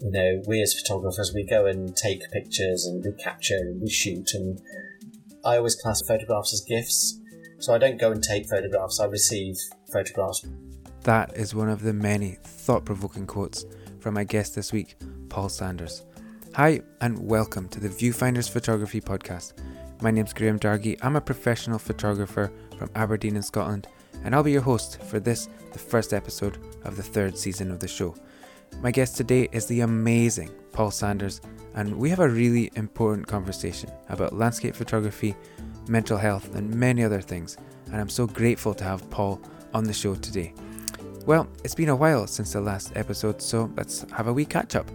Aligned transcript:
you 0.00 0.10
know, 0.10 0.42
we 0.46 0.62
as 0.62 0.72
photographers, 0.72 1.32
we 1.34 1.44
go 1.44 1.66
and 1.66 1.94
take 1.94 2.22
pictures 2.30 2.86
and 2.86 3.04
we 3.04 3.12
capture 3.22 3.56
and 3.56 3.82
we 3.82 3.90
shoot. 3.90 4.30
And 4.32 4.58
I 5.44 5.58
always 5.58 5.74
class 5.74 6.02
photographs 6.02 6.54
as 6.54 6.62
gifts. 6.62 7.20
So 7.58 7.74
I 7.74 7.78
don't 7.78 8.00
go 8.00 8.10
and 8.10 8.22
take 8.22 8.48
photographs, 8.48 8.98
I 8.98 9.04
receive 9.04 9.56
photographs. 9.92 10.46
That 11.02 11.36
is 11.36 11.54
one 11.54 11.68
of 11.68 11.82
the 11.82 11.92
many 11.92 12.38
thought 12.42 12.86
provoking 12.86 13.26
quotes 13.26 13.66
from 13.98 14.14
my 14.14 14.24
guest 14.24 14.54
this 14.54 14.72
week, 14.72 14.96
Paul 15.28 15.50
Sanders. 15.50 16.04
Hi, 16.54 16.80
and 17.02 17.18
welcome 17.18 17.68
to 17.68 17.80
the 17.80 17.88
Viewfinders 17.88 18.48
Photography 18.50 19.02
Podcast. 19.02 19.52
My 20.00 20.10
name's 20.10 20.32
Graham 20.32 20.58
Dargie. 20.58 20.98
I'm 21.02 21.16
a 21.16 21.20
professional 21.20 21.78
photographer 21.78 22.50
from 22.78 22.90
Aberdeen 22.94 23.36
in 23.36 23.42
Scotland, 23.42 23.86
and 24.24 24.34
I'll 24.34 24.42
be 24.42 24.52
your 24.52 24.62
host 24.62 25.02
for 25.02 25.20
this, 25.20 25.50
the 25.72 25.78
first 25.78 26.14
episode 26.14 26.56
of 26.84 26.96
the 26.96 27.02
third 27.02 27.36
season 27.36 27.70
of 27.70 27.80
the 27.80 27.88
show. 27.88 28.14
My 28.78 28.90
guest 28.90 29.16
today 29.16 29.48
is 29.52 29.66
the 29.66 29.80
amazing 29.80 30.50
Paul 30.72 30.90
Sanders, 30.90 31.40
and 31.74 31.96
we 31.96 32.08
have 32.10 32.20
a 32.20 32.28
really 32.28 32.70
important 32.76 33.26
conversation 33.26 33.90
about 34.08 34.32
landscape 34.32 34.74
photography, 34.74 35.34
mental 35.88 36.16
health, 36.16 36.54
and 36.54 36.74
many 36.74 37.04
other 37.04 37.20
things. 37.20 37.58
And 37.86 38.00
I'm 38.00 38.08
so 38.08 38.26
grateful 38.26 38.72
to 38.74 38.84
have 38.84 39.08
Paul 39.10 39.40
on 39.74 39.84
the 39.84 39.92
show 39.92 40.14
today. 40.14 40.54
Well, 41.26 41.46
it's 41.62 41.74
been 41.74 41.90
a 41.90 41.96
while 41.96 42.26
since 42.26 42.54
the 42.54 42.60
last 42.60 42.92
episode, 42.96 43.42
so 43.42 43.70
let's 43.76 44.06
have 44.12 44.28
a 44.28 44.32
wee 44.32 44.46
catch 44.46 44.74
up. 44.76 44.90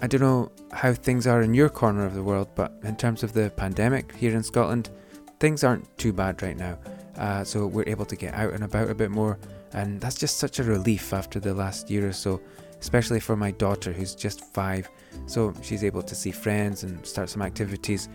I 0.00 0.08
don't 0.08 0.20
know 0.20 0.50
how 0.72 0.92
things 0.92 1.28
are 1.28 1.42
in 1.42 1.54
your 1.54 1.68
corner 1.68 2.04
of 2.04 2.14
the 2.14 2.22
world, 2.24 2.48
but 2.56 2.72
in 2.82 2.96
terms 2.96 3.22
of 3.22 3.32
the 3.32 3.50
pandemic 3.50 4.12
here 4.16 4.34
in 4.34 4.42
Scotland, 4.42 4.90
things 5.38 5.62
aren't 5.62 5.96
too 5.96 6.12
bad 6.12 6.42
right 6.42 6.56
now. 6.56 6.76
Uh, 7.16 7.44
so 7.44 7.66
we're 7.66 7.88
able 7.88 8.04
to 8.06 8.16
get 8.16 8.34
out 8.34 8.52
and 8.52 8.64
about 8.64 8.90
a 8.90 8.94
bit 8.94 9.12
more, 9.12 9.38
and 9.72 10.00
that's 10.00 10.16
just 10.16 10.38
such 10.38 10.58
a 10.58 10.64
relief 10.64 11.12
after 11.12 11.38
the 11.38 11.54
last 11.54 11.88
year 11.88 12.08
or 12.08 12.12
so 12.12 12.40
especially 12.82 13.20
for 13.20 13.36
my 13.36 13.52
daughter 13.52 13.92
who's 13.92 14.12
just 14.12 14.40
five. 14.52 14.90
So 15.26 15.54
she's 15.62 15.84
able 15.84 16.02
to 16.02 16.14
see 16.16 16.32
friends 16.32 16.82
and 16.82 17.06
start 17.06 17.30
some 17.30 17.40
activities, 17.40 18.08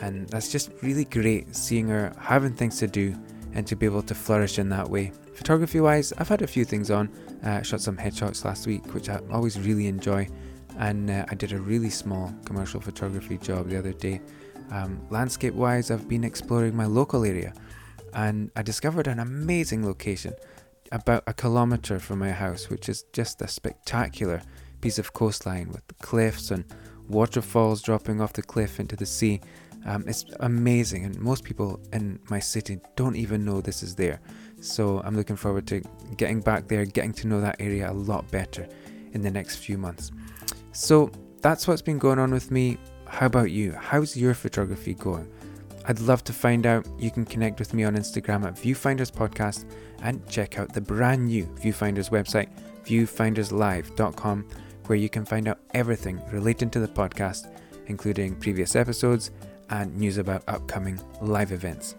and 0.00 0.26
that's 0.30 0.50
just 0.50 0.70
really 0.82 1.04
great 1.04 1.54
seeing 1.54 1.86
her 1.88 2.10
having 2.18 2.54
things 2.54 2.78
to 2.78 2.86
do 2.86 3.14
and 3.52 3.66
to 3.66 3.76
be 3.76 3.84
able 3.84 4.02
to 4.02 4.14
flourish 4.14 4.58
in 4.58 4.70
that 4.70 4.88
way. 4.88 5.12
Photography 5.34 5.80
wise, 5.80 6.14
I've 6.16 6.28
had 6.28 6.40
a 6.40 6.46
few 6.46 6.64
things 6.64 6.90
on. 6.90 7.10
Uh, 7.44 7.60
shot 7.60 7.82
some 7.82 7.98
headshots 7.98 8.44
last 8.46 8.66
week, 8.66 8.94
which 8.94 9.10
I 9.10 9.20
always 9.30 9.60
really 9.60 9.88
enjoy, 9.88 10.26
and 10.78 11.10
uh, 11.10 11.26
I 11.28 11.34
did 11.34 11.52
a 11.52 11.58
really 11.58 11.90
small 11.90 12.34
commercial 12.46 12.80
photography 12.80 13.36
job 13.36 13.68
the 13.68 13.78
other 13.78 13.92
day. 13.92 14.22
Um, 14.70 15.06
landscape 15.10 15.52
wise, 15.52 15.90
I've 15.90 16.08
been 16.08 16.24
exploring 16.24 16.74
my 16.74 16.86
local 16.86 17.26
area, 17.26 17.52
and 18.14 18.50
I 18.56 18.62
discovered 18.62 19.06
an 19.06 19.18
amazing 19.18 19.84
location 19.84 20.32
about 20.92 21.24
a 21.26 21.32
kilometre 21.32 21.98
from 21.98 22.18
my 22.18 22.30
house, 22.30 22.68
which 22.70 22.88
is 22.88 23.04
just 23.12 23.42
a 23.42 23.48
spectacular 23.48 24.42
piece 24.80 24.98
of 24.98 25.12
coastline 25.12 25.70
with 25.70 25.82
cliffs 26.00 26.50
and 26.50 26.64
waterfalls 27.08 27.82
dropping 27.82 28.20
off 28.20 28.32
the 28.32 28.42
cliff 28.42 28.80
into 28.80 28.96
the 28.96 29.06
sea. 29.06 29.40
Um, 29.86 30.04
it's 30.06 30.24
amazing, 30.40 31.04
and 31.04 31.18
most 31.20 31.44
people 31.44 31.80
in 31.92 32.18
my 32.30 32.38
city 32.38 32.78
don't 32.96 33.16
even 33.16 33.44
know 33.44 33.60
this 33.60 33.82
is 33.82 33.94
there. 33.94 34.20
So 34.60 35.00
I'm 35.04 35.14
looking 35.14 35.36
forward 35.36 35.66
to 35.68 35.82
getting 36.16 36.40
back 36.40 36.68
there, 36.68 36.86
getting 36.86 37.12
to 37.14 37.26
know 37.26 37.40
that 37.40 37.56
area 37.60 37.90
a 37.90 37.92
lot 37.92 38.30
better 38.30 38.66
in 39.12 39.20
the 39.20 39.30
next 39.30 39.56
few 39.56 39.76
months. 39.76 40.10
So 40.72 41.10
that's 41.42 41.68
what's 41.68 41.82
been 41.82 41.98
going 41.98 42.18
on 42.18 42.30
with 42.30 42.50
me. 42.50 42.78
How 43.06 43.26
about 43.26 43.50
you? 43.50 43.72
How's 43.72 44.16
your 44.16 44.32
photography 44.32 44.94
going? 44.94 45.30
I'd 45.86 46.00
love 46.00 46.24
to 46.24 46.32
find 46.32 46.66
out. 46.66 46.86
You 46.98 47.10
can 47.10 47.24
connect 47.24 47.58
with 47.58 47.74
me 47.74 47.84
on 47.84 47.94
Instagram 47.94 48.46
at 48.46 48.54
Viewfinders 48.54 49.12
Podcast 49.12 49.64
and 50.02 50.26
check 50.28 50.58
out 50.58 50.72
the 50.72 50.80
brand 50.80 51.26
new 51.26 51.44
Viewfinders 51.60 52.10
website, 52.10 52.48
viewfinderslive.com, 52.84 54.48
where 54.86 54.98
you 54.98 55.08
can 55.08 55.24
find 55.24 55.48
out 55.48 55.60
everything 55.74 56.20
relating 56.30 56.70
to 56.70 56.80
the 56.80 56.88
podcast, 56.88 57.50
including 57.86 58.34
previous 58.36 58.76
episodes 58.76 59.30
and 59.70 59.94
news 59.96 60.18
about 60.18 60.42
upcoming 60.48 61.00
live 61.20 61.52
events. 61.52 61.96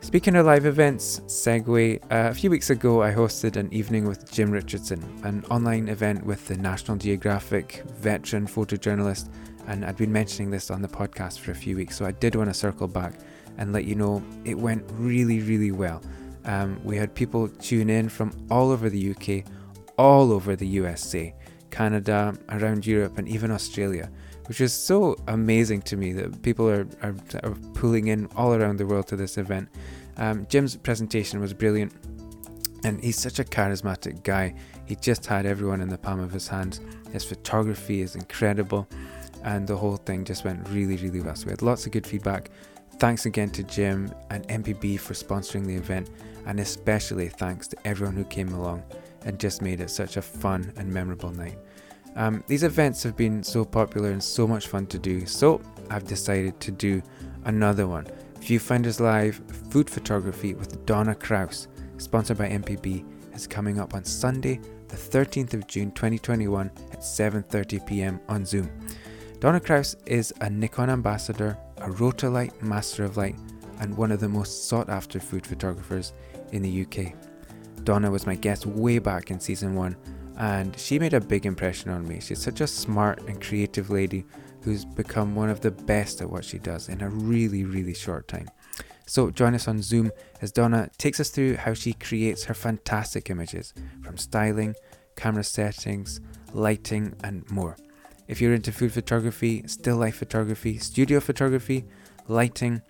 Speaking 0.00 0.34
of 0.34 0.46
live 0.46 0.66
events, 0.66 1.20
segue, 1.26 2.02
uh, 2.04 2.30
a 2.30 2.34
few 2.34 2.50
weeks 2.50 2.70
ago 2.70 3.02
I 3.02 3.12
hosted 3.12 3.54
an 3.56 3.72
evening 3.72 4.04
with 4.04 4.30
Jim 4.32 4.50
Richardson, 4.50 5.00
an 5.22 5.44
online 5.48 5.88
event 5.88 6.26
with 6.26 6.44
the 6.48 6.56
National 6.56 6.96
Geographic 6.96 7.84
veteran 7.98 8.48
photojournalist, 8.48 9.28
and 9.66 9.84
I'd 9.84 9.96
been 9.96 10.12
mentioning 10.12 10.50
this 10.50 10.70
on 10.70 10.82
the 10.82 10.88
podcast 10.88 11.38
for 11.38 11.50
a 11.50 11.54
few 11.54 11.76
weeks, 11.76 11.96
so 11.96 12.04
I 12.04 12.12
did 12.12 12.34
want 12.34 12.50
to 12.50 12.54
circle 12.54 12.88
back 12.88 13.14
and 13.58 13.72
let 13.72 13.84
you 13.84 13.94
know 13.94 14.22
it 14.44 14.58
went 14.58 14.84
really, 14.92 15.40
really 15.40 15.72
well. 15.72 16.02
Um, 16.44 16.80
we 16.84 16.96
had 16.96 17.14
people 17.14 17.48
tune 17.48 17.90
in 17.90 18.08
from 18.08 18.32
all 18.50 18.70
over 18.70 18.88
the 18.88 19.10
UK, 19.10 19.44
all 19.96 20.32
over 20.32 20.56
the 20.56 20.66
USA, 20.66 21.34
Canada, 21.70 22.34
around 22.48 22.86
Europe, 22.86 23.18
and 23.18 23.28
even 23.28 23.50
Australia, 23.50 24.10
which 24.46 24.60
is 24.60 24.72
so 24.72 25.16
amazing 25.28 25.82
to 25.82 25.96
me 25.96 26.12
that 26.12 26.42
people 26.42 26.68
are, 26.68 26.86
are, 27.02 27.14
are 27.42 27.54
pulling 27.74 28.08
in 28.08 28.26
all 28.36 28.54
around 28.54 28.78
the 28.78 28.86
world 28.86 29.06
to 29.08 29.16
this 29.16 29.38
event. 29.38 29.68
Um, 30.16 30.46
Jim's 30.48 30.76
presentation 30.76 31.40
was 31.40 31.54
brilliant, 31.54 31.92
and 32.84 33.02
he's 33.02 33.18
such 33.18 33.38
a 33.38 33.44
charismatic 33.44 34.24
guy. 34.24 34.54
He 34.84 34.96
just 34.96 35.24
had 35.26 35.46
everyone 35.46 35.80
in 35.80 35.88
the 35.88 35.98
palm 35.98 36.20
of 36.20 36.32
his 36.32 36.48
hands. 36.48 36.80
His 37.12 37.24
photography 37.24 38.00
is 38.00 38.16
incredible, 38.16 38.88
and 39.44 39.66
the 39.66 39.76
whole 39.76 39.96
thing 39.96 40.24
just 40.24 40.44
went 40.44 40.68
really, 40.68 40.96
really 40.96 41.20
well. 41.20 41.34
So 41.34 41.46
we 41.46 41.52
had 41.52 41.62
lots 41.62 41.86
of 41.86 41.92
good 41.92 42.06
feedback. 42.06 42.50
Thanks 42.98 43.26
again 43.26 43.50
to 43.50 43.62
Jim 43.62 44.12
and 44.30 44.46
MPB 44.48 45.00
for 45.00 45.14
sponsoring 45.14 45.66
the 45.66 45.74
event 45.74 46.10
and 46.46 46.60
especially 46.60 47.28
thanks 47.28 47.68
to 47.68 47.76
everyone 47.86 48.14
who 48.14 48.24
came 48.24 48.52
along 48.54 48.82
and 49.24 49.38
just 49.38 49.62
made 49.62 49.80
it 49.80 49.90
such 49.90 50.16
a 50.16 50.22
fun 50.22 50.72
and 50.76 50.92
memorable 50.92 51.30
night. 51.30 51.58
Um, 52.16 52.44
these 52.46 52.62
events 52.62 53.02
have 53.04 53.16
been 53.16 53.42
so 53.42 53.64
popular 53.64 54.10
and 54.10 54.22
so 54.22 54.46
much 54.46 54.66
fun 54.66 54.86
to 54.88 54.98
do, 54.98 55.24
so 55.24 55.60
I've 55.90 56.04
decided 56.04 56.60
to 56.60 56.70
do 56.70 57.02
another 57.44 57.86
one 57.86 58.06
Viewfinders 58.40 58.98
Live 58.98 59.40
Food 59.70 59.88
Photography 59.88 60.54
with 60.54 60.84
Donna 60.84 61.14
Crous, 61.14 61.68
sponsored 61.98 62.38
by 62.38 62.48
MPB, 62.48 63.04
is 63.34 63.46
coming 63.46 63.78
up 63.78 63.94
on 63.94 64.04
Sunday, 64.04 64.60
the 64.88 64.96
13th 64.96 65.54
of 65.54 65.68
June 65.68 65.92
2021 65.92 66.70
at 66.90 66.98
7:30 66.98 67.86
p.m. 67.86 68.20
on 68.28 68.44
Zoom. 68.44 68.68
Donna 69.42 69.58
Crous 69.58 69.96
is 70.06 70.32
a 70.40 70.48
Nikon 70.48 70.88
ambassador, 70.88 71.58
a 71.78 71.88
Rotolight 71.88 72.62
Master 72.62 73.02
of 73.02 73.16
Light, 73.16 73.34
and 73.80 73.96
one 73.96 74.12
of 74.12 74.20
the 74.20 74.28
most 74.28 74.68
sought 74.68 74.88
after 74.88 75.18
food 75.18 75.44
photographers 75.44 76.12
in 76.52 76.62
the 76.62 76.82
UK. 76.82 77.12
Donna 77.82 78.08
was 78.08 78.24
my 78.24 78.36
guest 78.36 78.66
way 78.66 79.00
back 79.00 79.32
in 79.32 79.40
season 79.40 79.74
one, 79.74 79.96
and 80.38 80.78
she 80.78 80.96
made 80.96 81.12
a 81.12 81.20
big 81.20 81.44
impression 81.44 81.90
on 81.90 82.06
me. 82.06 82.20
She's 82.20 82.40
such 82.40 82.60
a 82.60 82.68
smart 82.68 83.20
and 83.22 83.42
creative 83.42 83.90
lady 83.90 84.24
who's 84.62 84.84
become 84.84 85.34
one 85.34 85.50
of 85.50 85.60
the 85.60 85.72
best 85.72 86.20
at 86.20 86.30
what 86.30 86.44
she 86.44 86.60
does 86.60 86.88
in 86.88 87.00
a 87.00 87.08
really, 87.08 87.64
really 87.64 87.94
short 87.94 88.28
time. 88.28 88.48
So 89.08 89.28
join 89.28 89.56
us 89.56 89.66
on 89.66 89.82
Zoom 89.82 90.12
as 90.40 90.52
Donna 90.52 90.88
takes 90.98 91.18
us 91.18 91.30
through 91.30 91.56
how 91.56 91.74
she 91.74 91.94
creates 91.94 92.44
her 92.44 92.54
fantastic 92.54 93.28
images 93.28 93.74
from 94.04 94.18
styling, 94.18 94.76
camera 95.16 95.42
settings, 95.42 96.20
lighting, 96.52 97.16
and 97.24 97.50
more. 97.50 97.76
If 98.32 98.40
you're 98.40 98.54
into 98.54 98.72
food 98.72 98.94
photography, 98.94 99.62
still 99.66 99.98
life 99.98 100.16
photography, 100.16 100.78
studio 100.78 101.20
photography, 101.20 101.84
lighting, 102.28 102.80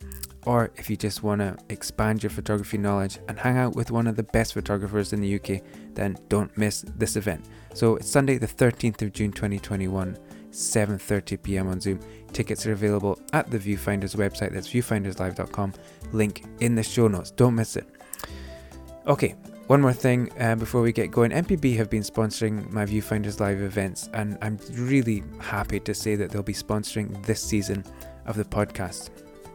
or 0.47 0.70
if 0.76 0.88
you 0.88 0.97
just 0.97 1.25
want 1.25 1.41
to 1.41 1.56
expand 1.69 2.22
your 2.22 2.30
photography 2.30 2.78
knowledge 2.78 3.19
and 3.26 3.36
hang 3.36 3.58
out 3.58 3.75
with 3.75 3.91
one 3.91 4.06
of 4.06 4.14
the 4.14 4.22
best 4.22 4.54
photographers 4.54 5.12
in 5.12 5.20
the 5.20 5.34
UK, 5.34 5.60
then 5.94 6.16
don't 6.28 6.56
miss 6.56 6.84
this 6.97 7.16
event. 7.16 7.44
So 7.75 7.97
it's 7.97 8.08
Sunday 8.08 8.38
the 8.38 8.47
13th 8.47 9.03
of 9.03 9.12
June 9.12 9.32
2021, 9.32 10.16
7:30 10.53 11.42
p.m. 11.42 11.66
on 11.66 11.80
Zoom. 11.80 11.98
Tickets 12.32 12.64
are 12.64 12.72
available 12.72 13.19
at 13.32 13.50
the 13.50 13.59
Viewfinders 13.59 14.14
website. 14.14 14.53
That's 14.53 14.69
viewfinderslive.com. 14.69 15.74
Link 16.12 16.44
in 16.60 16.76
the 16.76 16.84
show 16.84 17.09
notes. 17.09 17.32
Don't 17.32 17.56
miss 17.56 17.74
it. 17.74 17.88
Okay, 19.09 19.34
one 19.72 19.81
more 19.81 19.94
thing 19.94 20.31
uh, 20.38 20.55
before 20.55 20.83
we 20.83 20.93
get 20.93 21.10
going. 21.10 21.31
MPB 21.31 21.75
have 21.78 21.88
been 21.88 22.03
sponsoring 22.03 22.71
my 22.71 22.84
Viewfinders 22.84 23.41
Live 23.41 23.62
events, 23.62 24.10
and 24.12 24.37
I'm 24.43 24.59
really 24.72 25.24
happy 25.41 25.80
to 25.80 25.95
say 25.95 26.15
that 26.15 26.28
they'll 26.28 26.42
be 26.42 26.53
sponsoring 26.53 27.24
this 27.24 27.42
season 27.42 27.83
of 28.27 28.36
the 28.36 28.45
podcast. 28.45 29.09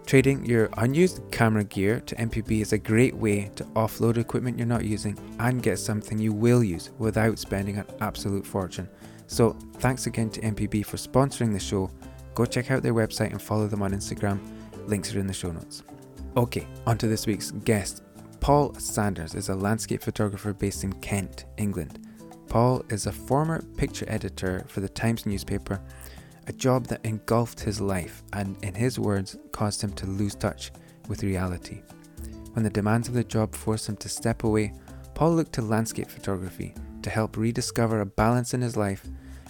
Trading 0.08 0.44
your 0.44 0.72
unused 0.78 1.22
camera 1.30 1.64
gear 1.64 2.00
to 2.00 2.16
MPB 2.16 2.62
is 2.62 2.74
a 2.74 2.80
great 2.80 3.16
way 3.16 3.52
to 3.58 3.64
offload 3.75 4.18
equipment 4.18 4.58
you're 4.58 4.66
not 4.66 4.86
using 4.86 5.16
and 5.38 5.62
get 5.62 5.78
something 5.78 6.18
you 6.18 6.34
will 6.34 6.63
use 6.63 6.90
without 6.98 7.38
spending 7.38 7.78
an 7.78 7.86
absolute 8.02 8.44
fortune. 8.44 8.90
So, 9.28 9.52
thanks 9.75 10.08
again 10.08 10.31
to 10.31 10.42
MPB 10.42 10.84
for 10.84 10.98
sponsoring 10.98 11.54
the 11.54 11.60
show. 11.60 11.92
Go 12.34 12.44
check 12.44 12.72
out 12.72 12.81
their 12.81 12.96
website 12.96 13.34
and 13.34 13.40
follow 13.40 13.68
them 13.68 13.84
on 13.84 13.92
Instagram. 13.92 14.40
Links 14.88 15.13
are 15.13 15.20
in 15.20 15.28
the 15.28 15.34
show 15.34 15.52
notes. 15.52 15.84
Okay, 16.36 16.68
on 16.88 16.98
to 16.98 17.08
this 17.08 17.28
week's 17.28 17.52
guest. 17.52 18.02
Paul 18.39 18.74
Sanders 18.75 19.36
is 19.36 19.50
a 19.50 19.56
landscape 19.56 20.01
photographer 20.01 20.54
based 20.54 20.84
in 20.84 20.94
Kent, 20.94 21.45
England. 21.57 22.00
Paul 22.48 22.84
is 22.89 23.06
a 23.06 23.12
former 23.12 23.62
picture 23.78 24.06
editor 24.07 24.66
for 24.68 24.80
the 24.80 24.89
Times 24.89 25.25
newspaper 25.25 25.81
a 26.48 26.54
job 26.54 26.88
that 26.88 27.06
engulfed 27.06 27.60
his 27.60 27.81
life 27.81 28.24
and, 28.31 28.56
in 28.63 28.74
his 28.74 28.98
words, 28.98 29.38
caused 29.51 29.81
him 29.81 29.92
to 29.92 30.06
lose 30.06 30.34
touch 30.34 30.72
with 31.10 31.24
reality. 31.24 31.81
When 32.54 32.63
the 32.63 32.69
demands 32.69 33.10
of 33.10 33.13
the 33.13 33.24
job 33.24 33.54
forced 33.54 33.89
him 33.89 33.98
to 33.98 34.07
step 34.07 34.45
away, 34.45 34.74
Paul 35.13 35.36
looked 35.36 35.51
to 35.54 35.62
landscape 35.62 36.10
photography 36.10 36.74
to 37.01 37.10
help 37.10 37.36
rediscover 37.36 38.00
a 38.00 38.06
balance 38.06 38.54
in 38.54 38.62
his 38.62 38.78
life 38.78 39.06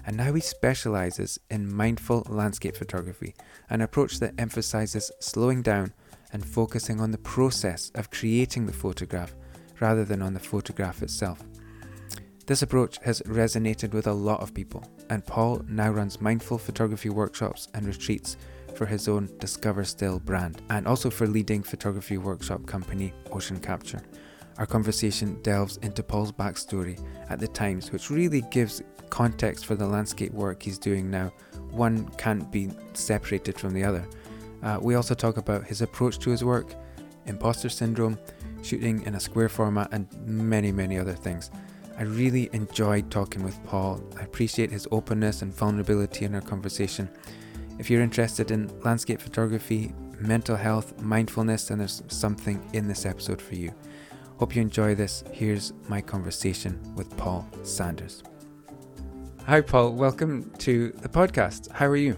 and 0.07 0.15
now 0.15 0.33
he 0.33 0.39
specialises 0.39 1.37
in 1.51 1.71
mindful 1.71 2.25
landscape 2.29 2.77
photography, 2.77 3.35
an 3.69 3.81
approach 3.81 4.19
that 4.19 4.33
emphasises 4.37 5.11
slowing 5.19 5.61
down 5.61 5.93
and 6.33 6.45
focusing 6.45 6.99
on 6.99 7.11
the 7.11 7.17
process 7.17 7.91
of 7.95 8.11
creating 8.11 8.65
the 8.65 8.73
photograph 8.73 9.35
rather 9.79 10.03
than 10.05 10.21
on 10.21 10.33
the 10.33 10.39
photograph 10.39 11.01
itself. 11.01 11.43
This 12.45 12.61
approach 12.61 12.97
has 13.03 13.21
resonated 13.23 13.93
with 13.93 14.07
a 14.07 14.13
lot 14.13 14.39
of 14.39 14.53
people, 14.53 14.83
and 15.09 15.25
Paul 15.25 15.61
now 15.67 15.91
runs 15.91 16.21
mindful 16.21 16.57
photography 16.57 17.09
workshops 17.09 17.67
and 17.73 17.85
retreats 17.85 18.37
for 18.73 18.85
his 18.85 19.07
own 19.07 19.29
Discover 19.39 19.83
Still 19.83 20.19
brand, 20.19 20.61
and 20.69 20.87
also 20.87 21.09
for 21.09 21.27
leading 21.27 21.61
photography 21.61 22.17
workshop 22.17 22.65
company 22.65 23.13
Ocean 23.31 23.59
Capture. 23.59 24.01
Our 24.57 24.65
conversation 24.65 25.41
delves 25.41 25.77
into 25.77 26.01
Paul's 26.03 26.31
backstory 26.31 27.03
at 27.29 27.39
the 27.39 27.47
Times, 27.47 27.91
which 27.91 28.09
really 28.09 28.41
gives 28.49 28.81
context 29.09 29.65
for 29.65 29.75
the 29.75 29.85
landscape 29.85 30.31
work 30.31 30.63
he's 30.63 30.79
doing 30.79 31.09
now. 31.09 31.31
One 31.71 32.07
can't 32.17 32.49
be 32.51 32.71
separated 32.93 33.59
from 33.59 33.73
the 33.73 33.83
other. 33.83 34.07
Uh, 34.63 34.79
we 34.81 34.95
also 34.95 35.13
talk 35.13 35.37
about 35.37 35.65
his 35.65 35.81
approach 35.81 36.19
to 36.19 36.29
his 36.29 36.43
work, 36.43 36.73
imposter 37.25 37.69
syndrome, 37.69 38.17
shooting 38.63 39.03
in 39.03 39.15
a 39.15 39.19
square 39.19 39.49
format, 39.49 39.89
and 39.91 40.07
many, 40.25 40.71
many 40.71 40.97
other 40.97 41.13
things. 41.13 41.51
I 41.97 42.03
really 42.03 42.49
enjoyed 42.53 43.09
talking 43.09 43.43
with 43.43 43.63
Paul. 43.65 44.01
I 44.19 44.23
appreciate 44.23 44.71
his 44.71 44.87
openness 44.91 45.41
and 45.41 45.53
vulnerability 45.53 46.25
in 46.25 46.35
our 46.35 46.41
conversation. 46.41 47.09
If 47.79 47.89
you're 47.89 48.01
interested 48.01 48.51
in 48.51 48.71
landscape 48.81 49.21
photography, 49.21 49.93
mental 50.19 50.55
health, 50.55 50.99
mindfulness, 51.01 51.67
then 51.67 51.79
there's 51.79 52.03
something 52.07 52.63
in 52.73 52.87
this 52.87 53.05
episode 53.05 53.41
for 53.41 53.55
you. 53.55 53.73
Hope 54.37 54.55
you 54.55 54.61
enjoy 54.61 54.93
this. 54.93 55.23
Here's 55.31 55.73
my 55.87 56.01
conversation 56.01 56.79
with 56.95 57.15
Paul 57.17 57.47
Sanders. 57.63 58.23
Hi, 59.45 59.61
Paul. 59.61 59.93
Welcome 59.93 60.51
to 60.59 60.91
the 61.01 61.09
podcast. 61.09 61.71
How 61.71 61.87
are 61.87 61.95
you? 61.95 62.17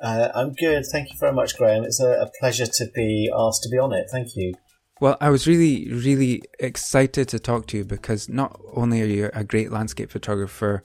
Uh, 0.00 0.28
I'm 0.34 0.52
good. 0.52 0.84
Thank 0.86 1.10
you 1.10 1.18
very 1.18 1.32
much, 1.32 1.56
Graham. 1.56 1.84
It's 1.84 2.00
a, 2.00 2.10
a 2.12 2.30
pleasure 2.40 2.66
to 2.66 2.86
be 2.94 3.30
asked 3.34 3.62
to 3.64 3.68
be 3.68 3.78
on 3.78 3.92
it. 3.92 4.06
Thank 4.10 4.36
you. 4.36 4.54
Well, 5.00 5.16
I 5.20 5.30
was 5.30 5.46
really, 5.46 5.90
really 5.90 6.42
excited 6.58 7.28
to 7.28 7.38
talk 7.38 7.66
to 7.68 7.78
you 7.78 7.84
because 7.84 8.28
not 8.28 8.60
only 8.74 9.00
are 9.02 9.06
you 9.06 9.30
a 9.32 9.44
great 9.44 9.72
landscape 9.72 10.10
photographer, 10.10 10.82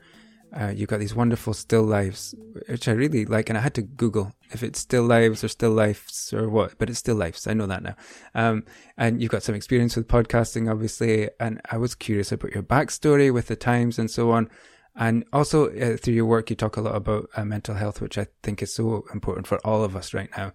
uh, 0.57 0.69
you've 0.73 0.87
got 0.87 0.99
these 0.99 1.13
wonderful 1.13 1.53
still 1.53 1.83
lives, 1.83 2.33
which 2.69 2.87
I 2.87 2.91
really 2.91 3.25
like. 3.25 3.49
And 3.49 3.57
I 3.57 3.61
had 3.61 3.73
to 3.75 3.81
Google 3.81 4.33
if 4.51 4.63
it's 4.63 4.79
still 4.79 5.03
lives 5.03 5.43
or 5.43 5.49
still 5.49 5.71
lives 5.71 6.31
or 6.33 6.49
what, 6.49 6.77
but 6.77 6.89
it's 6.89 6.99
still 6.99 7.17
lives. 7.17 7.45
I 7.45 7.53
know 7.53 7.67
that 7.67 7.83
now. 7.83 7.95
Um, 8.33 8.63
and 8.97 9.21
you've 9.21 9.31
got 9.31 9.43
some 9.43 9.55
experience 9.55 9.97
with 9.97 10.07
podcasting, 10.07 10.71
obviously. 10.71 11.29
And 11.41 11.59
I 11.69 11.77
was 11.77 11.93
curious 11.93 12.31
about 12.31 12.53
your 12.53 12.63
backstory 12.63 13.33
with 13.33 13.47
the 13.47 13.57
Times 13.57 13.99
and 13.99 14.09
so 14.09 14.31
on. 14.31 14.49
And 14.95 15.25
also 15.33 15.69
uh, 15.75 15.97
through 15.97 16.13
your 16.13 16.25
work, 16.25 16.49
you 16.49 16.55
talk 16.55 16.77
a 16.77 16.81
lot 16.81 16.95
about 16.95 17.29
uh, 17.35 17.43
mental 17.43 17.75
health, 17.75 18.01
which 18.01 18.17
I 18.17 18.27
think 18.43 18.61
is 18.61 18.73
so 18.73 19.05
important 19.13 19.45
for 19.45 19.59
all 19.65 19.83
of 19.83 19.95
us 19.95 20.13
right 20.13 20.29
now. 20.37 20.53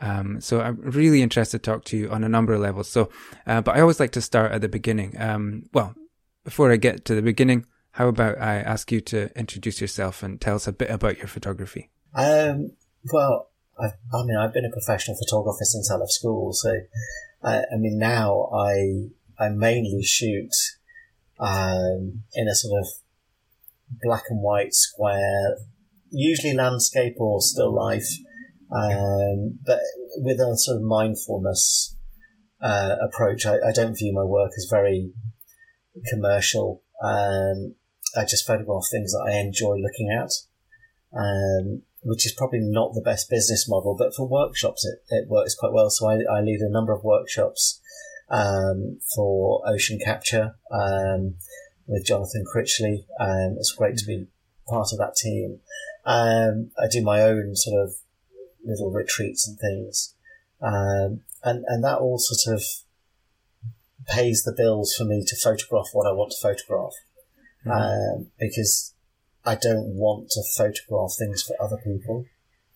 Um, 0.00 0.40
so 0.40 0.60
I'm 0.60 0.80
really 0.80 1.22
interested 1.22 1.62
to 1.62 1.70
talk 1.70 1.84
to 1.86 1.96
you 1.96 2.10
on 2.10 2.24
a 2.24 2.28
number 2.28 2.54
of 2.54 2.60
levels. 2.60 2.88
So, 2.88 3.10
uh, 3.46 3.60
but 3.60 3.76
I 3.76 3.80
always 3.80 4.00
like 4.00 4.12
to 4.12 4.20
start 4.20 4.52
at 4.52 4.60
the 4.60 4.68
beginning. 4.68 5.20
Um, 5.20 5.64
well, 5.72 5.94
before 6.44 6.72
I 6.72 6.76
get 6.76 7.04
to 7.04 7.14
the 7.14 7.22
beginning, 7.22 7.66
how 7.92 8.08
about 8.08 8.38
I 8.40 8.56
ask 8.56 8.90
you 8.90 9.00
to 9.02 9.30
introduce 9.38 9.80
yourself 9.80 10.22
and 10.22 10.40
tell 10.40 10.56
us 10.56 10.66
a 10.66 10.72
bit 10.72 10.90
about 10.90 11.18
your 11.18 11.28
photography? 11.28 11.90
Um, 12.14 12.72
well, 13.12 13.50
I, 13.78 13.86
I, 14.12 14.24
mean, 14.24 14.36
I've 14.36 14.54
been 14.54 14.64
a 14.64 14.70
professional 14.70 15.16
photographer 15.16 15.64
since 15.64 15.90
I 15.90 15.96
left 15.96 16.12
school. 16.12 16.52
So, 16.52 16.80
I 17.44 17.64
mean, 17.76 17.98
now 17.98 18.50
I 18.54 19.10
I 19.38 19.48
mainly 19.48 20.02
shoot 20.02 20.52
um, 21.38 22.22
in 22.34 22.48
a 22.48 22.54
sort 22.54 22.80
of 22.80 22.88
black 24.02 24.24
and 24.30 24.40
white 24.40 24.72
square, 24.74 25.56
usually 26.10 26.54
landscape 26.54 27.14
or 27.18 27.40
still 27.40 27.74
life 27.74 28.08
um, 28.72 29.58
but 29.66 29.80
with 30.16 30.40
a 30.40 30.56
sort 30.56 30.78
of 30.78 30.82
mindfulness 30.82 31.96
uh, 32.62 32.96
approach, 33.02 33.44
I, 33.44 33.56
I, 33.56 33.72
don't 33.72 33.96
view 33.96 34.14
my 34.14 34.24
work 34.24 34.52
as 34.56 34.66
very 34.70 35.12
commercial. 36.10 36.82
Um, 37.04 37.74
I 38.16 38.24
just 38.24 38.46
photograph 38.46 38.84
things 38.90 39.12
that 39.12 39.28
I 39.30 39.38
enjoy 39.38 39.74
looking 39.76 40.08
at, 40.10 40.30
um, 41.18 41.82
which 42.02 42.24
is 42.24 42.32
probably 42.32 42.60
not 42.62 42.94
the 42.94 43.02
best 43.02 43.28
business 43.28 43.68
model, 43.68 43.94
but 43.98 44.14
for 44.14 44.26
workshops 44.26 44.86
it, 44.86 45.00
it 45.14 45.28
works 45.28 45.54
quite 45.54 45.72
well. 45.72 45.90
So 45.90 46.08
I, 46.08 46.20
I 46.32 46.40
lead 46.40 46.60
a 46.60 46.72
number 46.72 46.94
of 46.94 47.04
workshops 47.04 47.80
um, 48.30 49.00
for 49.14 49.60
ocean 49.68 49.98
capture 50.02 50.56
um, 50.72 51.34
with 51.92 52.06
Jonathan 52.06 52.44
Chritchley. 52.44 53.04
Um, 53.20 53.56
it's 53.58 53.72
great 53.72 53.96
to 53.98 54.06
be 54.06 54.26
part 54.68 54.88
of 54.92 54.98
that 54.98 55.14
team. 55.16 55.60
Um, 56.04 56.70
I 56.78 56.88
do 56.90 57.02
my 57.02 57.22
own 57.22 57.54
sort 57.54 57.82
of 57.82 57.94
little 58.64 58.90
retreats 58.90 59.46
and 59.46 59.58
things. 59.58 60.14
Um, 60.60 61.20
and, 61.44 61.64
and 61.66 61.84
that 61.84 61.98
all 61.98 62.18
sort 62.18 62.56
of 62.56 62.62
pays 64.06 64.42
the 64.42 64.54
bills 64.56 64.94
for 64.96 65.04
me 65.04 65.24
to 65.26 65.36
photograph 65.36 65.88
what 65.92 66.08
I 66.08 66.12
want 66.12 66.32
to 66.32 66.42
photograph. 66.42 66.92
Um, 67.64 68.26
because 68.40 68.92
I 69.44 69.54
don't 69.54 69.94
want 69.94 70.30
to 70.30 70.42
photograph 70.56 71.10
things 71.18 71.42
for 71.42 71.54
other 71.62 71.76
people. 71.76 72.26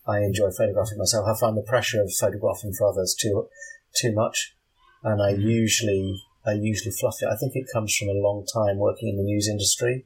I 0.07 0.19
enjoy 0.19 0.51
photographing 0.51 0.99
myself. 0.99 1.27
I 1.27 1.39
find 1.39 1.57
the 1.57 1.63
pressure 1.63 2.01
of 2.01 2.13
photographing 2.13 2.73
for 2.73 2.89
others 2.89 3.17
too, 3.19 3.49
too 3.97 4.13
much. 4.13 4.55
And 5.03 5.21
I 5.21 5.33
mm-hmm. 5.33 5.49
usually, 5.49 6.23
I 6.47 6.53
usually 6.53 6.93
fluff 6.93 7.23
it. 7.23 7.29
I 7.29 7.37
think 7.37 7.53
it 7.55 7.67
comes 7.73 7.97
from 7.97 8.09
a 8.09 8.13
long 8.13 8.47
time 8.47 8.79
working 8.79 9.09
in 9.09 9.17
the 9.17 9.23
news 9.23 9.49
industry 9.49 10.05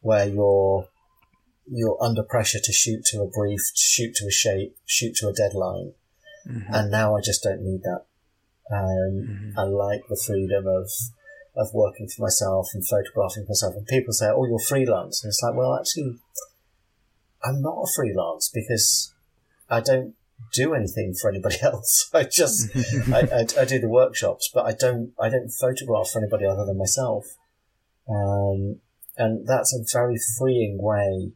where 0.00 0.28
you're 0.28 0.88
you're 1.66 1.96
under 2.02 2.22
pressure 2.22 2.60
to 2.62 2.72
shoot 2.72 3.04
to 3.06 3.22
a 3.22 3.26
brief, 3.26 3.60
shoot 3.74 4.14
to 4.16 4.26
a 4.26 4.30
shape, 4.30 4.76
shoot 4.84 5.14
to 5.16 5.28
a 5.28 5.32
deadline. 5.32 5.92
Mm-hmm. 6.46 6.74
And 6.74 6.90
now 6.90 7.16
I 7.16 7.20
just 7.22 7.42
don't 7.42 7.62
need 7.62 7.82
that. 7.84 8.04
Um, 8.70 9.54
mm-hmm. 9.54 9.58
I 9.58 9.62
like 9.62 10.02
the 10.08 10.22
freedom 10.26 10.66
of 10.66 10.90
of 11.56 11.72
working 11.72 12.08
for 12.08 12.22
myself 12.22 12.68
and 12.74 12.86
photographing 12.86 13.46
myself. 13.48 13.74
And 13.76 13.86
people 13.86 14.12
say, 14.12 14.26
"Oh, 14.28 14.44
you're 14.44 14.58
freelance," 14.58 15.24
and 15.24 15.30
it's 15.30 15.42
like, 15.42 15.54
well, 15.54 15.74
actually, 15.78 16.18
I'm 17.42 17.62
not 17.62 17.82
a 17.82 17.92
freelance 17.94 18.50
because 18.52 19.14
I 19.70 19.80
don't 19.80 20.14
do 20.52 20.74
anything 20.74 21.14
for 21.20 21.30
anybody 21.30 21.56
else. 21.62 22.10
I 22.12 22.24
just 22.24 22.74
I, 23.12 23.20
I, 23.20 23.62
I, 23.62 23.64
do 23.64 23.78
the 23.78 23.88
workshops, 23.88 24.50
but 24.52 24.64
I 24.64 24.72
don't 24.72 25.12
I 25.20 25.28
don't 25.28 25.50
photograph 25.50 26.10
for 26.10 26.20
anybody 26.20 26.46
other 26.46 26.64
than 26.66 26.78
myself. 26.78 27.24
Um, 28.08 28.80
and 29.16 29.46
that's 29.46 29.74
a 29.74 29.84
very 29.96 30.16
freeing 30.38 30.78
way 30.80 31.32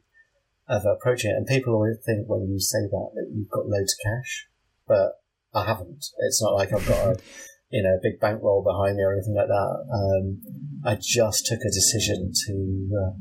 of 0.69 0.85
approaching 0.85 1.31
it. 1.31 1.35
And 1.35 1.47
people 1.47 1.75
always 1.75 1.97
think 2.05 2.29
when 2.29 2.49
you 2.51 2.61
say 2.61 2.83
that 2.91 3.11
that 3.15 3.31
you've 3.35 3.51
got 3.51 3.67
loads 3.67 3.95
of 3.95 4.05
cash, 4.05 4.49
but 4.87 5.21
I 5.55 5.67
haven't. 5.67 6.05
It's 6.19 6.43
not 6.43 6.55
like 6.55 6.73
I've 6.73 6.87
got 6.87 7.07
a 7.07 7.21
you 7.71 7.83
know 7.83 7.95
a 7.95 8.03
big 8.03 8.21
bankroll 8.21 8.63
behind 8.63 8.97
me 8.97 9.03
or 9.03 9.13
anything 9.13 9.35
like 9.35 9.49
that. 9.49 9.75
Um, 9.93 10.41
I 10.85 10.99
just 11.01 11.47
took 11.47 11.61
a 11.61 11.73
decision 11.73 12.33
to 12.47 12.55
uh, 12.93 13.13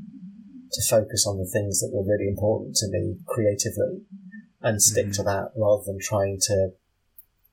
to 0.72 0.82
focus 0.89 1.25
on 1.27 1.38
the 1.38 1.50
things 1.51 1.79
that 1.79 1.91
were 1.94 2.03
really 2.03 2.27
important 2.27 2.75
to 2.75 2.88
me 2.89 3.17
creatively 3.25 4.03
and 4.62 4.82
stick 4.82 5.06
mm-hmm. 5.06 5.12
to 5.14 5.24
that 5.24 5.52
rather 5.56 5.84
than 5.86 6.00
trying 6.02 6.40
to 6.42 6.72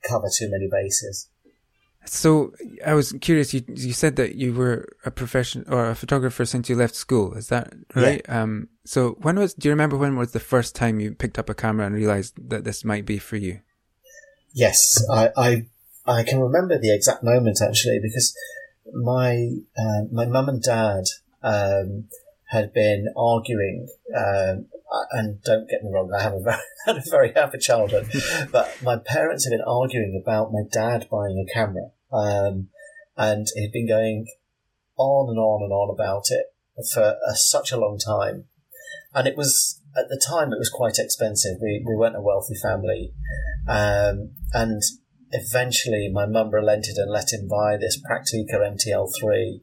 cover 0.03 0.29
too 0.35 0.51
many 0.51 0.69
bases. 0.71 1.29
So 2.07 2.53
I 2.85 2.95
was 2.95 3.13
curious. 3.21 3.55
You 3.55 3.63
you 3.69 3.93
said 3.93 4.17
that 4.17 4.35
you 4.35 4.53
were 4.53 4.89
a 5.05 5.11
profession 5.11 5.65
or 5.69 5.91
a 5.91 5.95
photographer 5.95 6.45
since 6.45 6.69
you 6.69 6.77
left 6.77 6.95
school. 6.95 7.35
Is 7.35 7.49
that 7.49 7.73
right? 7.95 8.21
Yeah. 8.29 8.43
Um. 8.43 8.69
So 8.85 9.17
when 9.23 9.39
was? 9.39 9.55
Do 9.55 9.69
you 9.69 9.73
remember 9.73 9.97
when 9.97 10.17
was 10.17 10.33
the 10.33 10.41
first 10.41 10.75
time 10.75 11.01
you 11.01 11.15
picked 11.15 11.39
up 11.39 11.49
a 11.49 11.55
camera 11.55 11.87
and 11.87 11.95
realized 11.95 12.35
that 12.51 12.65
this 12.65 12.85
might 12.85 13.07
be 13.07 13.19
for 13.19 13.37
you? 13.37 13.61
Yes, 14.53 15.03
I 15.11 15.31
I, 15.37 15.67
I 16.07 16.23
can 16.25 16.41
remember 16.41 16.79
the 16.79 16.95
exact 16.95 17.25
moment 17.25 17.61
actually 17.63 18.01
because 18.03 18.37
my 18.93 19.49
uh, 19.77 20.03
my 20.13 20.27
mum 20.27 20.49
and 20.49 20.63
dad 20.63 21.05
um, 21.43 22.05
had 22.51 22.73
been 22.75 23.07
arguing. 23.17 23.89
Um, 24.15 24.67
and 25.13 25.43
don't 25.43 25.69
get 25.69 25.83
me 25.83 25.91
wrong, 25.93 26.11
I 26.17 26.23
have 26.23 26.35
a 26.35 26.41
very, 26.41 26.57
had 26.87 26.97
a 26.97 27.11
very 27.11 27.33
happy 27.33 27.59
childhood, 27.59 28.11
but 28.53 28.77
my 28.83 28.97
parents 28.97 29.45
had 29.45 29.51
been 29.51 29.65
arguing 29.67 30.21
about 30.23 30.53
my 30.53 30.63
dad 30.73 31.09
buying 31.11 31.45
a 31.45 31.53
camera. 31.53 31.91
Um, 32.13 32.69
and 33.17 33.47
he'd 33.55 33.73
been 33.73 33.89
going 33.89 34.27
on 34.97 35.29
and 35.29 35.39
on 35.39 35.63
and 35.63 35.73
on 35.73 35.95
about 35.95 36.25
it 36.29 36.47
for 36.93 37.03
uh, 37.03 37.35
such 37.35 37.73
a 37.73 37.77
long 37.77 37.99
time. 37.99 38.45
And 39.15 39.29
it 39.29 39.37
was, 39.37 39.81
at 39.97 40.09
the 40.09 40.21
time, 40.29 40.53
it 40.53 40.59
was 40.59 40.71
quite 40.71 40.99
expensive. 40.99 41.59
We, 41.63 41.85
we 41.87 41.97
weren't 41.97 42.17
a 42.17 42.21
wealthy 42.21 42.55
family. 42.61 43.13
Um, 43.69 44.33
and 44.53 44.83
eventually 45.31 46.11
my 46.13 46.27
mum 46.27 46.51
relented 46.51 46.97
and 46.97 47.11
let 47.11 47.33
him 47.33 47.49
buy 47.49 47.77
this 47.77 48.01
Praktica 48.01 48.59
MTL3. 48.59 49.61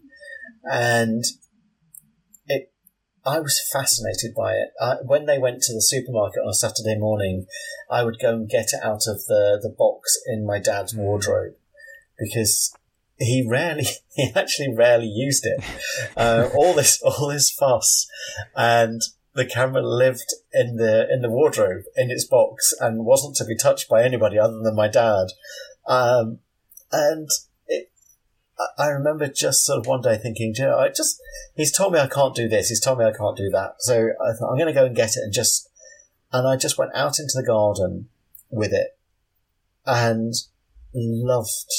And 0.71 1.23
I 3.25 3.39
was 3.39 3.61
fascinated 3.71 4.33
by 4.35 4.53
it. 4.53 4.69
I, 4.81 4.95
when 5.03 5.25
they 5.25 5.37
went 5.37 5.61
to 5.63 5.73
the 5.73 5.81
supermarket 5.81 6.41
on 6.41 6.49
a 6.49 6.53
Saturday 6.53 6.97
morning, 6.97 7.45
I 7.89 8.03
would 8.03 8.19
go 8.19 8.31
and 8.31 8.49
get 8.49 8.73
it 8.73 8.83
out 8.83 9.03
of 9.07 9.25
the, 9.25 9.59
the 9.61 9.73
box 9.77 10.17
in 10.27 10.45
my 10.45 10.59
dad's 10.59 10.95
wardrobe 10.95 11.53
because 12.17 12.73
he 13.17 13.45
rarely, 13.47 13.85
he 14.15 14.31
actually 14.35 14.73
rarely 14.75 15.07
used 15.07 15.45
it. 15.45 15.63
Uh, 16.17 16.49
all 16.55 16.73
this, 16.73 17.01
all 17.01 17.27
this 17.27 17.51
fuss, 17.51 18.07
and 18.55 19.01
the 19.33 19.45
camera 19.45 19.81
lived 19.81 20.33
in 20.51 20.75
the 20.75 21.07
in 21.09 21.21
the 21.21 21.29
wardrobe 21.29 21.83
in 21.95 22.11
its 22.11 22.25
box 22.25 22.73
and 22.81 23.05
wasn't 23.05 23.35
to 23.35 23.45
be 23.45 23.55
touched 23.55 23.87
by 23.87 24.03
anybody 24.03 24.37
other 24.37 24.59
than 24.61 24.75
my 24.75 24.87
dad. 24.87 25.27
Um, 25.87 26.39
and 26.91 27.29
I 28.77 28.87
remember 28.87 29.27
just 29.27 29.65
sort 29.65 29.79
of 29.79 29.87
one 29.87 30.01
day 30.01 30.17
thinking, 30.17 30.53
you 30.57 30.65
know, 30.65 30.77
I 30.77 30.89
just 30.89 31.21
he's 31.55 31.71
told 31.71 31.93
me 31.93 31.99
I 31.99 32.07
can't 32.07 32.35
do 32.35 32.47
this, 32.47 32.69
he's 32.69 32.81
told 32.81 32.99
me 32.99 33.05
I 33.05 33.13
can't 33.13 33.37
do 33.37 33.49
that, 33.49 33.75
so 33.79 34.09
I 34.21 34.33
thought 34.33 34.51
I'm 34.51 34.57
going 34.57 34.67
to 34.67 34.79
go 34.79 34.85
and 34.85 34.95
get 34.95 35.15
it 35.15 35.23
and 35.23 35.33
just 35.33 35.69
and 36.31 36.47
I 36.47 36.55
just 36.55 36.77
went 36.77 36.95
out 36.95 37.19
into 37.19 37.33
the 37.35 37.45
garden 37.45 38.09
with 38.49 38.73
it 38.73 38.97
and 39.85 40.33
loved 40.93 41.71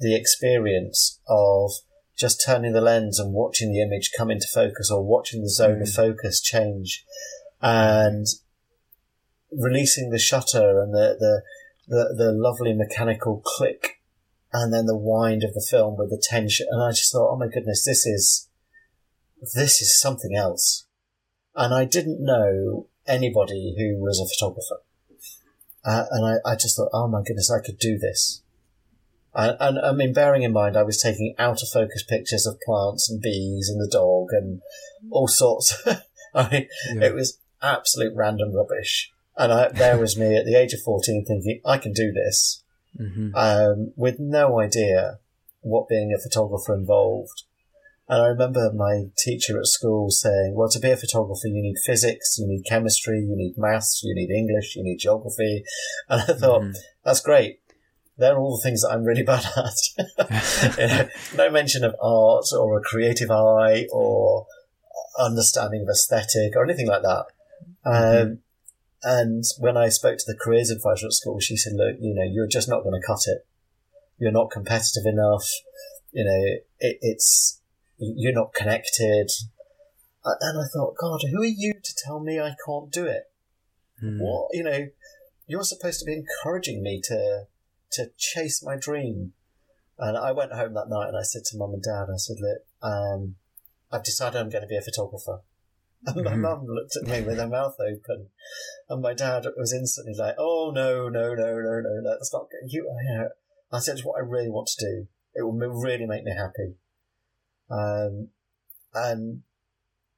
the 0.00 0.16
experience 0.16 1.20
of 1.28 1.70
just 2.16 2.42
turning 2.44 2.72
the 2.72 2.80
lens 2.80 3.18
and 3.18 3.32
watching 3.32 3.72
the 3.72 3.82
image 3.82 4.12
come 4.16 4.30
into 4.30 4.46
focus 4.52 4.90
or 4.90 5.04
watching 5.04 5.42
the 5.42 5.50
zone 5.50 5.78
mm. 5.78 5.82
of 5.82 5.90
focus 5.90 6.40
change 6.40 7.04
and 7.60 8.26
releasing 9.50 10.10
the 10.10 10.18
shutter 10.18 10.80
and 10.80 10.92
the, 10.94 11.16
the, 11.18 11.42
the, 11.88 12.14
the 12.16 12.32
lovely 12.32 12.72
mechanical 12.72 13.42
click 13.44 14.00
and 14.54 14.72
then 14.72 14.86
the 14.86 14.96
wind 14.96 15.42
of 15.42 15.52
the 15.52 15.66
film 15.68 15.96
with 15.98 16.10
the 16.10 16.22
tension. 16.22 16.68
And 16.70 16.80
I 16.80 16.90
just 16.90 17.12
thought, 17.12 17.32
oh 17.32 17.36
my 17.36 17.48
goodness, 17.48 17.84
this 17.84 18.06
is, 18.06 18.48
this 19.54 19.82
is 19.82 20.00
something 20.00 20.36
else. 20.36 20.86
And 21.56 21.74
I 21.74 21.84
didn't 21.84 22.24
know 22.24 22.86
anybody 23.04 23.74
who 23.76 24.00
was 24.00 24.20
a 24.20 24.30
photographer. 24.32 24.84
Uh, 25.84 26.04
and 26.12 26.24
I, 26.24 26.52
I 26.52 26.54
just 26.54 26.76
thought, 26.76 26.90
oh 26.94 27.08
my 27.08 27.22
goodness, 27.26 27.50
I 27.50 27.66
could 27.66 27.78
do 27.78 27.98
this. 27.98 28.42
And, 29.34 29.56
and, 29.58 29.78
I 29.80 29.90
mean, 29.90 30.12
bearing 30.12 30.44
in 30.44 30.52
mind, 30.52 30.76
I 30.76 30.84
was 30.84 31.02
taking 31.02 31.34
out 31.36 31.60
of 31.60 31.68
focus 31.68 32.04
pictures 32.08 32.46
of 32.46 32.60
plants 32.60 33.10
and 33.10 33.20
bees 33.20 33.68
and 33.68 33.80
the 33.80 33.90
dog 33.90 34.28
and 34.30 34.62
all 35.10 35.26
sorts. 35.26 35.76
I 36.34 36.48
mean, 36.48 36.68
yeah. 36.94 37.08
it 37.08 37.14
was 37.14 37.40
absolute 37.60 38.14
random 38.14 38.54
rubbish. 38.54 39.10
And 39.36 39.52
I, 39.52 39.68
there 39.68 39.98
was 39.98 40.16
me 40.16 40.36
at 40.36 40.46
the 40.46 40.54
age 40.54 40.72
of 40.74 40.80
14 40.84 41.24
thinking, 41.26 41.60
I 41.66 41.78
can 41.78 41.92
do 41.92 42.12
this, 42.12 42.62
mm-hmm. 42.98 43.34
um, 43.34 43.92
with 43.96 44.16
no 44.18 44.60
idea 44.60 45.18
what 45.60 45.88
being 45.88 46.14
a 46.16 46.22
photographer 46.22 46.74
involved. 46.74 47.44
And 48.06 48.22
I 48.22 48.26
remember 48.26 48.70
my 48.74 49.04
teacher 49.16 49.58
at 49.58 49.66
school 49.66 50.10
saying, 50.10 50.54
well, 50.54 50.68
to 50.68 50.78
be 50.78 50.90
a 50.90 50.96
photographer, 50.96 51.48
you 51.48 51.62
need 51.62 51.76
physics, 51.86 52.36
you 52.38 52.46
need 52.46 52.64
chemistry, 52.68 53.20
you 53.20 53.34
need 53.34 53.54
maths, 53.56 54.02
you 54.04 54.14
need 54.14 54.30
English, 54.30 54.76
you 54.76 54.82
need 54.82 54.98
geography. 54.98 55.64
And 56.08 56.20
I 56.20 56.34
thought, 56.34 56.62
mm-hmm. 56.62 56.72
that's 57.02 57.20
great 57.20 57.60
they're 58.16 58.38
all 58.38 58.56
the 58.56 58.62
things 58.62 58.82
that 58.82 58.90
I'm 58.90 59.04
really 59.04 59.22
bad 59.24 59.44
at. 59.56 60.78
you 60.78 60.86
know, 60.86 61.08
no 61.36 61.50
mention 61.50 61.84
of 61.84 61.94
art 62.00 62.46
or 62.58 62.78
a 62.78 62.82
creative 62.82 63.30
eye 63.30 63.86
or 63.92 64.46
understanding 65.18 65.82
of 65.82 65.88
aesthetic 65.88 66.56
or 66.56 66.64
anything 66.64 66.88
like 66.88 67.02
that. 67.02 67.24
Mm-hmm. 67.86 68.22
Um, 68.22 68.38
and 69.04 69.44
when 69.58 69.76
I 69.76 69.90
spoke 69.90 70.18
to 70.18 70.24
the 70.26 70.38
careers 70.38 70.70
advisor 70.70 71.06
at 71.06 71.12
school, 71.12 71.38
she 71.38 71.56
said, 71.56 71.74
"Look, 71.74 71.96
you 72.00 72.14
know, 72.14 72.24
you're 72.24 72.48
just 72.48 72.68
not 72.68 72.82
going 72.82 72.98
to 72.98 73.06
cut 73.06 73.20
it. 73.26 73.46
You're 74.18 74.32
not 74.32 74.50
competitive 74.50 75.04
enough. 75.04 75.46
You 76.12 76.24
know, 76.24 76.56
it, 76.78 76.98
it's 77.00 77.60
you're 77.98 78.32
not 78.32 78.54
connected." 78.54 79.30
And 80.24 80.58
I 80.58 80.64
thought, 80.72 80.96
God, 80.98 81.20
who 81.30 81.42
are 81.42 81.44
you 81.44 81.74
to 81.74 81.94
tell 82.02 82.18
me 82.18 82.40
I 82.40 82.56
can't 82.64 82.90
do 82.90 83.04
it? 83.04 83.24
Mm. 84.02 84.20
What 84.20 84.48
you 84.52 84.62
know, 84.62 84.88
you're 85.46 85.64
supposed 85.64 86.00
to 86.00 86.06
be 86.06 86.14
encouraging 86.14 86.82
me 86.82 87.00
to 87.04 87.46
to 87.92 88.10
chase 88.16 88.62
my 88.64 88.76
dream. 88.76 89.34
And 89.98 90.16
I 90.16 90.32
went 90.32 90.52
home 90.52 90.74
that 90.74 90.88
night 90.88 91.08
and 91.08 91.16
I 91.16 91.22
said 91.22 91.44
to 91.46 91.56
mum 91.56 91.74
and 91.74 91.82
dad, 91.82 92.06
I 92.12 92.16
said, 92.16 92.38
look, 92.40 92.58
um, 92.82 93.36
I've 93.92 94.02
decided 94.02 94.40
I'm 94.40 94.50
going 94.50 94.62
to 94.62 94.68
be 94.68 94.76
a 94.76 94.82
photographer. 94.82 95.42
And 96.14 96.22
my 96.22 96.32
mm-hmm. 96.32 96.42
mum 96.42 96.66
looked 96.66 96.96
at 96.96 97.08
me 97.08 97.26
with 97.26 97.38
her 97.38 97.48
mouth 97.48 97.76
open, 97.80 98.28
and 98.90 99.00
my 99.00 99.14
dad 99.14 99.46
was 99.56 99.72
instantly 99.72 100.12
like, 100.18 100.34
"Oh 100.38 100.70
no, 100.74 101.08
no, 101.08 101.34
no, 101.34 101.58
no, 101.58 101.80
no, 101.80 102.10
that's 102.10 102.32
not 102.32 102.46
you." 102.66 102.84
you 102.84 103.18
know, 103.18 103.28
I 103.72 103.78
said, 103.78 103.96
"It's 103.96 104.04
what 104.04 104.18
I 104.18 104.26
really 104.26 104.50
want 104.50 104.68
to 104.68 104.84
do. 104.84 105.06
It 105.34 105.42
will 105.42 105.52
really 105.52 106.06
make 106.06 106.24
me 106.24 106.32
happy." 106.36 106.74
Um, 107.70 108.28
and 108.92 109.42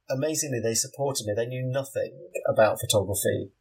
amazingly, 0.09 0.59
they 0.59 0.73
supported 0.73 1.25
me. 1.25 1.33
They 1.33 1.45
knew 1.45 1.65
nothing 1.65 2.19
about 2.49 2.79
photography, 2.81 3.51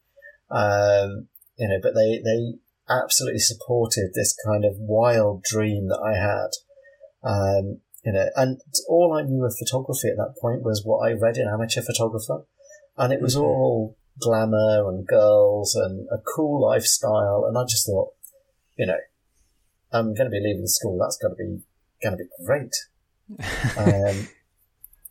um, 0.50 1.28
you 1.56 1.68
know, 1.68 1.78
but 1.80 1.94
they 1.94 2.20
they 2.24 2.58
absolutely 2.88 3.40
supported 3.40 4.10
this 4.14 4.36
kind 4.44 4.64
of 4.64 4.78
wild 4.78 5.42
dream 5.42 5.88
that 5.88 6.00
I 6.02 6.16
had. 6.18 6.50
Um, 7.22 7.80
you 8.06 8.12
know, 8.12 8.30
and 8.36 8.60
all 8.88 9.12
I 9.12 9.22
knew 9.22 9.44
of 9.44 9.56
photography 9.58 10.08
at 10.08 10.16
that 10.16 10.36
point 10.40 10.62
was 10.62 10.82
what 10.84 10.98
I 10.98 11.12
read 11.12 11.36
in 11.36 11.48
Amateur 11.48 11.82
Photographer, 11.82 12.44
and 12.96 13.12
it 13.12 13.20
was 13.20 13.34
mm-hmm. 13.34 13.44
all 13.44 13.96
glamour 14.20 14.88
and 14.88 15.04
girls 15.04 15.74
and 15.74 16.06
a 16.12 16.18
cool 16.36 16.62
lifestyle. 16.62 17.46
And 17.48 17.58
I 17.58 17.64
just 17.64 17.84
thought, 17.84 18.10
you 18.78 18.86
know, 18.86 18.98
I'm 19.92 20.14
going 20.14 20.26
to 20.26 20.30
be 20.30 20.40
leaving 20.40 20.68
school. 20.68 20.98
That's 21.00 21.18
going 21.18 21.34
to 21.34 21.36
be 21.36 21.62
going 22.00 22.16
to 22.16 22.24
be 22.24 22.30
great. 22.46 22.74
um, 23.76 24.28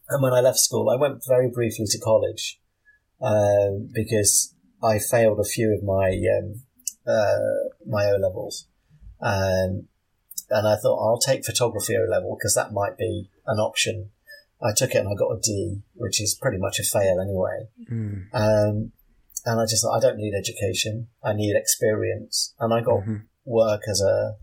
and 0.08 0.24
when 0.24 0.34
I 0.34 0.40
left 0.40 0.60
school, 0.60 0.90
I 0.90 0.96
went 0.96 1.22
very 1.28 1.50
briefly 1.50 1.86
to 1.90 2.00
college 2.00 2.62
um, 3.22 3.90
because 3.94 4.56
I 4.82 5.00
failed 5.00 5.42
a 5.42 5.44
few 5.44 5.74
of 5.74 5.84
my 5.84 6.18
um, 6.40 6.62
uh, 7.06 7.76
my 7.86 8.06
O 8.06 8.16
levels. 8.16 8.70
Um, 9.22 9.90
and 10.50 10.68
I 10.68 10.76
thought 10.76 11.00
I'll 11.00 11.20
take 11.20 11.46
photography 11.46 11.96
O 11.98 12.10
level 12.10 12.38
because 12.38 12.56
that 12.56 12.74
might 12.74 12.98
be 12.98 13.30
an 13.48 13.60
option. 13.60 14.10
I 14.62 14.74
took 14.74 14.92
it 14.92 15.00
and 15.00 15.10
I 15.10 15.16
got 15.16 15.32
a 15.32 15.40
D, 15.42 15.82
which 15.96 16.22
is 16.22 16.38
pretty 16.40 16.58
much 16.58 16.80
a 16.80 16.84
fail 16.84 17.20
anyway. 17.20 17.68
Mm. 17.92 18.28
Um, 18.34 18.92
and 19.46 19.60
I 19.60 19.66
just 19.66 19.84
thought 19.84 19.98
I 19.98 20.00
don't 20.00 20.18
need 20.18 20.34
education, 20.34 21.08
I 21.24 21.34
need 21.34 21.56
experience. 21.56 22.54
And 22.60 22.74
I 22.74 22.82
got 22.82 23.02
mm-hmm. 23.02 23.18
work 23.46 23.82
as 23.90 24.02
a 24.02 24.36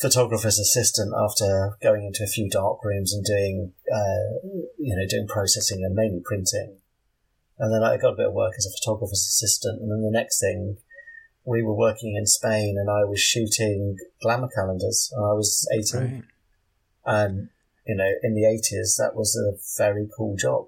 photographer's 0.00 0.58
assistant 0.58 1.12
after 1.16 1.76
going 1.82 2.04
into 2.04 2.24
a 2.24 2.26
few 2.26 2.50
dark 2.50 2.82
rooms 2.84 3.14
and 3.14 3.24
doing, 3.24 3.72
uh, 3.92 4.48
you 4.78 4.96
know, 4.96 5.06
doing 5.08 5.28
processing 5.28 5.84
and 5.84 5.94
mainly 5.94 6.20
printing. 6.24 6.78
And 7.58 7.72
then 7.72 7.84
I 7.84 7.96
got 7.96 8.14
a 8.14 8.16
bit 8.16 8.26
of 8.26 8.34
work 8.34 8.54
as 8.58 8.66
a 8.66 8.74
photographer's 8.80 9.24
assistant. 9.28 9.80
And 9.80 9.92
then 9.92 10.02
the 10.02 10.10
next 10.10 10.40
thing 10.40 10.78
we 11.44 11.62
were 11.62 11.74
working 11.74 12.16
in 12.16 12.26
Spain 12.26 12.76
and 12.78 12.88
I 12.88 13.04
was 13.04 13.20
shooting 13.20 13.96
glamour 14.20 14.48
calendars. 14.54 15.12
I 15.16 15.32
was 15.32 15.68
18. 15.72 16.00
Right. 16.00 16.22
And, 17.04 17.48
you 17.86 17.96
know, 17.96 18.10
in 18.22 18.34
the 18.34 18.42
80s, 18.42 18.96
that 18.98 19.14
was 19.14 19.36
a 19.36 19.58
very 19.82 20.08
cool 20.16 20.36
job. 20.36 20.66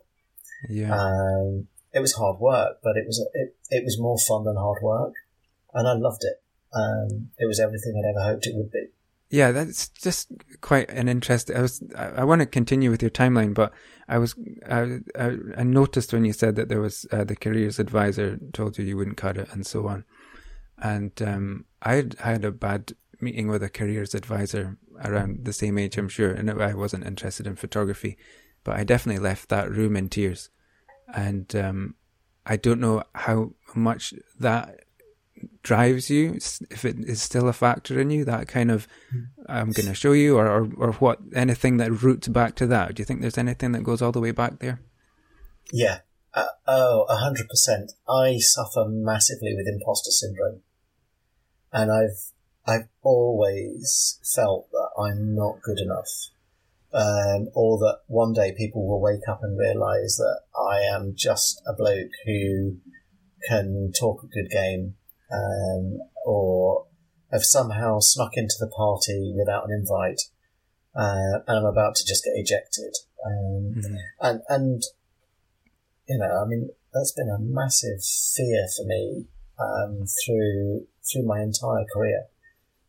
Yeah. 0.69 0.95
Um, 0.95 1.69
it 1.93 2.01
was 2.01 2.15
hard 2.15 2.41
work, 2.41 2.79
but 2.83 2.97
it 2.97 3.07
was, 3.07 3.25
it, 3.35 3.57
it 3.71 3.85
was 3.85 4.01
more 4.01 4.19
fun 4.19 4.45
than 4.45 4.57
hard 4.57 4.83
work. 4.83 5.15
And 5.73 5.87
I 5.87 5.93
loved 5.93 6.23
it. 6.25 6.43
Um, 6.75 7.31
it 7.39 7.47
was 7.47 7.61
everything 7.61 7.95
I'd 7.97 8.11
ever 8.11 8.33
hoped 8.33 8.47
it 8.47 8.57
would 8.57 8.73
be. 8.73 8.89
Yeah, 9.31 9.53
that's 9.53 9.89
just 9.89 10.29
quite 10.61 10.91
an 10.91 11.09
interest. 11.09 11.51
I 11.51 11.61
was, 11.61 11.83
I, 11.97 12.07
I 12.07 12.25
want 12.25 12.41
to 12.41 12.47
continue 12.47 12.91
with 12.91 13.03
your 13.03 13.11
timeline, 13.11 13.55
but 13.55 13.73
I 14.09 14.19
was, 14.19 14.35
I, 14.69 14.99
I, 15.19 15.37
I 15.57 15.63
noticed 15.63 16.13
when 16.13 16.25
you 16.25 16.33
said 16.33 16.57
that 16.57 16.69
there 16.69 16.81
was 16.81 17.07
uh, 17.11 17.25
the 17.25 17.37
careers 17.37 17.79
advisor 17.79 18.39
told 18.53 18.79
you 18.79 18.85
you 18.85 18.97
wouldn't 18.97 19.17
cut 19.17 19.37
it 19.37 19.49
and 19.53 19.67
so 19.67 19.89
on. 19.89 20.05
And 20.79 21.13
um, 21.23 21.65
I 21.83 22.05
had, 22.19 22.45
a 22.45 22.51
bad 22.51 22.93
meeting 23.21 23.49
with 23.49 23.63
a 23.63 23.69
careers 23.69 24.15
advisor 24.15 24.77
around 25.05 25.45
the 25.45 25.53
same 25.53 25.79
age, 25.79 25.97
I'm 25.97 26.09
sure, 26.09 26.31
and 26.31 26.51
I 26.51 26.75
wasn't 26.75 27.07
interested 27.07 27.47
in 27.47 27.57
photography, 27.57 28.17
but 28.65 28.77
I 28.77 28.85
definitely 28.85 29.23
left 29.23 29.49
that 29.49 29.71
room 29.71 29.97
in 29.97 30.09
tears. 30.09 30.51
And 31.15 31.55
um, 31.55 31.95
I 32.47 32.57
don't 32.57 32.81
know 32.81 33.05
how 33.15 33.53
much 33.75 34.15
that 34.39 34.81
drives 35.63 36.11
you, 36.11 36.39
if 36.71 36.85
it 36.85 36.97
is 37.01 37.21
still 37.23 37.49
a 37.49 37.53
factor 37.53 38.01
in 38.01 38.11
you, 38.11 38.25
that 38.25 38.49
kind 38.49 38.71
of 38.71 38.89
I'm 39.47 39.71
going 39.71 39.87
to 39.87 39.95
show 39.95 40.13
you, 40.13 40.37
or, 40.37 40.47
or, 40.47 40.69
or 40.77 40.93
what 40.95 41.19
anything 41.35 41.77
that 41.79 42.03
roots 42.03 42.29
back 42.29 42.55
to 42.57 42.67
that. 42.69 42.95
Do 42.95 43.01
you 43.01 43.05
think 43.05 43.21
there's 43.21 43.39
anything 43.39 43.73
that 43.73 43.85
goes 43.85 44.03
all 44.03 44.13
the 44.13 44.21
way 44.21 44.31
back 44.31 44.59
there? 44.61 44.81
Yeah, 45.73 46.01
uh, 46.35 46.47
oh, 46.67 47.07
a 47.09 47.17
hundred 47.17 47.49
percent. 47.49 47.93
I 48.09 48.39
suffer 48.39 48.87
massively 48.89 49.55
with 49.57 49.69
imposter 49.69 50.11
syndrome, 50.11 50.63
and 51.73 51.93
I've 51.93 52.33
I've 52.67 52.89
always 53.03 54.19
felt 54.35 54.69
that 54.71 54.91
I'm 54.99 55.35
not 55.35 55.63
good 55.63 55.79
enough, 55.79 56.11
um, 56.93 57.49
or 57.55 57.79
that 57.79 58.01
one 58.07 58.33
day 58.33 58.55
people 58.57 58.87
will 58.87 59.01
wake 59.01 59.29
up 59.29 59.41
and 59.43 59.59
realise 59.59 60.17
that 60.17 60.41
I 60.59 60.81
am 60.81 61.15
just 61.17 61.63
a 61.67 61.73
bloke 61.73 62.13
who 62.27 62.79
can 63.49 63.93
talk 63.99 64.25
a 64.25 64.27
good 64.27 64.51
game, 64.51 64.95
um, 65.33 65.99
or 66.27 66.87
have 67.31 67.45
somehow 67.45 67.99
snuck 68.01 68.33
into 68.35 68.57
the 68.59 68.69
party 68.69 69.35
without 69.37 69.69
an 69.69 69.73
invite, 69.73 70.23
uh, 70.97 71.43
and 71.47 71.59
I'm 71.59 71.65
about 71.65 71.95
to 71.97 72.05
just 72.05 72.25
get 72.25 72.33
ejected. 72.35 72.97
Um, 73.25 73.75
mm-hmm. 73.77 73.97
And 74.21 74.43
and 74.49 74.83
you 76.09 76.19
know, 76.19 76.43
I 76.43 76.47
mean, 76.47 76.71
that's 76.93 77.13
been 77.13 77.29
a 77.29 77.39
massive 77.41 78.01
fear 78.37 78.67
for 78.77 78.85
me 78.87 79.27
um, 79.59 80.05
through 80.25 80.87
through 81.11 81.25
my 81.25 81.43
entire 81.43 81.85
career. 81.93 82.25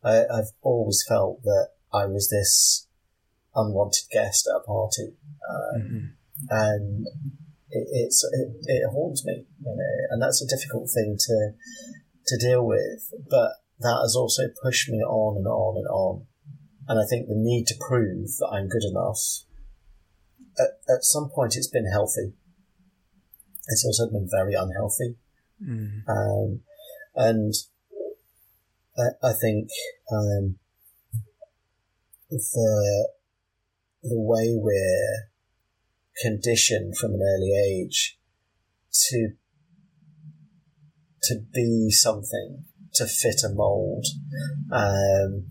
I, 0.04 0.24
I've 0.32 0.52
always 0.62 1.04
felt 1.06 1.42
that 1.42 1.70
I 1.92 2.06
was 2.06 2.28
this 2.28 2.86
unwanted 3.54 4.08
guest 4.10 4.48
at 4.48 4.60
a 4.60 4.64
party, 4.64 5.14
um, 5.48 5.80
mm-hmm. 5.80 6.06
and 6.50 7.06
it, 7.70 7.88
it's 7.90 8.24
it, 8.32 8.48
it 8.66 8.90
haunts 8.90 9.24
me, 9.24 9.46
you 9.60 9.76
know, 9.76 10.06
and 10.10 10.22
that's 10.22 10.42
a 10.42 10.46
difficult 10.46 10.90
thing 10.90 11.16
to 11.18 11.52
to 12.26 12.38
deal 12.38 12.64
with. 12.64 13.12
But 13.28 13.52
that 13.80 13.98
has 14.02 14.14
also 14.16 14.42
pushed 14.62 14.88
me 14.88 14.98
on 14.98 15.36
and 15.36 15.46
on 15.46 15.76
and 15.78 15.88
on, 15.88 16.26
and 16.88 17.00
I 17.00 17.04
think 17.08 17.26
the 17.26 17.34
need 17.34 17.66
to 17.68 17.74
prove 17.88 18.28
that 18.38 18.50
I'm 18.52 18.68
good 18.68 18.84
enough. 18.84 19.20
At, 20.58 20.78
at 20.88 21.04
some 21.04 21.28
point, 21.28 21.54
it's 21.56 21.68
been 21.68 21.90
healthy. 21.90 22.32
It's 23.68 23.84
also 23.84 24.10
been 24.10 24.28
very 24.30 24.54
unhealthy, 24.54 25.16
Mm. 25.62 26.02
um, 26.08 26.60
and 27.14 27.54
I, 28.98 29.28
I 29.28 29.32
think 29.32 29.68
um, 30.12 30.58
the 32.30 33.08
the 34.02 34.18
way 34.20 34.54
we're 34.56 35.30
conditioned 36.22 36.96
from 36.96 37.14
an 37.14 37.20
early 37.22 37.52
age 37.52 38.18
to 39.08 39.32
to 41.22 41.40
be 41.52 41.90
something, 41.90 42.64
to 42.94 43.06
fit 43.06 43.42
a 43.44 43.52
mold, 43.52 44.06
um, 44.70 45.46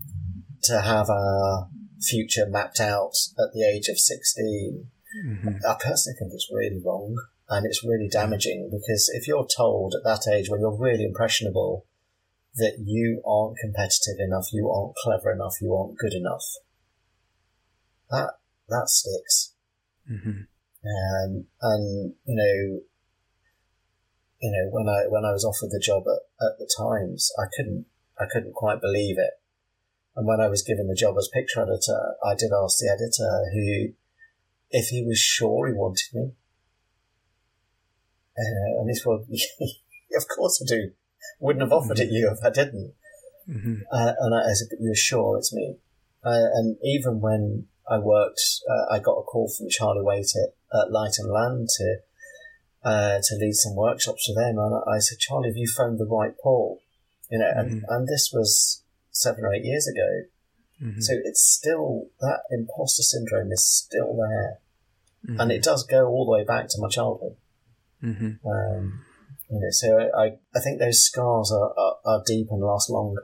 to 0.62 0.80
have 0.80 1.10
our 1.10 1.68
future 2.00 2.46
mapped 2.48 2.80
out 2.80 3.12
at 3.38 3.52
the 3.52 3.62
age 3.62 3.88
of 3.88 3.98
16, 3.98 4.90
Mhm. 5.26 5.60
I 5.68 5.74
personally 5.74 6.16
think 6.18 6.32
it's 6.32 6.50
really 6.52 6.78
wrong 6.82 7.16
and 7.48 7.64
it's 7.66 7.84
really 7.84 8.08
damaging 8.08 8.68
because 8.70 9.10
if 9.14 9.28
you're 9.28 9.46
told 9.46 9.94
at 9.94 10.04
that 10.04 10.30
age 10.32 10.48
when 10.50 10.60
you're 10.60 10.76
really 10.76 11.04
impressionable 11.04 11.86
that 12.56 12.78
you 12.84 13.22
aren't 13.26 13.58
competitive 13.58 14.18
enough, 14.18 14.46
you 14.52 14.70
aren't 14.70 14.96
clever 14.96 15.32
enough, 15.32 15.54
you 15.60 15.74
aren't 15.74 15.98
good 15.98 16.14
enough, 16.14 16.44
that 18.10 18.38
that 18.68 18.88
sticks. 18.88 19.52
Mhm. 20.10 20.46
Um, 20.84 21.46
and 21.60 22.14
you 22.24 22.36
know, 22.36 22.80
you 24.40 24.50
know 24.52 24.70
when 24.70 24.88
I 24.88 25.06
when 25.08 25.24
I 25.24 25.32
was 25.32 25.44
offered 25.44 25.70
the 25.70 25.80
job 25.80 26.04
at, 26.06 26.46
at 26.46 26.58
the 26.58 26.70
Times, 26.78 27.30
I 27.38 27.44
couldn't 27.56 27.86
I 28.18 28.26
couldn't 28.30 28.54
quite 28.54 28.80
believe 28.80 29.18
it. 29.18 29.34
And 30.16 30.26
when 30.26 30.40
I 30.40 30.48
was 30.48 30.62
given 30.62 30.88
the 30.88 30.94
job 30.94 31.16
as 31.18 31.28
picture 31.32 31.60
editor, 31.60 32.14
I 32.24 32.34
did 32.34 32.50
ask 32.52 32.78
the 32.78 32.90
editor 32.90 33.50
who 33.52 33.94
if 34.70 34.88
he 34.88 35.04
was 35.04 35.18
sure 35.18 35.66
he 35.66 35.74
wanted 35.74 36.14
me. 36.14 36.32
Uh, 38.38 38.80
and 38.80 38.88
this 38.88 39.04
was, 39.04 39.24
of 40.16 40.24
course 40.36 40.62
I 40.62 40.66
do. 40.68 40.92
Wouldn't 41.40 41.62
have 41.62 41.72
offered 41.72 41.98
it 41.98 42.10
you 42.10 42.30
if 42.30 42.38
I 42.44 42.50
didn't. 42.50 42.94
Mhm. 43.48 43.82
Uh, 43.92 44.12
and 44.18 44.34
I, 44.34 44.50
I 44.50 44.52
said, 44.52 44.68
but 44.70 44.80
you're 44.80 44.94
sure 44.94 45.38
it's 45.38 45.52
me? 45.52 45.76
Uh, 46.24 46.48
and 46.54 46.76
even 46.82 47.20
when 47.20 47.68
I 47.88 47.98
worked, 47.98 48.40
uh, 48.68 48.92
I 48.92 48.98
got 48.98 49.12
a 49.18 49.22
call 49.22 49.48
from 49.48 49.68
Charlie 49.68 50.02
Waite 50.02 50.34
at, 50.36 50.78
at 50.78 50.90
Light 50.90 51.14
and 51.18 51.30
Land 51.30 51.68
to 51.78 51.96
uh, 52.84 53.18
to 53.22 53.34
lead 53.36 53.54
some 53.54 53.74
workshops 53.74 54.26
for 54.26 54.34
them. 54.40 54.58
And 54.58 54.74
I, 54.74 54.96
I 54.96 54.98
said, 54.98 55.18
Charlie, 55.18 55.48
have 55.48 55.56
you 55.56 55.66
phoned 55.68 55.98
the 55.98 56.06
right 56.06 56.32
Paul? 56.42 56.80
You 57.30 57.38
know, 57.40 57.50
and, 57.54 57.82
Mhm. 57.82 57.84
and 57.88 58.06
this 58.06 58.30
was 58.32 58.82
seven 59.10 59.44
or 59.44 59.52
eight 59.52 59.64
years 59.64 59.88
ago. 59.88 60.22
Mhm. 60.82 61.02
So 61.02 61.14
it's 61.24 61.42
still, 61.42 62.06
that 62.20 62.42
imposter 62.50 63.02
syndrome 63.02 63.50
is 63.50 63.64
still 63.64 64.14
there. 64.14 64.58
Mhm. 65.26 65.40
And 65.42 65.50
it 65.52 65.62
does 65.64 65.82
go 65.84 66.06
all 66.06 66.24
the 66.26 66.30
way 66.30 66.44
back 66.44 66.68
to 66.68 66.80
my 66.80 66.88
childhood. 66.88 67.36
Mhm. 68.06 68.38
Um, 68.46 69.04
you 69.50 69.60
know, 69.60 69.70
so 69.70 69.98
I, 70.16 70.38
I 70.54 70.60
think 70.60 70.78
those 70.78 71.02
scars 71.04 71.52
are, 71.52 71.72
are, 71.76 71.96
are 72.04 72.22
deep 72.26 72.48
and 72.50 72.62
last 72.62 72.88
long. 72.88 73.16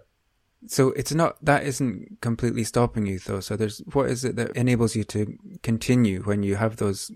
So 0.66 0.88
it's 0.90 1.12
not 1.12 1.44
that 1.44 1.64
isn't 1.64 2.20
completely 2.20 2.64
stopping 2.64 3.06
you 3.06 3.18
though. 3.18 3.40
So 3.40 3.56
there's 3.56 3.78
what 3.92 4.10
is 4.10 4.24
it 4.24 4.36
that 4.36 4.56
enables 4.56 4.94
you 4.94 5.04
to 5.04 5.36
continue 5.62 6.22
when 6.22 6.42
you 6.42 6.56
have 6.56 6.76
those 6.76 7.10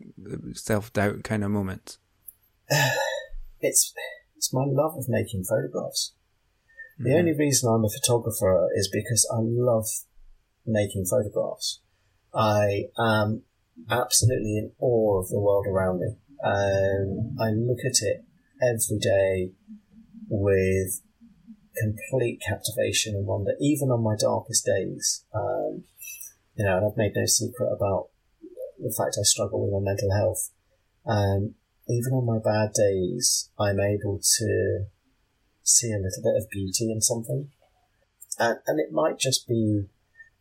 self 0.55 0.93
doubt 0.93 1.23
kind 1.25 1.45
of 1.45 1.51
moments? 1.51 1.99
It's 3.61 3.95
it's 4.37 4.53
my 4.53 4.65
love 4.67 4.97
of 4.97 5.09
making 5.09 5.45
photographs. 5.45 6.13
The 6.99 7.11
Mhm. 7.11 7.19
only 7.19 7.33
reason 7.33 7.71
I'm 7.73 7.85
a 7.85 7.89
photographer 7.89 8.69
is 8.75 8.89
because 8.93 9.27
I 9.33 9.41
love 9.41 9.87
making 10.67 11.07
photographs. 11.07 11.81
I 12.35 12.91
am 12.99 13.43
absolutely 13.89 14.59
in 14.59 14.73
awe 14.79 15.21
of 15.21 15.29
the 15.29 15.41
world 15.41 15.67
around 15.67 16.01
me. 16.01 16.17
Um, 16.45 17.37
I 17.41 17.51
look 17.51 17.81
at 17.85 18.03
it 18.03 18.25
every 18.63 18.99
day 18.99 19.53
with 20.29 21.03
complete 21.77 22.41
captivation 22.47 23.15
and 23.15 23.27
wonder, 23.27 23.53
even 23.61 23.91
on 23.91 24.03
my 24.03 24.17
darkest 24.19 24.65
days. 24.67 25.25
Um, 25.35 25.85
you 26.57 26.65
know, 26.65 26.79
and 26.79 26.87
I've 26.87 26.97
made 26.97 27.13
no 27.15 27.27
secret 27.27 27.71
about 27.71 28.09
the 28.79 28.95
fact 28.97 29.17
I 29.19 29.25
struggle 29.25 29.65
with 29.65 29.73
my 29.73 29.91
mental 29.91 30.13
health. 30.13 30.51
Um, 31.07 31.55
even 31.89 32.13
on 32.13 32.27
my 32.27 32.39
bad 32.39 32.73
days, 32.73 33.51
I'm 33.59 33.79
able 33.79 34.21
to 34.39 34.87
see 35.63 35.93
a 35.93 35.99
little 35.99 36.23
bit 36.23 36.37
of 36.37 36.51
beauty 36.51 36.91
in 36.91 37.01
something. 37.01 37.51
And, 38.39 38.59
and 38.67 38.81
it 38.81 38.93
might 38.93 39.19
just 39.19 39.47
be 39.47 39.87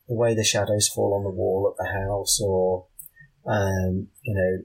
the 0.08 0.16
way 0.16 0.36
the 0.36 0.44
shadows 0.44 0.88
fall 0.88 1.14
on 1.14 1.24
the 1.24 1.30
wall 1.30 1.72
at 1.72 1.84
the 1.84 1.92
house 1.92 2.40
or, 2.42 2.86
um, 3.46 4.08
you 4.24 4.36
know, 4.36 4.64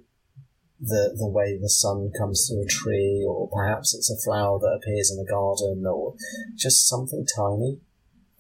the, 0.81 1.15
the 1.17 1.29
way 1.29 1.59
the 1.61 1.69
sun 1.69 2.11
comes 2.19 2.49
through 2.49 2.63
a 2.63 2.67
tree 2.67 3.25
or 3.29 3.49
perhaps 3.51 3.95
it's 3.95 4.11
a 4.11 4.17
flower 4.25 4.59
that 4.59 4.79
appears 4.81 5.11
in 5.11 5.19
the 5.19 5.31
garden 5.31 5.85
or 5.87 6.15
just 6.57 6.89
something 6.89 7.27
tiny. 7.37 7.81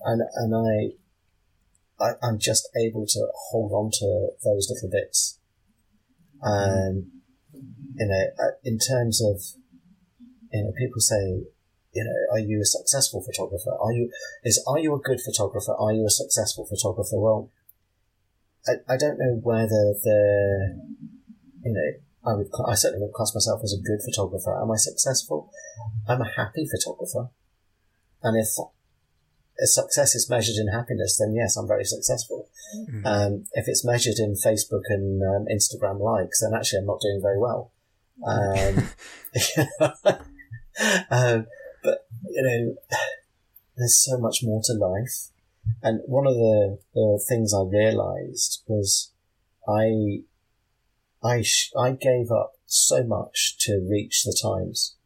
And, 0.02 0.22
and 0.36 0.54
I, 0.54 2.02
I, 2.02 2.12
I'm 2.22 2.38
just 2.38 2.68
able 2.80 3.06
to 3.06 3.26
hold 3.50 3.72
on 3.72 3.90
to 3.92 4.28
those 4.42 4.70
little 4.70 4.90
bits. 4.90 5.38
Um, 6.42 7.12
you 7.94 8.06
know, 8.06 8.24
uh, 8.42 8.52
in 8.64 8.78
terms 8.78 9.22
of, 9.22 9.42
you 10.52 10.64
know, 10.64 10.72
people 10.78 11.00
say, 11.00 11.44
you 11.92 12.04
know, 12.04 12.34
are 12.34 12.38
you 12.38 12.60
a 12.62 12.64
successful 12.64 13.22
photographer? 13.22 13.76
Are 13.78 13.92
you 13.92 14.10
is 14.44 14.64
are 14.66 14.78
you 14.78 14.94
a 14.94 14.98
good 14.98 15.20
photographer? 15.20 15.74
Are 15.74 15.92
you 15.92 16.06
a 16.06 16.10
successful 16.10 16.64
photographer? 16.64 17.18
Well, 17.18 17.50
I, 18.66 18.94
I 18.94 18.96
don't 18.96 19.18
know 19.18 19.40
whether 19.42 19.94
the, 20.02 20.80
you 21.64 21.72
know, 21.72 22.00
I 22.24 22.34
would 22.34 22.48
I 22.66 22.74
certainly 22.74 23.06
would 23.06 23.14
class 23.14 23.34
myself 23.34 23.62
as 23.64 23.72
a 23.72 23.80
good 23.80 24.00
photographer. 24.04 24.60
Am 24.60 24.70
I 24.70 24.76
successful? 24.76 25.50
I'm 26.08 26.20
a 26.20 26.30
happy 26.30 26.68
photographer, 26.68 27.30
and 28.22 28.38
if 28.38 28.48
if 29.56 29.68
success 29.70 30.14
is 30.14 30.28
measured 30.28 30.56
in 30.56 30.68
happiness, 30.68 31.18
then 31.18 31.34
yes, 31.34 31.56
I'm 31.56 31.68
very 31.68 31.84
successful. 31.84 32.48
Mhm. 32.76 33.06
Um, 33.06 33.44
if 33.52 33.68
it's 33.68 33.84
measured 33.84 34.18
in 34.18 34.34
Facebook 34.34 34.82
and 34.88 35.22
um, 35.22 35.46
Instagram 35.46 36.00
likes, 36.00 36.40
then 36.40 36.54
actually 36.54 36.80
I'm 36.80 36.86
not 36.86 37.00
doing 37.00 37.20
very 37.22 37.38
well. 37.38 37.72
Um, 38.26 38.88
um, 41.10 41.46
but 41.82 42.06
you 42.28 42.42
know, 42.42 42.76
there's 43.76 44.02
so 44.04 44.18
much 44.18 44.40
more 44.42 44.60
to 44.64 44.74
life, 44.74 45.30
and 45.82 46.00
one 46.06 46.26
of 46.26 46.34
the, 46.34 46.78
the 46.94 47.24
things 47.28 47.54
I 47.54 47.62
realised 47.62 48.62
was 48.66 49.12
I 49.68 50.22
I 51.22 51.42
sh- 51.42 51.72
I 51.76 51.92
gave 51.92 52.30
up 52.30 52.52
so 52.66 53.02
much 53.02 53.56
to 53.60 53.80
reach 53.90 54.22
the 54.24 54.36
Times. 54.40 54.96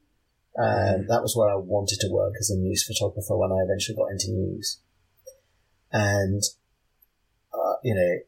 Um, 0.57 0.64
Mhm. 1.03 1.07
That 1.09 1.22
was 1.22 1.35
where 1.37 1.50
I 1.50 1.57
wanted 1.57 1.98
to 2.00 2.12
work 2.12 2.35
as 2.38 2.50
a 2.50 2.57
news 2.57 2.85
photographer 2.85 3.37
when 3.37 3.50
I 3.50 3.62
eventually 3.64 3.96
got 3.96 4.12
into 4.12 4.31
news, 4.31 4.79
and 5.90 6.42
uh, 7.53 7.77
you 7.83 7.94
know, 7.94 8.18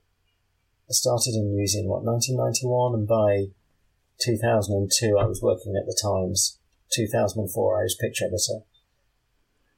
I 0.88 0.92
started 0.92 1.34
in 1.34 1.54
news 1.54 1.74
in 1.76 1.86
what 1.88 2.02
1991, 2.04 2.94
and 2.94 3.06
by 3.08 3.52
2002 4.18 5.18
I 5.18 5.26
was 5.26 5.42
working 5.42 5.76
at 5.76 5.86
the 5.86 5.98
Times. 6.00 6.58
2004 6.92 7.80
I 7.80 7.82
was 7.82 7.96
picture 7.96 8.24
editor, 8.26 8.64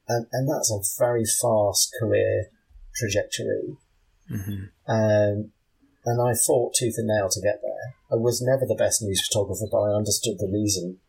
and 0.09 0.27
and 0.33 0.49
that's 0.49 0.71
a 0.71 0.81
very 0.99 1.25
fast 1.25 1.95
career 1.99 2.51
trajectory. 2.95 3.77
Mhm. 4.31 4.71
Um, 4.87 5.53
and 6.05 6.21
I 6.21 6.35
fought 6.35 6.75
tooth 6.75 6.95
and 6.99 7.09
nail 7.09 7.29
to 7.29 7.41
get 7.41 7.61
there. 7.63 7.95
I 8.11 8.17
was 8.17 8.41
never 8.41 8.67
the 8.67 8.75
best 8.75 9.03
news 9.03 9.27
photographer, 9.27 9.67
but 9.71 9.83
I 9.83 9.97
understood 9.97 10.39
the 10.39 10.49
reason 10.49 11.01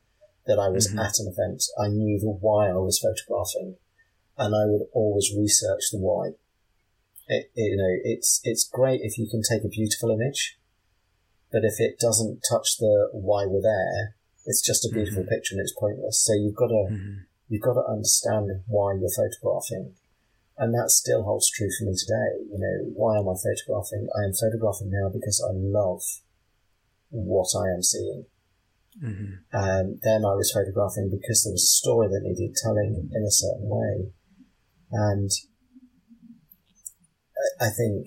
that 0.45 0.59
I 0.59 0.69
was 0.69 0.87
Mhm. 0.87 0.99
at 0.99 1.19
an 1.19 1.27
event. 1.27 1.63
I 1.77 1.87
knew 1.89 2.19
the 2.19 2.31
why 2.31 2.69
I 2.69 2.77
was 2.77 2.99
photographing, 2.99 3.77
and 4.37 4.55
I 4.55 4.65
would 4.65 4.87
always 4.93 5.33
research 5.35 5.91
the 5.91 5.99
why. 5.99 6.33
It, 7.27 7.51
you 7.53 7.77
know, 7.77 7.95
it's 8.03 8.41
it's 8.43 8.67
great 8.67 9.01
if 9.03 9.17
you 9.17 9.29
can 9.29 9.43
take 9.43 9.63
a 9.63 9.69
beautiful 9.69 10.09
image, 10.09 10.59
but 11.51 11.63
if 11.63 11.79
it 11.79 11.99
doesn't 11.99 12.41
touch 12.49 12.77
the 12.79 13.09
why 13.13 13.45
we're 13.45 13.61
there, 13.61 14.15
it's 14.45 14.61
just 14.61 14.85
a 14.85 14.89
beautiful 14.89 15.23
Mhm. 15.23 15.29
picture 15.29 15.53
and 15.53 15.61
it's 15.61 15.73
pointless. 15.77 16.19
So 16.25 16.33
you've 16.33 16.55
got 16.55 16.67
to 16.67 16.89
Mhm. 16.89 17.25
you've 17.47 17.61
got 17.61 17.73
to 17.73 17.85
understand 17.85 18.63
why 18.67 18.95
you're 18.95 19.09
photographing. 19.09 19.95
And 20.59 20.73
that 20.75 20.91
still 20.91 21.23
holds 21.23 21.49
true 21.49 21.69
for 21.79 21.85
me 21.85 21.95
today. 21.95 22.43
You 22.51 22.59
know, 22.59 22.91
why 22.93 23.17
am 23.17 23.29
I 23.29 23.33
photographing? 23.39 24.09
I 24.13 24.25
am 24.27 24.33
photographing 24.33 24.91
now 24.91 25.07
because 25.09 25.39
I 25.41 25.53
love 25.55 26.03
what 27.09 27.47
I 27.57 27.71
am 27.73 27.81
seeing. 27.81 28.25
Mhm. 29.01 29.39
Um, 29.53 29.99
then 30.03 30.25
I 30.25 30.35
was 30.35 30.51
photographing 30.51 31.09
because 31.09 31.43
there 31.45 31.53
was 31.53 31.63
a 31.63 31.77
story 31.79 32.09
that 32.09 32.21
needed 32.23 32.55
telling 32.61 33.09
in 33.13 33.23
a 33.23 33.31
certain 33.31 33.69
way. 33.69 34.11
And 34.91 35.31
I- 37.37 37.67
I 37.67 37.69
think 37.69 38.05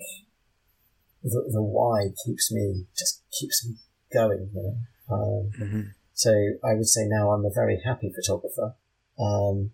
the, 1.23 1.49
the 1.51 1.63
why 1.63 2.09
keeps 2.23 2.51
me, 2.51 2.85
just 2.95 3.23
keeps 3.31 3.65
me 3.65 3.77
going, 4.13 4.51
you 4.53 4.61
know. 4.61 4.77
Um, 5.09 5.51
Mm-hmm. 5.59 5.81
so 6.13 6.31
I 6.63 6.75
would 6.75 6.87
say 6.87 7.05
now 7.07 7.31
I'm 7.31 7.45
a 7.45 7.49
very 7.49 7.81
happy 7.83 8.13
photographer. 8.13 8.75
Um, 9.19 9.71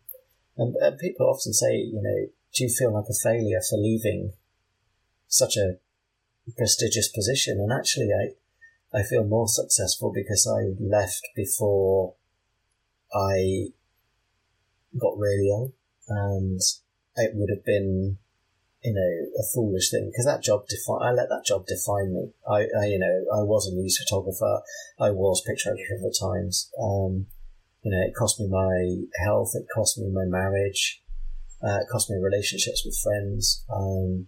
and, 0.57 0.75
and 0.77 0.97
people 0.97 1.27
often 1.27 1.53
say, 1.53 1.75
you 1.77 2.01
know, 2.01 2.29
do 2.53 2.63
you 2.63 2.69
feel 2.69 2.93
like 2.93 3.05
a 3.09 3.13
failure 3.13 3.61
for 3.67 3.77
leaving 3.77 4.33
such 5.27 5.55
a 5.57 5.77
prestigious 6.57 7.07
position? 7.07 7.59
And 7.59 7.71
actually, 7.71 8.09
I, 8.13 8.97
I 8.97 9.03
feel 9.03 9.23
more 9.23 9.47
successful 9.47 10.11
because 10.13 10.47
I 10.47 10.73
left 10.79 11.21
before 11.35 12.15
I 13.13 13.67
got 14.97 15.17
really 15.17 15.49
ill, 15.49 15.73
and 16.07 16.59
it 17.15 17.31
would 17.35 17.49
have 17.49 17.65
been, 17.65 18.17
you 18.83 18.93
know, 18.93 19.39
a 19.39 19.43
foolish 19.53 19.91
thing 19.91 20.09
because 20.09 20.25
that 20.25 20.43
job 20.43 20.67
defi- 20.67 21.03
I 21.03 21.11
let 21.11 21.29
that 21.29 21.45
job 21.45 21.65
define 21.67 22.13
me. 22.13 22.31
I, 22.47 22.67
I, 22.79 22.85
you 22.87 22.99
know, 22.99 23.39
I 23.39 23.43
was 23.43 23.67
a 23.67 23.75
news 23.75 23.97
photographer. 23.97 24.61
I 24.99 25.11
was 25.11 25.43
picture 25.45 25.69
editor 25.69 26.07
at 26.07 26.19
times. 26.19 26.71
Um, 26.81 27.27
you 27.83 27.91
know, 27.91 28.01
it 28.05 28.15
cost 28.15 28.39
me 28.39 28.47
my 28.49 29.03
health. 29.23 29.51
It 29.53 29.67
cost 29.73 29.97
me 29.97 30.09
my 30.11 30.25
marriage. 30.25 31.01
Uh, 31.63 31.79
it 31.81 31.87
cost 31.91 32.09
me 32.09 32.17
relationships 32.17 32.83
with 32.85 32.97
friends. 32.97 33.65
Um, 33.73 34.27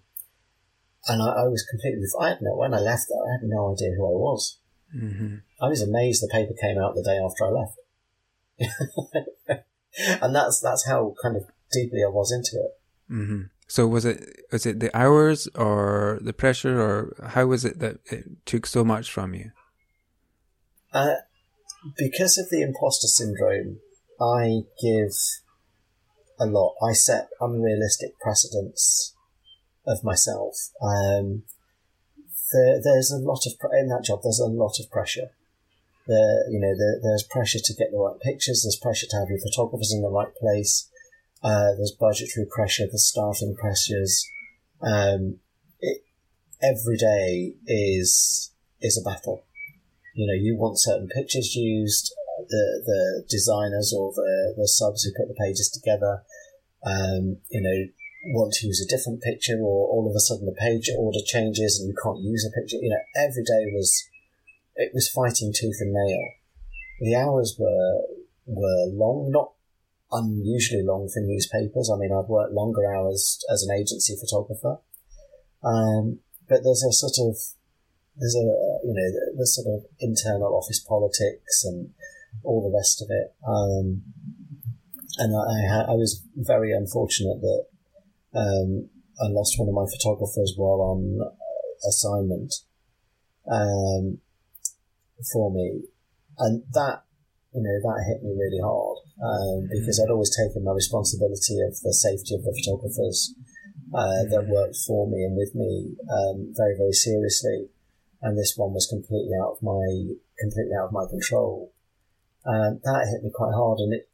and 1.07 1.21
I, 1.21 1.43
I 1.43 1.47
was 1.47 1.65
completely. 1.69 2.03
I 2.19 2.29
had 2.29 2.41
no. 2.41 2.55
When 2.55 2.73
I 2.73 2.79
left 2.79 3.07
there, 3.09 3.23
I 3.23 3.31
had 3.39 3.47
no 3.47 3.73
idea 3.73 3.91
who 3.97 4.05
I 4.05 4.17
was. 4.17 4.59
Mm-hmm. 4.95 5.35
I 5.61 5.69
was 5.69 5.81
amazed 5.81 6.21
the 6.21 6.27
paper 6.27 6.53
came 6.59 6.77
out 6.77 6.95
the 6.95 7.03
day 7.03 7.17
after 7.17 7.45
I 7.45 7.49
left. 7.49 7.77
and 10.21 10.35
that's 10.35 10.59
that's 10.59 10.85
how 10.85 11.15
kind 11.21 11.37
of 11.37 11.43
deeply 11.71 12.03
I 12.05 12.09
was 12.09 12.31
into 12.31 12.63
it. 12.63 12.71
Mm-hmm. 13.11 13.41
So 13.67 13.87
was 13.87 14.05
it 14.05 14.45
was 14.51 14.65
it 14.65 14.79
the 14.79 14.95
hours 14.95 15.47
or 15.55 16.19
the 16.21 16.33
pressure 16.33 16.79
or 16.81 17.15
how 17.29 17.45
was 17.45 17.63
it 17.63 17.79
that 17.79 17.97
it 18.05 18.25
took 18.45 18.65
so 18.65 18.83
much 18.83 19.09
from 19.09 19.33
you? 19.33 19.51
Uh, 20.93 21.15
because 21.97 22.37
of 22.37 22.49
the 22.49 22.61
imposter 22.61 23.07
syndrome, 23.07 23.79
I 24.19 24.63
give 24.81 25.13
a 26.41 26.45
lot. 26.45 26.75
I 26.83 26.93
set 26.93 27.29
unrealistic 27.39 28.19
precedents 28.19 29.13
of 29.85 30.03
myself. 30.03 30.55
Um, 30.81 31.43
there, 32.51 32.81
there's 32.83 33.11
a 33.11 33.17
lot 33.17 33.45
of 33.45 33.53
in 33.73 33.87
that 33.89 34.03
job. 34.03 34.21
There's 34.23 34.39
a 34.39 34.45
lot 34.45 34.79
of 34.79 34.89
pressure. 34.91 35.29
There, 36.07 36.49
you 36.49 36.59
know, 36.59 36.73
there, 36.77 36.99
there's 37.01 37.23
pressure 37.23 37.59
to 37.63 37.73
get 37.73 37.91
the 37.91 37.99
right 37.99 38.19
pictures. 38.19 38.63
There's 38.63 38.79
pressure 38.81 39.07
to 39.09 39.17
have 39.17 39.29
your 39.29 39.39
photographers 39.39 39.93
in 39.93 40.01
the 40.01 40.09
right 40.09 40.33
place. 40.35 40.89
Uh, 41.43 41.75
there's 41.77 41.95
budgetary 41.97 42.45
pressure. 42.49 42.85
There's 42.85 43.07
staffing 43.07 43.55
pressures. 43.55 44.25
Um, 44.81 45.37
it, 45.79 46.03
every 46.61 46.97
day 46.97 47.53
is 47.67 48.51
is 48.81 48.97
a 48.97 49.07
battle. 49.07 49.43
You 50.15 50.27
know, 50.27 50.33
you 50.33 50.57
want 50.57 50.79
certain 50.79 51.07
pictures 51.07 51.55
used. 51.55 52.13
The 52.49 52.81
the 52.83 53.25
designers 53.29 53.93
or 53.95 54.11
the 54.13 54.55
the 54.57 54.67
subs 54.67 55.03
who 55.03 55.11
put 55.15 55.27
the 55.27 55.35
pages 55.39 55.69
together, 55.69 56.23
um, 56.85 57.37
you 57.49 57.61
know, 57.61 57.87
want 58.33 58.53
to 58.53 58.67
use 58.67 58.81
a 58.81 58.89
different 58.89 59.21
picture, 59.21 59.57
or 59.57 59.87
all 59.89 60.07
of 60.09 60.15
a 60.15 60.19
sudden 60.19 60.45
the 60.45 60.53
page 60.53 60.89
order 60.97 61.19
changes 61.25 61.79
and 61.79 61.89
you 61.89 61.95
can't 62.01 62.19
use 62.19 62.45
a 62.45 62.59
picture. 62.59 62.77
You 62.77 62.89
know, 62.89 63.03
every 63.15 63.43
day 63.43 63.71
was 63.73 64.07
it 64.75 64.91
was 64.93 65.09
fighting 65.09 65.53
tooth 65.53 65.77
and 65.79 65.93
nail. 65.93 66.29
The 67.01 67.15
hours 67.15 67.55
were 67.59 68.01
were 68.45 68.85
long, 68.91 69.31
not 69.31 69.51
unusually 70.11 70.83
long 70.83 71.09
for 71.09 71.21
newspapers. 71.21 71.89
I 71.93 71.97
mean, 71.97 72.11
I've 72.11 72.29
worked 72.29 72.53
longer 72.53 72.85
hours 72.85 73.43
as 73.51 73.63
an 73.63 73.75
agency 73.75 74.15
photographer, 74.19 74.79
um, 75.63 76.19
but 76.47 76.63
there's 76.63 76.83
a 76.83 76.91
sort 76.91 77.29
of 77.29 77.37
there's 78.17 78.35
a 78.35 78.45
you 78.85 78.93
know 78.93 79.09
the, 79.11 79.37
the 79.37 79.47
sort 79.47 79.67
of 79.67 79.85
internal 79.99 80.55
office 80.55 80.79
politics 80.79 81.63
and 81.63 81.91
all 82.43 82.61
the 82.61 82.75
rest 82.75 83.01
of 83.01 83.07
it. 83.09 83.33
Um, 83.47 84.03
and 85.17 85.35
I, 85.35 85.91
I 85.91 85.95
was 85.95 86.23
very 86.35 86.71
unfortunate 86.71 87.41
that 87.41 87.65
um, 88.35 88.89
I 89.19 89.27
lost 89.27 89.59
one 89.59 89.67
of 89.67 89.75
my 89.75 89.85
photographers 89.91 90.53
while 90.55 90.81
on 90.81 91.19
assignment 91.87 92.53
um, 93.51 94.19
for 95.31 95.51
me, 95.51 95.83
and 96.39 96.63
that 96.73 97.03
you 97.53 97.61
know 97.61 97.77
that 97.83 98.05
hit 98.07 98.23
me 98.23 98.31
really 98.31 98.61
hard 98.63 98.97
um, 99.21 99.67
because 99.69 99.99
I'd 99.99 100.11
always 100.11 100.35
taken 100.35 100.63
my 100.63 100.71
responsibility 100.71 101.59
of 101.61 101.75
the 101.81 101.93
safety 101.93 102.35
of 102.35 102.43
the 102.43 102.55
photographers 102.63 103.33
uh, 103.93 104.23
that 104.31 104.47
worked 104.47 104.77
for 104.87 105.09
me 105.09 105.23
and 105.23 105.35
with 105.35 105.53
me 105.53 105.95
um, 106.09 106.53
very 106.55 106.77
very 106.77 106.93
seriously, 106.93 107.67
and 108.21 108.37
this 108.37 108.53
one 108.55 108.73
was 108.73 108.87
completely 108.87 109.35
out 109.43 109.57
of 109.57 109.63
my 109.63 110.15
completely 110.39 110.73
out 110.79 110.87
of 110.87 110.93
my 110.93 111.05
control. 111.09 111.73
Um, 112.45 112.79
that 112.83 113.07
hit 113.11 113.23
me 113.23 113.31
quite 113.33 113.53
hard, 113.53 113.79
and 113.79 113.93
it 113.93 114.09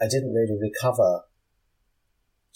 I 0.00 0.06
didn't 0.08 0.32
really 0.32 0.58
recover 0.60 1.22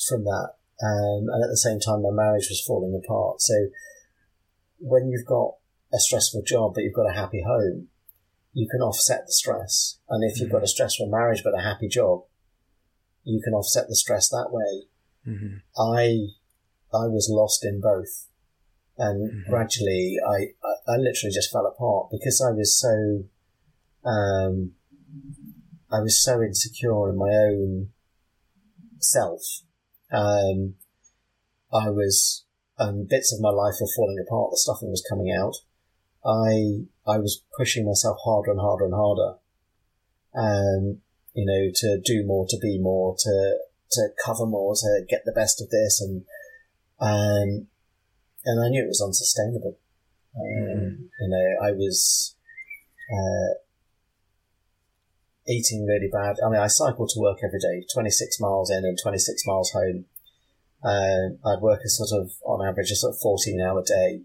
from 0.09 0.25
that. 0.25 0.55
Um, 0.83 1.29
and 1.29 1.43
at 1.45 1.51
the 1.51 1.57
same 1.57 1.79
time, 1.79 2.03
my 2.03 2.11
marriage 2.11 2.49
was 2.49 2.63
falling 2.67 2.95
apart. 3.03 3.41
So 3.41 3.55
when 4.79 5.09
you've 5.09 5.27
got 5.27 5.55
a 5.93 5.99
stressful 5.99 6.43
job, 6.43 6.75
but 6.75 6.83
you've 6.83 6.95
got 6.95 7.09
a 7.11 7.15
happy 7.15 7.43
home, 7.47 7.89
you 8.53 8.69
can 8.69 8.81
offset 8.81 9.27
the 9.27 9.33
stress. 9.33 9.99
And 10.09 10.29
if 10.29 10.41
you've 10.41 10.51
got 10.51 10.63
a 10.63 10.69
stressful 10.69 11.09
marriage, 11.09 11.43
but 11.45 11.55
a 11.59 11.63
happy 11.63 11.89
job, 11.89 12.25
you 13.25 13.41
can 13.43 13.55
offset 13.55 13.89
the 13.89 13.97
stress 13.97 14.29
that 14.31 14.49
way. 14.51 14.87
Mm-hmm. 15.27 15.57
I, 15.81 16.29
I 16.93 17.07
was 17.07 17.29
lost 17.31 17.65
in 17.65 17.81
both. 17.81 18.29
And 18.97 19.31
Mhm. 19.31 19.51
gradually, 19.51 20.19
I, 20.25 20.55
I, 20.63 20.95
I 20.95 20.97
literally 20.99 21.33
just 21.35 21.51
fell 21.51 21.67
apart 21.67 22.11
because 22.13 22.41
I 22.41 22.53
was 22.53 22.79
so, 22.79 23.25
um, 24.09 24.75
I 25.95 26.01
was 26.01 26.23
so 26.23 26.43
insecure 26.43 27.09
in 27.11 27.17
my 27.17 27.31
own 27.31 27.91
self. 28.99 29.43
Um, 30.13 30.75
I 31.73 31.91
was, 31.91 32.45
um, 32.79 33.07
bits 33.09 33.33
of 33.33 33.41
my 33.41 33.51
life 33.51 33.75
were 33.81 33.95
falling 33.97 34.19
apart. 34.27 34.51
The 34.51 34.59
stuffing 34.59 34.91
was 34.91 35.07
coming 35.09 35.31
out. 35.31 35.57
I, 36.25 36.87
I 37.07 37.19
was 37.19 37.43
pushing 37.57 37.87
myself 37.87 38.17
harder 38.25 38.51
and 38.51 38.61
harder 38.61 38.87
and 38.87 38.95
harder. 38.95 39.39
Um, 40.35 41.03
you 41.35 41.47
know, 41.47 41.71
to 41.75 42.01
do 42.01 42.25
more, 42.27 42.47
to 42.49 42.59
be 42.61 42.79
more, 42.79 43.15
to, 43.19 43.59
to 43.93 44.09
cover 44.25 44.47
more, 44.47 44.75
to 44.75 45.05
get 45.09 45.23
the 45.25 45.33
best 45.33 45.61
of 45.63 45.71
this. 45.71 46.01
And, 46.01 46.25
um, 47.01 47.69
and 48.45 48.65
I 48.65 48.69
knew 48.69 48.83
it 48.83 48.89
was 48.89 49.03
unsustainable. 49.05 49.79
Um, 50.37 51.11
You 51.21 51.29
know, 51.29 51.69
I 51.69 51.71
was, 51.73 52.35
uh, 53.13 53.64
eating 55.49 55.87
really 55.87 56.09
bad. 56.13 56.37
I 56.45 56.49
mean, 56.51 56.61
I 56.61 56.67
cycled 56.67 57.11
to 57.15 57.21
work 57.21 57.39
every 57.45 57.61
day, 57.61 57.87
26 57.93 58.41
miles 58.41 58.71
in 58.71 58.85
and 58.85 58.99
26 59.01 59.43
miles 59.47 59.73
home. 59.73 60.07
Um, 60.85 61.39
I'd 61.45 61.63
work 61.63 61.81
a 61.85 61.89
sort 61.89 62.21
of, 62.21 62.31
on 62.45 62.67
average, 62.67 62.91
a 62.91 62.97
sort 62.97 63.15
of 63.15 63.21
14 63.21 63.61
hour 63.61 63.83
day. 63.87 64.23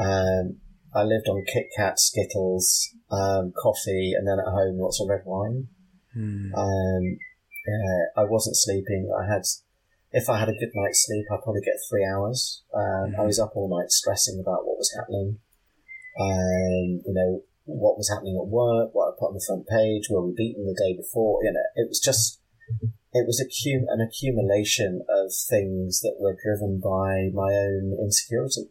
Um, 0.00 0.58
I 0.94 1.04
lived 1.04 1.28
on 1.28 1.44
Kit 1.52 1.68
Kat, 1.76 1.98
Skittles, 1.98 2.90
um, 3.10 3.52
coffee, 3.62 4.12
and 4.16 4.26
then 4.26 4.38
at 4.38 4.50
home, 4.50 4.78
lots 4.78 5.00
of 5.00 5.08
red 5.08 5.22
wine. 5.24 5.68
Mm-hmm. 6.16 6.54
Um, 6.54 7.18
yeah, 7.66 8.22
I 8.22 8.24
wasn't 8.24 8.56
sleeping. 8.56 9.10
I 9.16 9.32
had, 9.32 9.42
if 10.12 10.28
I 10.28 10.38
had 10.38 10.48
a 10.48 10.58
good 10.58 10.72
night's 10.74 11.06
sleep, 11.06 11.24
I'd 11.30 11.42
probably 11.42 11.62
get 11.62 11.80
three 11.88 12.04
hours. 12.04 12.62
Um, 12.74 13.14
I 13.18 13.24
was 13.24 13.38
up 13.38 13.52
all 13.54 13.68
night 13.68 13.90
stressing 13.90 14.40
about 14.40 14.66
what 14.66 14.78
was 14.78 14.94
happening. 14.96 15.38
Um, 16.20 17.00
you 17.06 17.14
know, 17.14 17.42
what 17.64 17.96
was 17.96 18.10
happening 18.10 18.36
at 18.40 18.48
work, 18.48 18.90
what 18.92 19.08
I 19.08 19.18
put 19.18 19.28
on 19.28 19.34
the 19.34 19.44
front 19.46 19.66
page, 19.66 20.08
were 20.10 20.26
we 20.26 20.34
beaten 20.34 20.66
the 20.66 20.74
day 20.74 20.96
before? 20.96 21.44
You 21.44 21.52
know, 21.52 21.62
it 21.76 21.88
was 21.88 22.00
just, 22.00 22.40
it 23.12 23.26
was 23.26 23.42
accum- 23.42 23.86
an 23.88 24.00
accumulation 24.00 25.02
of 25.08 25.32
things 25.32 26.00
that 26.00 26.16
were 26.18 26.36
driven 26.42 26.80
by 26.80 27.30
my 27.32 27.52
own 27.54 27.96
insecurity. 28.00 28.70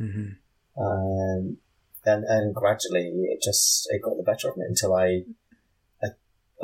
Mm-hmm. 0.00 0.36
Um, 0.80 1.58
and, 2.04 2.24
and 2.24 2.54
gradually 2.54 3.08
it 3.28 3.42
just, 3.42 3.88
it 3.90 4.02
got 4.02 4.16
the 4.16 4.22
better 4.22 4.48
of 4.48 4.56
me 4.56 4.64
until 4.68 4.94
I, 4.94 5.24
I, 6.02 6.08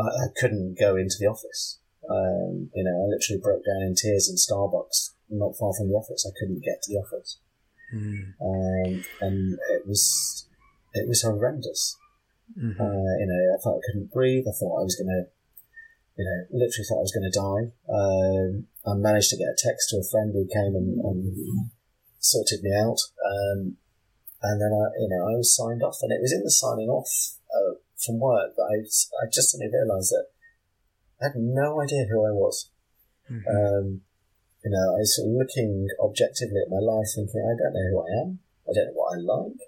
I 0.00 0.26
couldn't 0.36 0.78
go 0.78 0.96
into 0.96 1.16
the 1.18 1.26
office. 1.26 1.78
Um, 2.08 2.70
you 2.74 2.84
know, 2.84 3.04
I 3.04 3.08
literally 3.08 3.40
broke 3.42 3.64
down 3.64 3.82
in 3.82 3.94
tears 3.94 4.28
in 4.28 4.36
Starbucks, 4.36 5.14
not 5.30 5.56
far 5.58 5.72
from 5.74 5.88
the 5.88 5.94
office. 5.94 6.24
I 6.26 6.36
couldn't 6.38 6.62
get 6.62 6.82
to 6.82 6.92
the 6.92 7.00
office. 7.00 7.38
Mm-hmm. 7.94 8.44
Um, 8.44 9.04
and 9.20 9.58
it 9.70 9.86
was, 9.86 10.48
it 10.96 11.08
was 11.08 11.22
horrendous. 11.22 11.96
Mm-hmm. 12.58 12.80
Uh, 12.80 13.12
you 13.20 13.26
know, 13.26 13.42
I 13.54 13.58
thought 13.62 13.78
I 13.78 13.86
couldn't 13.86 14.12
breathe. 14.12 14.46
I 14.48 14.54
thought 14.54 14.80
I 14.80 14.86
was 14.86 14.96
going 14.96 15.10
to, 15.10 15.22
you 16.16 16.24
know, 16.24 16.38
literally 16.52 16.86
thought 16.88 17.02
I 17.02 17.08
was 17.08 17.16
going 17.16 17.30
to 17.30 17.40
die. 17.40 17.64
Um, 17.90 18.66
I 18.86 18.94
managed 18.94 19.30
to 19.30 19.36
get 19.36 19.50
a 19.50 19.58
text 19.58 19.90
to 19.90 19.98
a 19.98 20.08
friend 20.10 20.32
who 20.32 20.46
came 20.46 20.74
and, 20.74 21.00
and 21.02 21.70
sorted 22.18 22.62
me 22.62 22.72
out. 22.74 23.00
Um, 23.24 23.76
and 24.42 24.60
then 24.60 24.72
I, 24.72 24.84
you 25.00 25.08
know, 25.10 25.26
I 25.26 25.34
was 25.34 25.54
signed 25.54 25.82
off, 25.82 25.98
and 26.02 26.12
it 26.12 26.20
was 26.20 26.32
in 26.32 26.44
the 26.44 26.50
signing 26.50 26.88
off 26.88 27.10
uh, 27.50 27.82
from 27.98 28.20
work 28.20 28.54
that 28.54 28.68
I, 28.68 28.76
I 28.84 29.26
just 29.32 29.50
suddenly 29.50 29.72
realised 29.72 30.12
that 30.12 30.26
I 31.20 31.32
had 31.32 31.36
no 31.36 31.80
idea 31.80 32.06
who 32.06 32.24
I 32.24 32.30
was. 32.30 32.70
Mm-hmm. 33.30 33.48
Um, 33.48 34.00
you 34.62 34.70
know, 34.70 34.94
I 34.94 35.02
was 35.02 35.16
sort 35.16 35.30
of 35.30 35.34
looking 35.34 35.88
objectively 35.98 36.60
at 36.62 36.70
my 36.70 36.78
life, 36.78 37.06
thinking, 37.14 37.42
I 37.42 37.56
don't 37.58 37.74
know 37.74 37.88
who 37.90 37.98
I 38.02 38.10
am. 38.22 38.38
I 38.68 38.72
don't 38.74 38.86
know 38.90 38.98
what 38.98 39.14
I 39.14 39.18
like. 39.18 39.60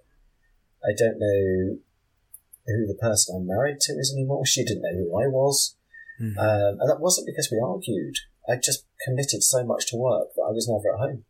I 0.89 0.93
don't 0.97 1.19
know 1.19 1.79
who 2.67 2.87
the 2.87 2.99
person 3.01 3.37
I'm 3.37 3.47
married 3.47 3.81
to 3.81 3.93
is 3.93 4.13
anymore. 4.13 4.47
She 4.47 4.65
didn't 4.65 4.83
know 4.83 4.97
who 4.97 5.23
I 5.23 5.27
was. 5.27 5.77
Mhm. 6.21 6.37
Um, 6.39 6.81
and 6.81 6.91
that 6.91 7.01
wasn't 7.01 7.27
because 7.27 7.51
we 7.51 7.61
argued. 7.61 8.17
I 8.49 8.57
just 8.57 8.85
committed 9.05 9.43
so 9.43 9.65
much 9.65 9.87
to 9.91 9.97
work 9.97 10.35
that 10.35 10.43
I 10.43 10.53
was 10.53 10.69
never 10.69 10.95
at 10.95 11.01
home. 11.01 11.25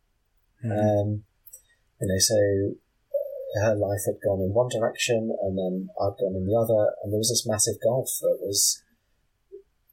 Mhm. 0.63 0.71
Um, 0.71 1.25
you 2.01 2.07
know, 2.07 2.17
so 2.17 2.37
uh, 3.55 3.65
her 3.65 3.75
life 3.75 4.01
had 4.05 4.21
gone 4.21 4.41
in 4.41 4.53
one 4.53 4.69
direction 4.69 5.35
and 5.41 5.57
then 5.57 5.89
I'd 5.99 6.17
gone 6.17 6.35
in 6.35 6.45
the 6.45 6.55
other, 6.55 6.95
and 7.03 7.11
there 7.11 7.19
was 7.19 7.29
this 7.29 7.45
massive 7.45 7.79
gulf 7.81 8.09
that 8.21 8.39
was. 8.41 8.81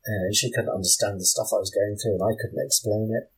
Uh, 0.08 0.32
she 0.32 0.52
couldn't 0.52 0.70
understand 0.70 1.18
the 1.20 1.24
stuff 1.24 1.48
I 1.52 1.58
was 1.58 1.70
going 1.70 1.96
through, 1.96 2.14
and 2.14 2.22
I 2.22 2.40
couldn't 2.40 2.64
explain 2.64 3.12
it. 3.12 3.32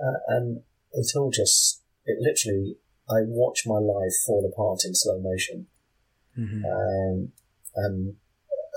Uh, 0.00 0.18
and 0.26 0.62
it 0.92 1.06
all 1.14 1.30
just, 1.30 1.82
it 2.04 2.18
literally, 2.20 2.76
I 3.10 3.26
watch 3.26 3.66
my 3.66 3.78
life 3.78 4.14
fall 4.24 4.46
apart 4.46 4.84
in 4.84 4.94
slow 4.94 5.18
motion. 5.18 5.66
Mhm. 6.38 6.62
Um, 6.64 7.32
and 7.74 8.16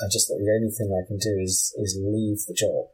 I 0.02 0.08
just 0.10 0.28
thought 0.28 0.40
the 0.40 0.52
only 0.58 0.72
thing 0.72 0.90
I 0.92 1.06
can 1.06 1.18
do 1.18 1.38
is 1.40 1.74
is 1.78 1.98
leave 2.02 2.46
the 2.48 2.54
job 2.54 2.90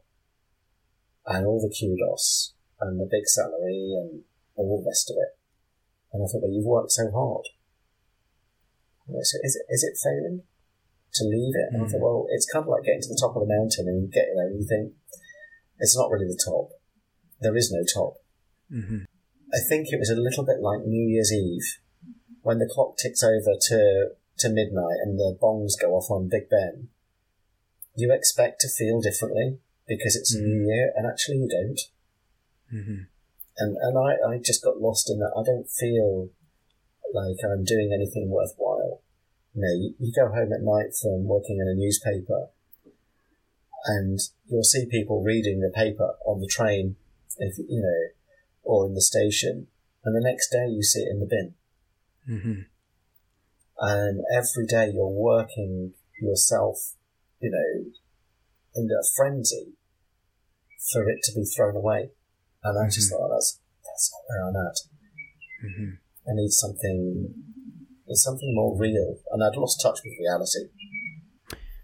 and 1.26 1.46
all 1.46 1.60
the 1.60 1.74
kudos 1.74 2.52
and 2.80 3.00
the 3.00 3.06
big 3.06 3.26
salary 3.26 3.94
and 3.96 4.24
all 4.56 4.80
the 4.80 4.86
rest 4.86 5.10
of 5.10 5.16
it. 5.16 5.36
And 6.12 6.22
I 6.22 6.26
thought, 6.26 6.42
well, 6.42 6.50
you've 6.52 6.64
worked 6.66 6.92
so 6.92 7.10
hard. 7.10 7.46
You 9.08 9.14
know, 9.14 9.22
so 9.22 9.38
is 9.42 9.56
it 9.56 9.66
is 9.72 9.82
it 9.84 9.96
failing 9.96 10.42
to 11.14 11.24
leave 11.24 11.54
it? 11.56 11.72
And 11.72 11.82
I 11.82 11.86
thought, 11.88 12.00
Mm. 12.00 12.08
well, 12.08 12.26
it's 12.30 12.46
kind 12.50 12.64
of 12.64 12.68
like 12.68 12.84
getting 12.84 13.02
to 13.02 13.08
the 13.08 13.18
top 13.20 13.34
of 13.34 13.42
the 13.46 13.54
mountain 13.54 13.88
and 13.88 14.02
you 14.02 14.08
get 14.08 14.28
there 14.34 14.46
and 14.46 14.60
you 14.60 14.66
think 14.66 14.94
it's 15.78 15.96
not 15.96 16.10
really 16.10 16.28
the 16.28 16.40
top. 16.44 16.70
There 17.40 17.56
is 17.56 17.72
no 17.72 17.82
top. 17.82 18.20
Mhm. 18.70 19.06
I 19.52 19.58
think 19.68 19.88
it 19.90 19.98
was 19.98 20.10
a 20.10 20.20
little 20.20 20.44
bit 20.44 20.60
like 20.60 20.86
New 20.86 21.08
Year's 21.08 21.32
Eve 21.32 21.78
when 22.42 22.58
the 22.58 22.70
clock 22.72 22.96
ticks 22.96 23.22
over 23.22 23.56
to, 23.60 24.10
to 24.38 24.48
midnight 24.48 24.98
and 25.02 25.18
the 25.18 25.36
bongs 25.40 25.72
go 25.80 25.92
off 25.92 26.10
on 26.10 26.28
Big 26.28 26.48
Ben. 26.48 26.88
You 27.96 28.12
expect 28.12 28.60
to 28.60 28.68
feel 28.68 29.00
differently 29.00 29.58
because 29.88 30.14
it's 30.14 30.34
a 30.34 30.40
new 30.40 30.66
year, 30.66 30.92
and 30.96 31.06
actually 31.06 31.38
you 31.38 31.48
don't. 31.48 31.80
Mhm. 32.72 33.06
And 33.58 33.76
and 33.76 33.98
I, 33.98 34.16
I 34.26 34.38
just 34.38 34.62
got 34.62 34.80
lost 34.80 35.10
in 35.10 35.18
that. 35.18 35.32
I 35.36 35.42
don't 35.42 35.68
feel 35.68 36.30
like 37.12 37.36
I'm 37.44 37.64
doing 37.64 37.90
anything 37.92 38.30
worthwhile. 38.30 39.02
You 39.54 39.62
know, 39.62 39.74
you, 39.74 39.94
you 39.98 40.12
go 40.14 40.28
home 40.28 40.52
at 40.52 40.62
night 40.62 40.94
from 40.94 41.24
working 41.24 41.58
in 41.58 41.66
a 41.66 41.74
newspaper, 41.74 42.48
and 43.86 44.20
you'll 44.46 44.62
see 44.62 44.86
people 44.86 45.22
reading 45.22 45.60
the 45.60 45.70
paper 45.74 46.14
on 46.24 46.40
the 46.40 46.46
train, 46.46 46.94
if 47.38 47.58
you 47.58 47.82
know, 47.82 48.19
or 48.62 48.86
in 48.86 48.94
the 48.94 49.00
station, 49.02 49.68
and 50.04 50.14
the 50.14 50.20
next 50.20 50.50
day 50.50 50.66
you 50.68 50.82
see 50.82 51.00
it 51.00 51.10
in 51.10 51.20
the 51.20 51.26
bin. 51.26 51.54
Mhm. 52.28 52.66
and 53.82 54.20
every 54.30 54.66
day 54.66 54.90
you're 54.92 55.08
working 55.08 55.94
yourself, 56.20 56.96
you 57.40 57.50
know, 57.50 57.90
in 58.74 58.88
a 58.90 59.02
frenzy 59.16 59.72
for 60.92 61.08
it 61.08 61.22
to 61.22 61.32
be 61.34 61.44
thrown 61.44 61.74
away. 61.74 62.10
And 62.62 62.78
I 62.78 62.88
just 62.90 63.08
Mhm. 63.08 63.16
thought 63.16 63.28
that's 63.30 63.58
that's 63.82 64.12
not 64.12 64.22
where 64.28 64.48
I'm 64.48 64.66
at. 64.66 64.76
Mhm. 65.64 65.98
I 66.28 66.34
need 66.34 66.50
something, 66.50 67.34
something 68.10 68.54
more 68.54 68.76
real, 68.76 69.18
and 69.30 69.42
I'd 69.42 69.56
lost 69.56 69.80
touch 69.80 70.00
with 70.04 70.12
reality. 70.18 70.68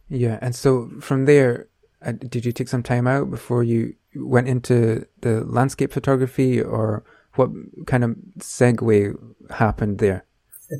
Yeah, 0.09 0.39
and 0.43 0.55
so 0.55 0.91
from 1.01 1.25
there, 1.25 1.69
uh, 2.03 2.13
did 2.13 2.45
you 2.45 2.53
take 2.53 2.69
some 2.69 2.83
time 2.83 3.07
out 3.07 3.31
before 3.31 3.65
you 3.65 3.95
went 4.17 4.49
into 4.49 5.07
the 5.21 5.43
landscape 5.45 5.93
photography, 5.93 6.61
or 6.61 7.05
what 7.35 7.51
kind 7.87 8.05
of 8.05 8.17
segue 8.39 9.17
happened 9.51 9.99
there? 9.99 10.25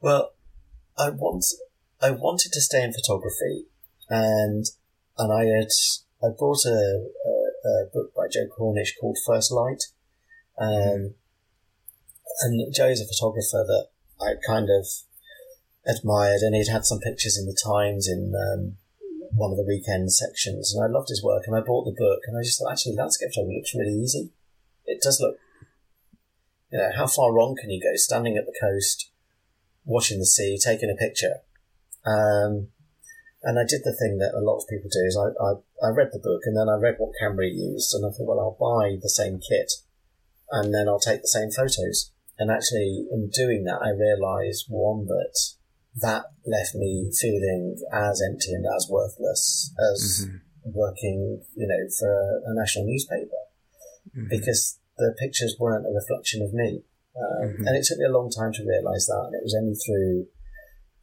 Well, 0.00 0.32
I 0.98 1.10
want 1.10 1.44
I 2.00 2.10
wanted 2.10 2.52
to 2.52 2.60
stay 2.60 2.82
in 2.82 2.92
photography, 2.92 3.66
and 4.08 4.66
and 5.16 5.32
I 5.32 5.44
had 5.44 5.68
I 6.22 6.28
bought 6.36 6.64
a, 6.66 7.06
a, 7.26 7.68
a 7.68 7.86
book 7.92 8.14
by 8.14 8.26
Joe 8.30 8.48
Cornish 8.48 8.96
called 9.00 9.18
First 9.24 9.52
Light, 9.52 9.84
um, 10.58 11.14
and 12.40 12.74
Joe's 12.74 13.00
a 13.00 13.06
photographer 13.06 13.64
that 13.66 13.88
I 14.20 14.34
kind 14.46 14.68
of 14.70 14.86
admired, 15.86 16.40
and 16.40 16.54
he'd 16.54 16.68
had 16.68 16.84
some 16.84 16.98
pictures 16.98 17.38
in 17.38 17.46
the 17.46 17.56
Times 17.64 18.08
in 18.08 18.32
um, 18.34 18.76
one 19.34 19.50
of 19.50 19.56
the 19.56 19.64
weekend 19.66 20.12
sections, 20.12 20.74
and 20.74 20.84
I 20.84 20.88
loved 20.88 21.08
his 21.08 21.22
work, 21.22 21.44
and 21.46 21.56
I 21.56 21.60
bought 21.60 21.84
the 21.84 21.96
book, 21.96 22.20
and 22.26 22.36
I 22.36 22.42
just 22.42 22.58
thought 22.58 22.72
actually 22.72 22.96
landscape 22.96 23.30
photography 23.30 23.56
looks 23.56 23.74
really 23.74 23.98
easy. 23.98 24.30
It 24.84 25.00
does 25.02 25.20
look, 25.20 25.36
you 26.70 26.78
know, 26.78 26.90
how 26.94 27.06
far 27.06 27.32
wrong 27.32 27.56
can 27.58 27.70
you 27.70 27.80
go 27.80 27.96
standing 27.96 28.36
at 28.36 28.46
the 28.46 28.54
coast? 28.60 29.12
watching 29.84 30.18
the 30.18 30.26
sea, 30.26 30.58
taking 30.62 30.90
a 30.90 31.00
picture. 31.00 31.42
Um, 32.06 32.68
and 33.42 33.58
I 33.58 33.64
did 33.68 33.82
the 33.84 33.94
thing 33.94 34.18
that 34.18 34.34
a 34.34 34.44
lot 34.44 34.58
of 34.58 34.68
people 34.68 34.90
do 34.90 35.04
is 35.04 35.18
I, 35.18 35.34
I, 35.42 35.88
I 35.88 35.90
read 35.90 36.10
the 36.12 36.22
book 36.22 36.42
and 36.44 36.56
then 36.56 36.68
I 36.68 36.78
read 36.78 36.96
what 36.98 37.14
camera 37.18 37.46
he 37.46 37.54
used 37.54 37.94
and 37.94 38.06
I 38.06 38.10
thought, 38.10 38.26
well, 38.26 38.40
I'll 38.40 38.58
buy 38.58 38.98
the 39.02 39.10
same 39.10 39.40
kit 39.40 39.72
and 40.50 40.72
then 40.72 40.88
I'll 40.88 41.00
take 41.00 41.22
the 41.22 41.28
same 41.28 41.50
photos. 41.50 42.12
And 42.38 42.50
actually, 42.50 43.06
in 43.10 43.30
doing 43.30 43.64
that, 43.64 43.82
I 43.82 43.90
realised 43.90 44.66
one 44.68 45.06
that 45.06 45.36
that 45.96 46.24
left 46.46 46.74
me 46.74 47.10
feeling 47.12 47.76
as 47.92 48.22
empty 48.22 48.52
and 48.52 48.66
as 48.74 48.88
worthless 48.88 49.72
as 49.92 50.26
Mhm. 50.26 50.40
working, 50.74 51.44
you 51.54 51.66
know, 51.66 51.88
for 51.98 52.42
a 52.46 52.54
national 52.54 52.86
newspaper 52.86 53.36
Mhm. 54.14 54.28
because 54.30 54.78
the 54.96 55.14
pictures 55.18 55.56
weren't 55.58 55.86
a 55.86 55.90
reflection 55.90 56.42
of 56.42 56.52
me. 56.52 56.84
Um, 57.14 57.48
Mhm. 57.48 57.66
And 57.66 57.76
it 57.76 57.84
took 57.84 57.98
me 57.98 58.06
a 58.06 58.10
long 58.10 58.30
time 58.30 58.52
to 58.54 58.64
realise 58.64 59.06
that, 59.06 59.24
and 59.26 59.34
it 59.34 59.42
was 59.42 59.54
only 59.54 59.74
through 59.74 60.28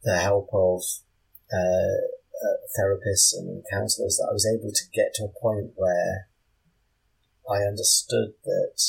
the 0.02 0.16
help 0.16 0.48
of 0.52 0.82
uh, 1.52 1.56
uh, 2.42 2.56
therapists 2.78 3.34
and 3.36 3.64
counsellors 3.70 4.16
that 4.16 4.28
I 4.30 4.32
was 4.32 4.46
able 4.46 4.72
to 4.72 4.82
get 4.92 5.12
to 5.14 5.24
a 5.24 5.28
point 5.28 5.72
where 5.76 6.28
I 7.48 7.64
understood 7.64 8.34
that 8.44 8.80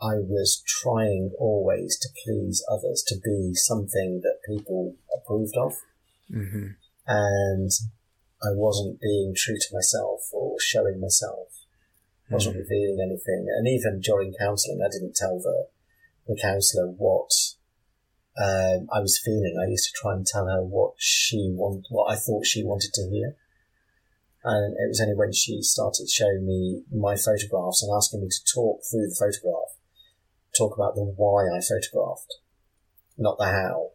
I 0.00 0.16
was 0.18 0.62
trying 0.66 1.32
always 1.38 1.98
to 1.98 2.08
please 2.24 2.64
others, 2.70 3.02
to 3.08 3.16
be 3.16 3.54
something 3.54 4.20
that 4.22 4.42
people 4.46 4.94
approved 5.14 5.56
of, 5.56 5.74
Mhm. 6.30 6.76
and 7.06 7.70
I 8.42 8.52
wasn't 8.52 9.00
being 9.00 9.34
true 9.34 9.58
to 9.58 9.74
myself 9.74 10.28
or 10.32 10.60
showing 10.60 11.00
myself 11.00 11.48
wasn't 12.30 12.56
Mhm. 12.56 12.60
revealing 12.60 13.00
anything. 13.00 13.46
And 13.48 13.68
even 13.68 14.00
during 14.00 14.34
counselling, 14.34 14.82
I 14.82 14.88
didn't 14.88 15.14
tell 15.14 15.38
the 15.38 15.68
the 16.26 16.34
counsellor 16.34 16.88
what 16.88 17.30
um, 18.36 18.88
I 18.92 19.00
was 19.00 19.18
feeling. 19.18 19.56
I 19.58 19.70
used 19.70 19.86
to 19.86 19.92
try 19.94 20.12
and 20.12 20.26
tell 20.26 20.46
her 20.46 20.62
what 20.62 20.94
she 20.98 21.52
want, 21.56 21.86
what 21.88 22.10
I 22.12 22.16
thought 22.16 22.44
she 22.44 22.62
wanted 22.64 22.92
to 22.94 23.08
hear. 23.08 23.36
And 24.44 24.76
it 24.76 24.88
was 24.88 25.00
only 25.00 25.14
when 25.14 25.32
she 25.32 25.62
started 25.62 26.10
showing 26.10 26.44
me 26.44 26.82
my 26.92 27.16
photographs 27.16 27.82
and 27.82 27.90
asking 27.96 28.22
me 28.22 28.28
to 28.28 28.44
talk 28.52 28.82
through 28.84 29.08
the 29.08 29.14
photograph, 29.14 29.75
talk 30.56 30.74
about 30.76 30.94
the 30.94 31.02
why 31.02 31.48
I 31.48 31.60
photographed, 31.60 32.34
not 33.16 33.38
the 33.38 33.46
how, 33.46 33.92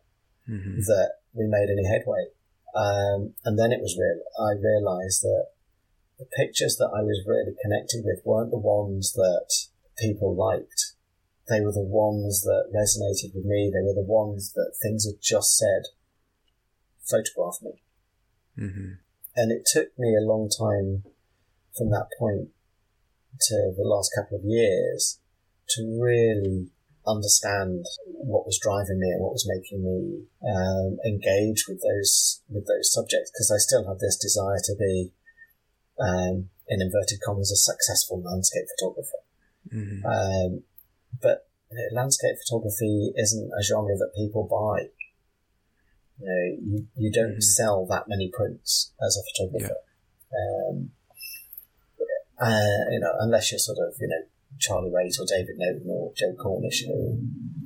Mhm. 0.50 0.86
that 0.86 1.20
we 1.34 1.46
made 1.48 1.70
any 1.70 1.86
headway. 1.86 2.32
Um, 2.76 3.36
and 3.44 3.60
then 3.60 3.72
it 3.72 3.82
was 3.82 3.98
real. 3.98 4.22
I 4.40 4.52
realised 4.54 5.22
that 5.24 5.50
the 6.18 6.26
pictures 6.26 6.78
that 6.78 6.92
I 6.94 7.02
was 7.02 7.26
really 7.26 7.56
connected 7.62 8.06
with 8.06 8.26
weren't 8.26 8.52
the 8.52 8.58
ones 8.58 9.14
that 9.14 9.50
people 9.98 10.36
liked. 10.36 10.94
They 11.50 11.62
were 11.62 11.72
the 11.72 11.82
ones 11.82 12.44
that 12.44 12.72
resonated 12.72 13.36
with 13.36 13.46
me. 13.46 13.72
They 13.72 13.82
were 13.82 13.96
the 13.96 14.08
ones 14.08 14.54
that 14.54 14.76
things 14.82 15.06
had 15.06 15.20
just 15.22 15.58
said, 15.58 15.84
photograph 17.04 17.62
me. 17.62 17.82
Mhm. 18.58 19.00
And 19.36 19.52
it 19.52 19.66
took 19.66 19.98
me 19.98 20.16
a 20.16 20.22
long 20.22 20.50
time 20.50 21.04
from 21.76 21.90
that 21.90 22.10
point 22.18 22.54
to 23.40 23.74
the 23.76 23.84
last 23.84 24.12
couple 24.16 24.38
of 24.38 24.46
years 24.46 25.20
to 25.76 26.00
really 26.02 26.68
understand 27.08 27.86
what 28.04 28.46
was 28.46 28.60
driving 28.62 29.00
me 29.00 29.10
and 29.10 29.22
what 29.22 29.34
was 29.34 29.50
making 29.50 29.84
me 29.84 30.22
um, 30.48 30.98
engage 31.06 31.66
with 31.68 31.82
those 31.82 32.42
with 32.50 32.68
those 32.68 32.94
subjects 32.94 33.32
because 33.32 33.52
I 33.52 33.58
still 33.58 33.88
had 33.88 34.00
this 34.00 34.18
desire 34.18 34.60
to 34.64 34.76
be, 34.78 35.12
um, 36.00 36.50
in 36.68 36.82
inverted 36.82 37.20
commas, 37.26 37.52
a 37.52 37.56
successful 37.56 38.22
landscape 38.22 38.66
photographer. 38.78 39.22
Mhm. 39.74 40.06
Um, 40.06 40.64
but 41.22 41.48
you 41.72 41.78
know, 41.78 42.02
landscape 42.02 42.36
photography 42.46 43.14
isn't 43.16 43.52
a 43.58 43.64
genre 43.64 43.96
that 43.98 44.12
people 44.16 44.44
buy. 44.44 44.90
You 46.20 46.28
know, 46.28 46.44
you, 46.62 46.88
you 46.96 47.12
don't 47.12 47.38
Mhm. 47.38 47.44
sell 47.44 47.86
that 47.88 48.08
many 48.08 48.30
prints 48.30 48.92
as 49.02 49.18
a 49.18 49.24
photographer. 49.32 49.78
Um, 50.34 50.92
uh, 52.40 52.86
you 52.92 53.00
know, 53.00 53.14
unless 53.20 53.52
you're 53.52 53.60
sort 53.60 53.78
of, 53.80 53.96
you 54.00 54.08
know, 54.08 54.24
Charlie 54.60 54.92
Waite 54.92 55.18
or 55.20 55.26
David 55.26 55.58
Noton 55.58 55.88
or 55.88 56.14
Joe 56.16 56.36
Cornish 56.38 56.84
or 56.88 57.18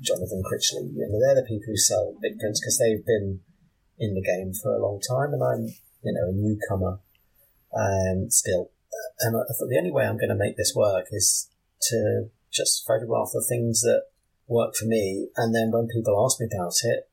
Jonathan 0.02 0.44
Chritchley. 0.44 0.94
You 0.94 1.08
know, 1.10 1.20
they're 1.20 1.42
the 1.42 1.48
people 1.48 1.68
who 1.68 1.78
sell 1.78 2.16
big 2.22 2.40
prints 2.40 2.62
because 2.62 2.78
they've 2.78 3.06
been 3.06 3.42
in 3.98 4.14
the 4.14 4.22
game 4.22 4.54
for 4.54 4.76
a 4.76 4.82
long 4.82 5.00
time, 5.00 5.34
and 5.34 5.44
I'm, 5.44 5.64
you 6.04 6.14
know, 6.14 6.30
a 6.30 6.34
newcomer 6.34 7.00
um, 7.76 8.30
still. 8.30 8.72
And 9.20 9.36
I 9.36 9.54
thought 9.54 9.70
the 9.70 9.78
only 9.78 9.92
way 9.92 10.06
I'm 10.06 10.18
going 10.18 10.30
to 10.30 10.36
make 10.36 10.58
this 10.58 10.74
work 10.76 11.08
is 11.12 11.50
to 11.90 12.30
just 12.52 12.86
photograph 12.88 13.30
the 13.34 13.46
things 13.48 13.82
that 13.82 14.04
work 14.48 14.76
for 14.76 14.86
me, 14.86 15.30
and 15.36 15.54
then 15.54 15.72
when 15.72 15.88
people 15.88 16.24
ask 16.24 16.40
me 16.40 16.48
about 16.52 16.76
it, 16.84 17.10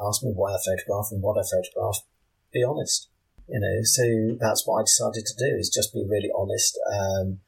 ask 0.00 0.22
me 0.22 0.32
why 0.34 0.54
I 0.54 0.58
photograph 0.64 1.08
and 1.10 1.22
what 1.22 1.38
I 1.38 1.42
photograph. 1.42 2.02
Be 2.52 2.64
honest, 2.64 3.08
you 3.48 3.60
know. 3.60 3.82
So 3.82 4.38
that's 4.40 4.66
what 4.66 4.80
I 4.80 4.82
decided 4.82 5.26
to 5.26 5.36
do 5.38 5.56
is 5.58 5.68
just 5.68 5.92
be 5.92 6.06
really 6.08 6.30
honest, 6.34 6.78
um, 6.90 7.40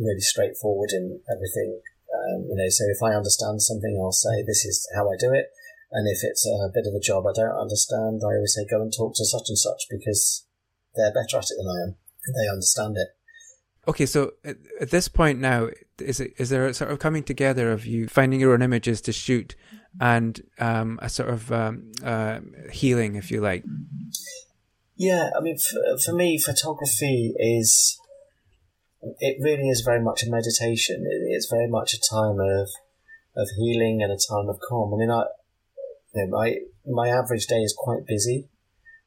really 0.00 0.24
straightforward 0.24 0.90
in 0.92 1.20
everything. 1.30 1.80
Um, 2.10 2.48
you 2.48 2.56
know, 2.56 2.68
so 2.68 2.84
if 2.88 3.02
I 3.02 3.14
understand 3.14 3.62
something, 3.62 4.00
I'll 4.00 4.12
say 4.12 4.42
this 4.42 4.64
is 4.64 4.88
how 4.94 5.06
I 5.06 5.16
do 5.20 5.32
it. 5.32 5.52
And 5.92 6.08
if 6.08 6.20
it's 6.22 6.46
a 6.46 6.70
bit 6.72 6.86
of 6.86 6.94
a 6.94 7.00
job 7.00 7.26
I 7.26 7.32
don't 7.34 7.60
understand, 7.60 8.22
I 8.22 8.34
always 8.36 8.54
say 8.54 8.66
go 8.68 8.80
and 8.80 8.92
talk 8.92 9.14
to 9.16 9.24
such 9.24 9.48
and 9.48 9.58
such 9.58 9.86
because 9.90 10.46
they're 10.94 11.12
better 11.12 11.38
at 11.38 11.50
it 11.50 11.56
than 11.58 11.68
I 11.68 11.78
am. 11.88 11.96
They 12.34 12.48
understand 12.48 12.96
it. 12.96 13.08
Okay, 13.88 14.06
so 14.06 14.34
at, 14.44 14.58
at 14.80 14.90
this 14.90 15.08
point 15.08 15.40
now, 15.40 15.68
is 15.98 16.20
it 16.20 16.34
is 16.38 16.50
there 16.50 16.66
a 16.66 16.74
sort 16.74 16.90
of 16.90 16.98
coming 16.98 17.22
together 17.22 17.72
of 17.72 17.86
you 17.86 18.08
finding 18.08 18.38
your 18.38 18.52
own 18.52 18.62
images 18.62 19.00
to 19.02 19.12
shoot 19.12 19.56
and 20.00 20.42
um, 20.58 20.98
a 21.02 21.08
sort 21.08 21.30
of 21.30 21.50
um, 21.50 21.90
uh, 22.04 22.40
healing, 22.70 23.16
if 23.16 23.30
you 23.30 23.40
like? 23.40 23.64
Yeah, 24.96 25.30
I 25.36 25.40
mean, 25.40 25.56
for, 25.58 25.98
for 25.98 26.12
me, 26.12 26.38
photography 26.38 27.34
is 27.38 27.98
it 29.02 29.36
really 29.40 29.68
is 29.68 29.82
very 29.84 30.02
much 30.02 30.22
a 30.22 30.30
meditation. 30.30 31.04
It's 31.28 31.50
very 31.50 31.68
much 31.68 31.94
a 31.94 32.00
time 32.00 32.38
of 32.40 32.68
of 33.36 33.48
healing 33.56 34.02
and 34.02 34.12
a 34.12 34.16
time 34.16 34.48
of 34.48 34.58
calm. 34.68 34.92
I 34.92 34.96
mean, 34.96 35.10
I 35.10 35.24
you 36.14 36.26
know, 36.26 36.38
my 36.38 36.56
my 36.86 37.08
average 37.08 37.46
day 37.46 37.60
is 37.60 37.74
quite 37.76 38.06
busy, 38.06 38.48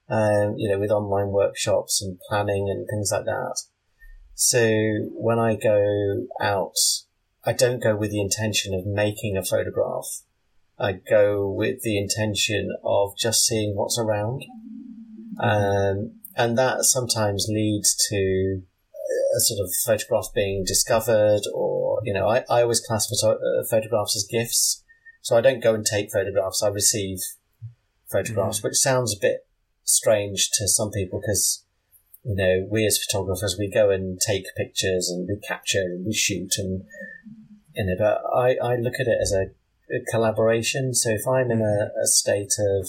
um, 0.10 0.56
you 0.58 0.70
know, 0.70 0.80
with 0.80 0.92
online 0.92 1.28
workshops 1.28 2.02
and 2.02 2.20
planning 2.30 2.70
and 2.70 2.88
things 2.90 3.12
like 3.12 3.26
that. 3.26 3.62
So 4.36 4.68
when 5.12 5.40
I 5.40 5.56
go 5.56 6.26
out, 6.42 6.76
I 7.46 7.54
don't 7.54 7.84
go 7.84 7.96
with 7.96 8.12
the 8.12 8.22
intention 8.22 8.74
of 8.74 8.86
making 8.86 9.38
a 9.38 9.44
photograph. 9.44 10.22
I 10.80 10.94
go 10.94 11.50
with 11.50 11.82
the 11.84 11.98
intention 11.98 12.76
of 12.84 13.16
just 13.18 13.46
seeing 13.46 13.76
what's 13.76 14.00
around. 14.00 14.44
Um, 15.40 16.20
and 16.36 16.58
that 16.58 16.84
sometimes 16.84 17.48
leads 17.48 17.96
to 18.10 18.64
a 19.36 19.39
sort 19.39 19.60
of 19.65 19.74
photograph 19.86 20.28
being 20.34 20.63
discovered 20.65 21.41
or, 21.54 22.00
you 22.04 22.13
know, 22.13 22.28
I, 22.28 22.43
I 22.50 22.62
always 22.62 22.80
class 22.80 23.08
photo- 23.08 23.38
uh, 23.38 23.63
photographs 23.69 24.15
as 24.15 24.28
gifts. 24.30 24.84
So 25.22 25.38
I 25.38 25.41
don't 25.41 25.63
go 25.63 25.74
and 25.74 25.86
take 25.86 26.12
photographs. 26.12 26.62
I 26.62 26.67
receive 26.67 27.19
photographs, 28.12 28.60
mm. 28.60 28.63
which 28.65 28.76
sounds 28.76 29.15
a 29.15 29.19
bit 29.19 29.48
strange 29.84 30.50
to 30.54 30.67
some 30.67 30.91
people 30.91 31.19
because, 31.19 31.65
you 32.24 32.36
know, 32.36 32.67
we 32.69 32.86
as 32.86 33.00
photographers, 33.04 33.56
we 33.58 33.69
go 33.69 33.89
and 33.89 34.19
take 34.19 34.46
pictures 34.56 35.10
and 35.10 35.28
we 35.28 35.39
capture 35.48 35.80
and 35.80 36.06
we 36.06 36.13
shoot 36.13 36.54
and, 36.58 36.84
you 37.76 37.86
know, 37.86 37.96
but 37.98 38.22
I, 38.36 38.56
I 38.56 38.76
look 38.76 38.96
at 39.00 39.08
it 39.08 39.17
as 39.22 39.34
a, 39.34 39.46
a 39.96 40.04
collaboration. 40.12 40.93
So 40.93 41.10
if 41.12 41.28
I'm 41.28 41.52
in 41.52 41.62
a, 41.62 41.89
a 42.02 42.08
state 42.08 42.54
of 42.60 42.88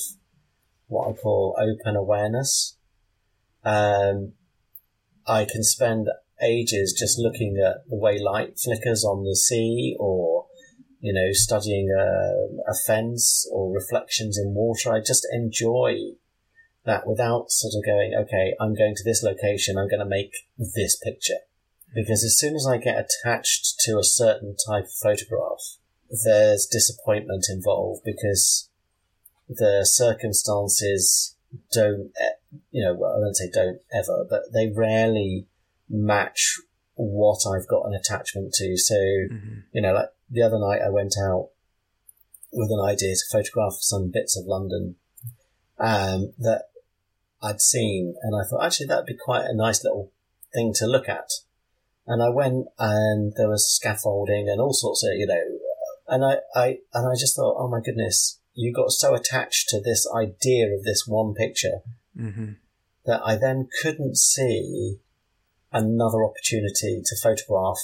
what 0.88 1.08
I 1.08 1.12
call 1.12 1.56
open 1.58 1.96
awareness, 1.96 2.76
um, 3.64 4.32
I 5.26 5.44
can 5.44 5.64
spend 5.64 6.08
ages 6.42 6.94
just 6.98 7.18
looking 7.18 7.56
at 7.64 7.88
the 7.88 7.96
way 7.96 8.18
light 8.18 8.58
flickers 8.58 9.04
on 9.04 9.24
the 9.24 9.36
sea 9.36 9.96
or 9.98 10.46
you 11.04 11.12
know, 11.12 11.32
studying 11.32 11.90
a, 11.90 12.70
a 12.70 12.74
fence 12.86 13.46
or 13.52 13.70
reflections 13.70 14.38
in 14.38 14.54
water. 14.54 14.90
I 14.90 15.00
just 15.00 15.26
enjoy 15.30 16.12
that 16.86 17.06
without 17.06 17.50
sort 17.50 17.74
of 17.76 17.84
going, 17.84 18.14
okay, 18.14 18.54
I'm 18.58 18.74
going 18.74 18.94
to 18.96 19.04
this 19.04 19.22
location, 19.22 19.76
I'm 19.76 19.88
going 19.88 20.00
to 20.00 20.06
make 20.06 20.32
this 20.56 20.96
picture. 20.96 21.40
Because 21.94 22.24
as 22.24 22.38
soon 22.38 22.56
as 22.56 22.66
I 22.66 22.78
get 22.78 22.96
attached 22.96 23.80
to 23.80 23.98
a 23.98 24.02
certain 24.02 24.56
type 24.56 24.84
of 24.84 24.92
photograph, 24.92 25.76
there's 26.24 26.64
disappointment 26.64 27.48
involved 27.50 28.00
because 28.02 28.70
the 29.46 29.84
circumstances 29.84 31.36
don't, 31.70 32.12
eh, 32.18 32.56
you 32.70 32.82
know, 32.82 32.94
well, 32.94 33.12
I 33.12 33.18
won't 33.18 33.36
say 33.36 33.50
don't 33.52 33.80
ever, 33.92 34.24
but 34.28 34.54
they 34.54 34.72
rarely 34.74 35.48
match 35.88 36.60
what 36.94 37.40
I've 37.46 37.68
got 37.68 37.86
an 37.86 37.94
attachment 37.94 38.52
to. 38.54 38.76
So, 38.76 38.94
mm-hmm. 38.94 39.60
you 39.72 39.82
know, 39.82 39.92
like 39.92 40.08
the 40.30 40.42
other 40.42 40.58
night 40.58 40.80
I 40.84 40.90
went 40.90 41.14
out 41.20 41.50
with 42.52 42.70
an 42.70 42.84
idea 42.84 43.14
to 43.14 43.22
photograph 43.32 43.74
some 43.80 44.10
bits 44.10 44.36
of 44.38 44.46
London 44.46 44.96
um, 45.78 46.32
that 46.38 46.66
I'd 47.42 47.60
seen, 47.60 48.14
and 48.22 48.34
I 48.34 48.48
thought 48.48 48.64
actually 48.64 48.86
that'd 48.86 49.06
be 49.06 49.18
quite 49.22 49.44
a 49.44 49.56
nice 49.56 49.84
little 49.84 50.12
thing 50.54 50.72
to 50.76 50.86
look 50.86 51.08
at. 51.08 51.28
And 52.06 52.22
I 52.22 52.28
went, 52.28 52.66
and 52.78 53.32
there 53.36 53.48
was 53.48 53.74
scaffolding 53.74 54.48
and 54.48 54.60
all 54.60 54.72
sorts 54.72 55.04
of, 55.04 55.10
you 55.16 55.26
know, 55.26 55.42
and 56.06 56.24
I, 56.24 56.36
I, 56.54 56.66
and 56.92 57.08
I 57.08 57.14
just 57.18 57.34
thought, 57.34 57.56
oh 57.58 57.68
my 57.68 57.80
goodness, 57.80 58.38
you 58.54 58.72
got 58.72 58.90
so 58.90 59.14
attached 59.14 59.68
to 59.70 59.80
this 59.80 60.06
idea 60.14 60.66
of 60.66 60.84
this 60.84 61.04
one 61.06 61.34
picture 61.34 61.80
mm-hmm. 62.16 62.52
that 63.06 63.20
I 63.24 63.36
then 63.36 63.68
couldn't 63.82 64.16
see 64.16 64.98
another 65.74 66.24
opportunity 66.24 67.02
to 67.04 67.16
photograph 67.22 67.78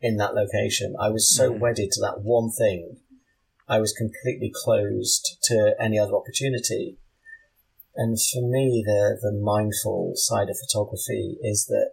in 0.00 0.16
that 0.16 0.34
location. 0.34 0.96
I 1.00 1.10
was 1.10 1.34
so 1.34 1.52
mm. 1.52 1.60
wedded 1.60 1.90
to 1.92 2.00
that 2.00 2.22
one 2.22 2.50
thing. 2.50 2.96
I 3.68 3.78
was 3.78 3.92
completely 3.92 4.52
closed 4.52 5.38
to 5.44 5.76
any 5.78 5.98
other 5.98 6.14
opportunity. 6.14 6.98
And 7.96 8.18
for 8.20 8.42
me, 8.42 8.82
the, 8.84 9.18
the 9.22 9.32
mindful 9.32 10.14
side 10.16 10.48
of 10.50 10.58
photography 10.58 11.36
is 11.42 11.66
that 11.66 11.92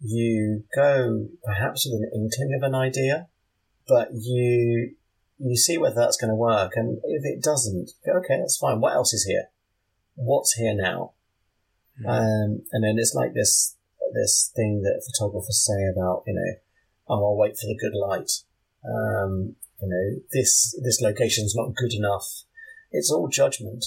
you 0.00 0.64
go 0.74 1.28
perhaps 1.44 1.86
with 1.86 2.02
an 2.02 2.10
inkling 2.12 2.54
of 2.56 2.62
an 2.66 2.74
idea, 2.74 3.28
but 3.86 4.08
you, 4.12 4.94
you 5.38 5.56
see 5.56 5.78
whether 5.78 5.94
that's 5.94 6.16
going 6.16 6.30
to 6.30 6.34
work. 6.34 6.72
And 6.74 6.98
if 7.04 7.24
it 7.24 7.42
doesn't, 7.42 7.92
go, 8.04 8.18
okay, 8.18 8.38
that's 8.40 8.58
fine. 8.58 8.80
What 8.80 8.94
else 8.94 9.12
is 9.12 9.24
here? 9.24 9.44
What's 10.16 10.54
here 10.54 10.74
now? 10.74 11.12
Mm. 12.04 12.08
Um, 12.08 12.62
and 12.72 12.84
then 12.84 12.96
it's 12.98 13.14
like 13.14 13.32
this, 13.32 13.76
this 14.12 14.50
thing 14.54 14.82
that 14.82 15.02
photographers 15.04 15.64
say 15.64 15.86
about, 15.92 16.22
you 16.26 16.34
know, 16.34 16.60
oh, 17.08 17.24
I'll 17.24 17.36
wait 17.36 17.56
for 17.58 17.66
the 17.66 17.78
good 17.78 17.94
light. 17.94 18.30
Um, 18.84 19.56
you 19.80 19.88
know, 19.88 20.22
this 20.32 20.78
this 20.82 21.00
location's 21.00 21.54
not 21.54 21.74
good 21.74 21.92
enough. 21.92 22.44
It's 22.90 23.10
all 23.10 23.28
judgment. 23.28 23.84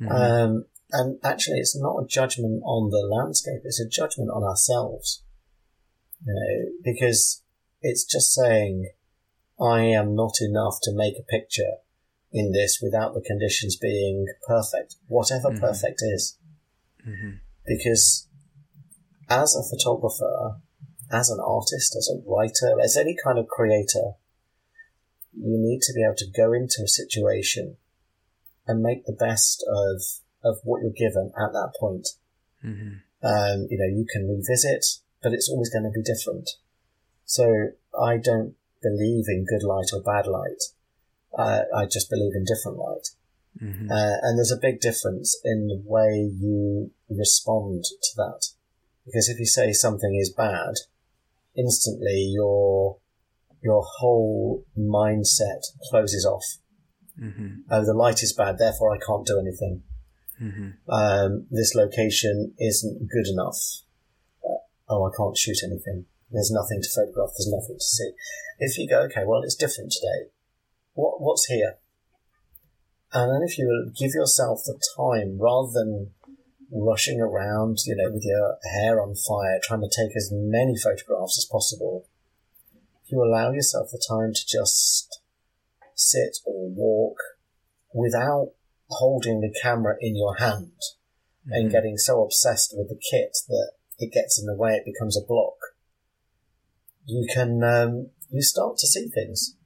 Mm-hmm. 0.00 0.12
Um, 0.12 0.64
and 0.92 1.18
actually, 1.24 1.58
it's 1.58 1.76
not 1.76 2.02
a 2.02 2.06
judgment 2.06 2.62
on 2.64 2.90
the 2.90 3.06
landscape; 3.06 3.62
it's 3.64 3.80
a 3.80 3.88
judgment 3.88 4.30
on 4.30 4.44
ourselves. 4.44 5.22
You 6.24 6.34
know, 6.34 6.72
because 6.84 7.42
it's 7.82 8.04
just 8.04 8.32
saying, 8.32 8.90
"I 9.60 9.80
am 9.82 10.14
not 10.14 10.40
enough 10.40 10.78
to 10.82 10.92
make 10.94 11.18
a 11.18 11.22
picture 11.22 11.80
in 12.32 12.52
this 12.52 12.80
without 12.82 13.14
the 13.14 13.20
conditions 13.20 13.76
being 13.76 14.26
perfect, 14.46 14.96
whatever 15.08 15.48
mm-hmm. 15.48 15.60
perfect 15.60 16.02
is." 16.02 16.38
Mm-hmm. 17.06 17.36
Because 17.66 18.25
as 19.28 19.54
a 19.54 19.68
photographer, 19.68 20.56
as 21.10 21.30
an 21.30 21.38
artist, 21.40 21.94
as 21.96 22.10
a 22.10 22.22
writer, 22.28 22.80
as 22.82 22.96
any 22.96 23.16
kind 23.22 23.38
of 23.38 23.48
creator, 23.48 24.12
you 25.32 25.58
need 25.58 25.80
to 25.82 25.92
be 25.92 26.02
able 26.02 26.16
to 26.16 26.30
go 26.30 26.52
into 26.52 26.82
a 26.84 26.88
situation 26.88 27.76
and 28.66 28.82
make 28.82 29.04
the 29.04 29.12
best 29.12 29.64
of 29.68 30.02
of 30.44 30.58
what 30.64 30.80
you're 30.80 30.90
given 30.90 31.32
at 31.36 31.52
that 31.52 31.72
point. 31.78 32.08
Mm-hmm. 32.64 33.02
Um, 33.26 33.66
you 33.70 33.78
know, 33.78 33.96
you 33.96 34.06
can 34.10 34.28
revisit, 34.28 34.84
but 35.22 35.32
it's 35.32 35.48
always 35.48 35.70
going 35.70 35.84
to 35.84 35.90
be 35.90 36.02
different. 36.02 36.48
So 37.24 37.70
I 38.00 38.18
don't 38.18 38.54
believe 38.82 39.24
in 39.28 39.46
good 39.48 39.66
light 39.66 39.90
or 39.92 40.02
bad 40.02 40.26
light. 40.28 40.62
Uh, 41.36 41.62
I 41.74 41.86
just 41.86 42.08
believe 42.08 42.32
in 42.34 42.44
different 42.44 42.78
light. 42.78 43.08
Mm-hmm. 43.60 43.90
Uh, 43.90 44.16
and 44.22 44.38
there's 44.38 44.52
a 44.52 44.60
big 44.60 44.80
difference 44.80 45.38
in 45.44 45.66
the 45.66 45.82
way 45.84 46.30
you 46.38 46.92
respond 47.10 47.84
to 47.84 48.16
that. 48.16 48.48
Because 49.06 49.28
if 49.28 49.38
you 49.38 49.46
say 49.46 49.72
something 49.72 50.18
is 50.20 50.32
bad, 50.36 50.74
instantly 51.56 52.32
your 52.34 52.98
your 53.62 53.82
whole 53.98 54.64
mindset 54.78 55.62
closes 55.90 56.26
off. 56.26 56.44
Mm-hmm. 57.20 57.60
Oh, 57.70 57.84
the 57.84 57.94
light 57.94 58.22
is 58.22 58.32
bad, 58.32 58.58
therefore 58.58 58.94
I 58.94 58.98
can't 58.98 59.26
do 59.26 59.40
anything. 59.40 59.82
Mm-hmm. 60.40 60.90
Um, 60.90 61.46
this 61.50 61.74
location 61.74 62.52
isn't 62.58 63.08
good 63.08 63.26
enough. 63.26 63.56
Uh, 64.44 64.58
oh, 64.90 65.06
I 65.06 65.16
can't 65.16 65.36
shoot 65.36 65.58
anything. 65.64 66.04
There's 66.30 66.50
nothing 66.50 66.82
to 66.82 66.88
photograph. 66.94 67.30
There's 67.36 67.50
nothing 67.50 67.76
to 67.76 67.84
see. 67.84 68.10
If 68.58 68.76
you 68.78 68.88
go, 68.88 69.02
okay, 69.02 69.24
well, 69.26 69.42
it's 69.42 69.54
different 69.54 69.92
today. 69.92 70.30
What 70.94 71.20
what's 71.20 71.46
here? 71.46 71.76
And 73.12 73.32
then 73.32 73.42
if 73.48 73.56
you 73.56 73.92
give 73.96 74.12
yourself 74.12 74.60
the 74.66 74.78
time, 74.96 75.38
rather 75.40 75.70
than 75.72 76.10
rushing 76.70 77.20
around, 77.20 77.78
you 77.86 77.96
know, 77.96 78.10
with 78.10 78.24
your 78.24 78.58
hair 78.72 79.00
on 79.00 79.14
fire, 79.14 79.60
trying 79.62 79.80
to 79.80 79.90
take 79.94 80.16
as 80.16 80.30
many 80.32 80.76
photographs 80.76 81.38
as 81.38 81.48
possible, 81.50 82.06
if 83.04 83.12
you 83.12 83.22
allow 83.22 83.52
yourself 83.52 83.88
the 83.90 84.02
time 84.08 84.32
to 84.32 84.46
just 84.46 85.20
sit 85.94 86.38
or 86.44 86.68
walk 86.68 87.16
without 87.94 88.50
holding 88.90 89.40
the 89.40 89.54
camera 89.62 89.96
in 90.00 90.16
your 90.16 90.36
hand 90.36 90.72
mm-hmm. 91.46 91.52
and 91.52 91.72
getting 91.72 91.96
so 91.96 92.22
obsessed 92.22 92.74
with 92.76 92.88
the 92.88 93.00
kit 93.10 93.36
that 93.48 93.72
it 93.98 94.12
gets 94.12 94.38
in 94.38 94.46
the 94.46 94.56
way, 94.56 94.74
it 94.74 94.84
becomes 94.84 95.16
a 95.16 95.26
block, 95.26 95.56
you 97.06 97.26
can, 97.32 97.62
um, 97.62 98.10
you 98.30 98.42
start 98.42 98.76
to 98.78 98.86
see 98.86 99.08
things. 99.08 99.56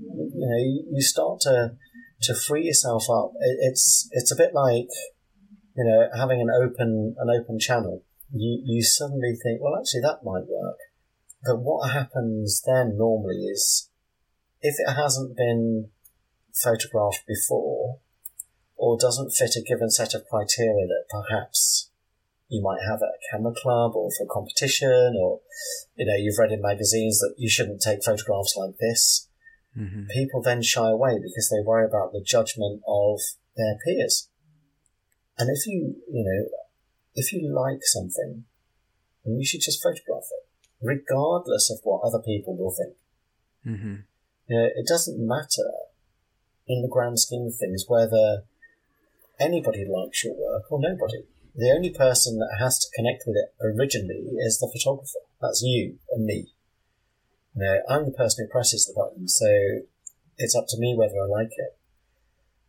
You 0.00 0.48
know, 0.48 0.56
you, 0.56 0.84
you 0.92 1.02
start 1.02 1.40
to 1.40 1.76
to 2.22 2.34
free 2.34 2.64
yourself 2.64 3.04
up, 3.10 3.32
it's 3.40 4.08
it's 4.12 4.32
a 4.32 4.36
bit 4.36 4.54
like 4.54 4.88
you 5.76 5.84
know 5.84 6.08
having 6.16 6.40
an 6.40 6.50
open 6.50 7.16
an 7.18 7.28
open 7.30 7.58
channel. 7.58 8.02
You 8.32 8.60
you 8.64 8.82
suddenly 8.82 9.36
think, 9.42 9.60
well, 9.60 9.76
actually, 9.78 10.00
that 10.00 10.24
might 10.24 10.46
work. 10.48 10.78
But 11.44 11.60
what 11.60 11.90
happens 11.90 12.62
then 12.66 12.96
normally 12.96 13.44
is, 13.44 13.90
if 14.62 14.76
it 14.78 14.92
hasn't 14.94 15.36
been 15.36 15.90
photographed 16.54 17.24
before, 17.26 17.98
or 18.76 18.96
doesn't 18.98 19.32
fit 19.32 19.56
a 19.56 19.62
given 19.62 19.90
set 19.90 20.14
of 20.14 20.24
criteria 20.30 20.86
that 20.86 21.04
perhaps 21.10 21.90
you 22.48 22.62
might 22.62 22.80
have 22.88 23.00
at 23.02 23.08
a 23.08 23.30
camera 23.30 23.52
club 23.54 23.92
or 23.94 24.10
for 24.16 24.26
competition, 24.26 25.14
or 25.18 25.40
you 25.96 26.06
know 26.06 26.16
you've 26.16 26.38
read 26.38 26.52
in 26.52 26.62
magazines 26.62 27.18
that 27.18 27.34
you 27.36 27.48
shouldn't 27.48 27.82
take 27.82 28.04
photographs 28.04 28.56
like 28.56 28.76
this. 28.78 29.28
Mm-hmm. 29.76 30.06
People 30.12 30.40
then 30.40 30.62
shy 30.62 30.88
away 30.88 31.18
because 31.18 31.50
they 31.50 31.64
worry 31.64 31.84
about 31.84 32.12
the 32.12 32.22
judgment 32.24 32.80
of 32.86 33.20
their 33.56 33.76
peers. 33.84 34.28
And 35.38 35.50
if 35.50 35.66
you, 35.66 35.96
you 36.10 36.24
know, 36.24 36.48
if 37.14 37.32
you 37.32 37.52
like 37.52 37.80
something, 37.82 38.44
then 39.24 39.38
you 39.38 39.44
should 39.44 39.60
just 39.60 39.82
photograph 39.82 40.28
it, 40.30 40.68
regardless 40.82 41.70
of 41.70 41.78
what 41.82 42.02
other 42.02 42.20
people 42.20 42.56
will 42.56 42.72
think. 42.72 42.96
Mm-hmm. 43.66 43.94
You 44.48 44.58
know, 44.58 44.68
it 44.74 44.86
doesn't 44.86 45.18
matter 45.18 45.70
in 46.66 46.82
the 46.82 46.88
grand 46.88 47.18
scheme 47.18 47.46
of 47.46 47.56
things 47.56 47.84
whether 47.88 48.44
anybody 49.40 49.84
likes 49.84 50.24
your 50.24 50.34
work 50.34 50.70
or 50.70 50.80
nobody. 50.80 51.24
The 51.54 51.70
only 51.70 51.90
person 51.90 52.38
that 52.38 52.56
has 52.58 52.78
to 52.78 52.86
connect 52.94 53.24
with 53.26 53.36
it 53.36 53.54
originally 53.64 54.36
is 54.38 54.58
the 54.58 54.70
photographer. 54.72 55.20
That's 55.40 55.62
you 55.62 55.98
and 56.10 56.24
me. 56.24 56.48
You 57.54 57.62
know, 57.62 57.80
I'm 57.88 58.04
the 58.04 58.10
person 58.10 58.44
who 58.44 58.50
presses 58.50 58.86
the 58.86 58.94
button, 58.94 59.28
so 59.28 59.46
it's 60.36 60.56
up 60.56 60.66
to 60.68 60.78
me 60.78 60.96
whether 60.96 61.14
I 61.14 61.26
like 61.26 61.52
it. 61.56 61.78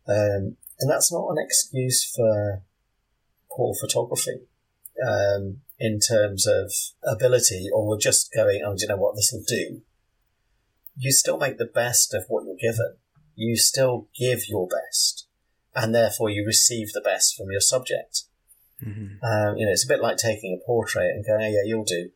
Um, 0.08 0.56
and 0.78 0.90
that's 0.90 1.12
not 1.12 1.28
an 1.30 1.36
excuse 1.38 2.04
for 2.04 2.62
poor 3.50 3.74
photography 3.80 4.42
um, 5.06 5.58
in 5.78 5.98
terms 6.00 6.46
of 6.46 6.72
ability 7.04 7.68
or 7.72 7.98
just 7.98 8.32
going, 8.34 8.62
oh, 8.64 8.74
do 8.76 8.82
you 8.82 8.88
know 8.88 8.96
what, 8.96 9.14
this 9.14 9.30
will 9.32 9.44
do. 9.46 9.82
You 10.96 11.12
still 11.12 11.38
make 11.38 11.58
the 11.58 11.66
best 11.66 12.14
of 12.14 12.24
what 12.28 12.44
you're 12.44 12.72
given. 12.72 12.96
You 13.34 13.56
still 13.56 14.08
give 14.18 14.48
your 14.48 14.66
best, 14.66 15.26
and 15.74 15.94
therefore 15.94 16.30
you 16.30 16.44
receive 16.46 16.92
the 16.92 17.02
best 17.02 17.36
from 17.36 17.50
your 17.50 17.60
subject. 17.60 18.22
Mm-hmm. 18.82 19.24
Um, 19.24 19.56
you 19.56 19.66
know, 19.66 19.72
it's 19.72 19.84
a 19.84 19.88
bit 19.88 20.00
like 20.00 20.16
taking 20.16 20.58
a 20.58 20.66
portrait 20.66 21.10
and 21.10 21.24
going, 21.24 21.42
oh, 21.42 21.48
yeah, 21.48 21.64
you'll 21.66 21.84
do. 21.84 22.10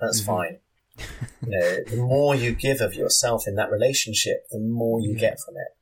That's 0.00 0.22
mm-hmm. 0.22 0.32
fine. 0.32 0.58
you 1.46 1.50
know, 1.50 1.84
the 1.86 1.96
more 1.96 2.34
you 2.34 2.52
give 2.52 2.80
of 2.80 2.94
yourself 2.94 3.44
in 3.46 3.54
that 3.56 3.70
relationship, 3.70 4.46
the 4.50 4.58
more 4.58 4.98
you 4.98 5.14
get 5.14 5.38
from 5.44 5.56
it. 5.56 5.76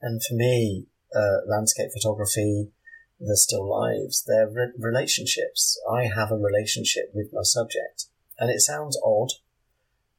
And 0.00 0.20
for 0.24 0.34
me, 0.34 0.86
uh, 1.14 1.46
landscape 1.46 1.90
photography, 1.92 2.68
the 3.20 3.36
still 3.36 3.68
lives, 3.68 4.24
they're 4.26 4.48
re- 4.48 4.72
relationships. 4.78 5.80
I 5.90 6.04
have 6.04 6.30
a 6.30 6.36
relationship 6.36 7.10
with 7.14 7.30
my 7.32 7.42
subject. 7.42 8.06
And 8.38 8.50
it 8.50 8.60
sounds 8.60 8.98
odd, 9.04 9.30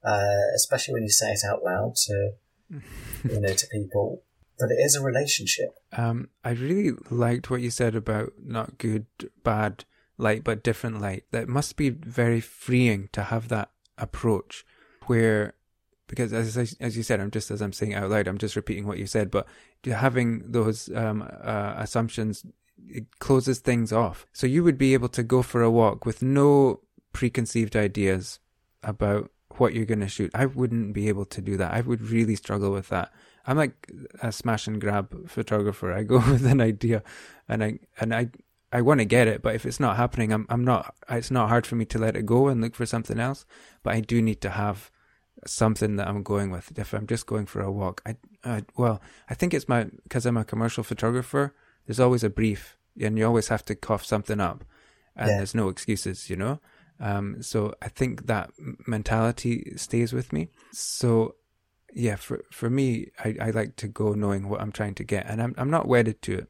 uh, 0.04 0.52
especially 0.56 0.96
when 0.96 1.04
you 1.04 1.10
say 1.10 1.32
it 1.32 1.42
out 1.50 1.64
loud 1.64 1.96
to, 1.96 2.32
you 3.24 3.40
know, 3.40 3.54
to 3.54 3.68
people 3.68 4.24
but 4.60 4.72
it 4.72 4.78
is 4.78 4.96
a 4.96 5.02
relationship. 5.02 5.70
Um, 5.94 6.30
I 6.44 6.52
really 6.52 6.92
liked 7.10 7.50
what 7.50 7.62
you 7.62 7.72
said 7.72 7.96
about 7.96 8.34
not 8.44 8.78
good, 8.78 9.06
bad 9.44 9.86
light, 10.18 10.44
but 10.44 10.64
different 10.64 11.00
light. 11.00 11.24
That 11.32 11.48
must 11.48 11.78
be 11.78 11.90
very 11.90 12.42
freeing 12.42 13.08
to 13.14 13.24
have 13.24 13.48
that 13.48 13.72
approach 13.98 14.66
where 15.08 15.54
because 16.10 16.34
as 16.34 16.76
as 16.82 16.97
you 16.97 17.03
said, 17.03 17.22
I'm 17.22 17.32
just 17.32 17.49
as 17.51 17.62
I'm 17.62 17.72
saying 17.72 17.93
out 17.93 18.10
loud, 18.10 18.28
I'm 18.28 18.38
just 18.38 18.57
repeating 18.57 18.86
what 18.86 18.97
you 18.97 19.07
said. 19.07 19.32
But 19.32 19.47
having 19.86 20.51
those 20.51 20.93
um, 20.93 21.22
uh, 21.41 21.76
assumptions 21.78 22.43
it 22.88 23.20
closes 23.20 23.60
things 23.60 23.91
off. 23.91 24.26
So 24.34 24.47
you 24.47 24.64
would 24.64 24.78
be 24.78 24.93
able 24.93 25.10
to 25.10 25.24
go 25.24 25.41
for 25.41 25.62
a 25.62 25.72
walk 25.72 26.05
with 26.05 26.22
no 26.22 26.82
preconceived 27.14 27.76
ideas 27.76 28.39
about 28.84 29.32
what 29.57 29.74
you're 29.74 29.86
going 29.86 29.99
to 29.99 30.07
shoot. 30.07 30.32
I 30.34 30.45
wouldn't 30.45 30.93
be 30.93 31.10
able 31.10 31.26
to 31.26 31.41
do 31.41 31.57
that. 31.57 31.74
I 31.74 31.82
would 31.82 32.01
really 32.01 32.36
struggle 32.36 32.72
with 32.72 32.89
that. 32.89 33.12
I'm 33.45 33.57
like 33.57 33.91
a 34.22 34.32
smash 34.32 34.68
and 34.68 34.80
grab 34.80 35.30
photographer. 35.30 35.91
I 35.91 36.03
go 36.03 36.18
with 36.32 36.45
an 36.45 36.62
idea, 36.62 37.03
and 37.47 37.64
I 37.64 37.80
and 37.99 38.14
I 38.14 38.30
I 38.72 38.82
want 38.82 38.99
to 38.99 39.05
get 39.05 39.28
it, 39.28 39.41
but 39.41 39.55
if 39.55 39.66
it's 39.66 39.80
not 39.80 39.97
happening, 39.97 40.32
I'm 40.32 40.45
I'm 40.49 40.64
not. 40.64 40.93
It's 41.10 41.32
not 41.32 41.49
hard 41.49 41.66
for 41.66 41.76
me 41.76 41.86
to 41.86 41.97
let 41.97 42.16
it 42.16 42.26
go 42.26 42.47
and 42.47 42.62
look 42.62 42.76
for 42.76 42.86
something 42.86 43.20
else. 43.20 43.45
But 43.82 43.95
I 43.95 44.01
do 44.01 44.22
need 44.22 44.41
to 44.41 44.51
have 44.51 44.91
something 45.46 45.96
that 45.98 46.08
I'm 46.08 46.24
going 46.24 46.52
with. 46.52 46.78
If 46.78 46.94
I'm 46.94 47.08
just 47.08 47.26
going 47.26 47.46
for 47.46 47.62
a 47.62 47.72
walk, 47.72 48.02
I, 48.06 48.16
I 48.44 48.64
well, 48.78 49.02
I 49.30 49.34
think 49.34 49.54
it's 49.54 49.70
my 49.70 49.86
because 50.04 50.26
I'm 50.26 50.38
a 50.38 50.46
commercial 50.46 50.84
photographer. 50.84 51.56
There's 51.86 52.00
always 52.00 52.24
a 52.24 52.30
brief, 52.30 52.78
and 53.00 53.18
you 53.18 53.26
always 53.26 53.48
have 53.48 53.66
to 53.66 53.76
cough 53.76 54.06
something 54.06 54.40
up, 54.40 54.64
and 55.16 55.30
yeah. 55.30 55.38
there's 55.38 55.56
no 55.56 55.70
excuses, 55.70 56.30
you 56.30 56.36
know. 56.36 56.60
Um, 57.00 57.42
so 57.42 57.74
I 57.82 57.88
think 57.88 58.28
that 58.28 58.52
mentality 58.86 59.74
stays 59.78 60.12
with 60.12 60.34
me. 60.34 60.50
So 60.72 61.36
yeah, 61.94 62.16
for 62.16 62.44
for 62.52 62.70
me, 62.70 63.12
I, 63.24 63.36
I 63.42 63.50
like 63.52 63.76
to 63.78 63.88
go 63.88 64.14
knowing 64.14 64.50
what 64.50 64.62
I'm 64.62 64.72
trying 64.72 64.96
to 64.96 65.04
get, 65.04 65.26
and 65.28 65.42
I'm 65.42 65.56
I'm 65.58 65.70
not 65.70 65.88
wedded 65.88 66.22
to 66.24 66.34
it 66.40 66.50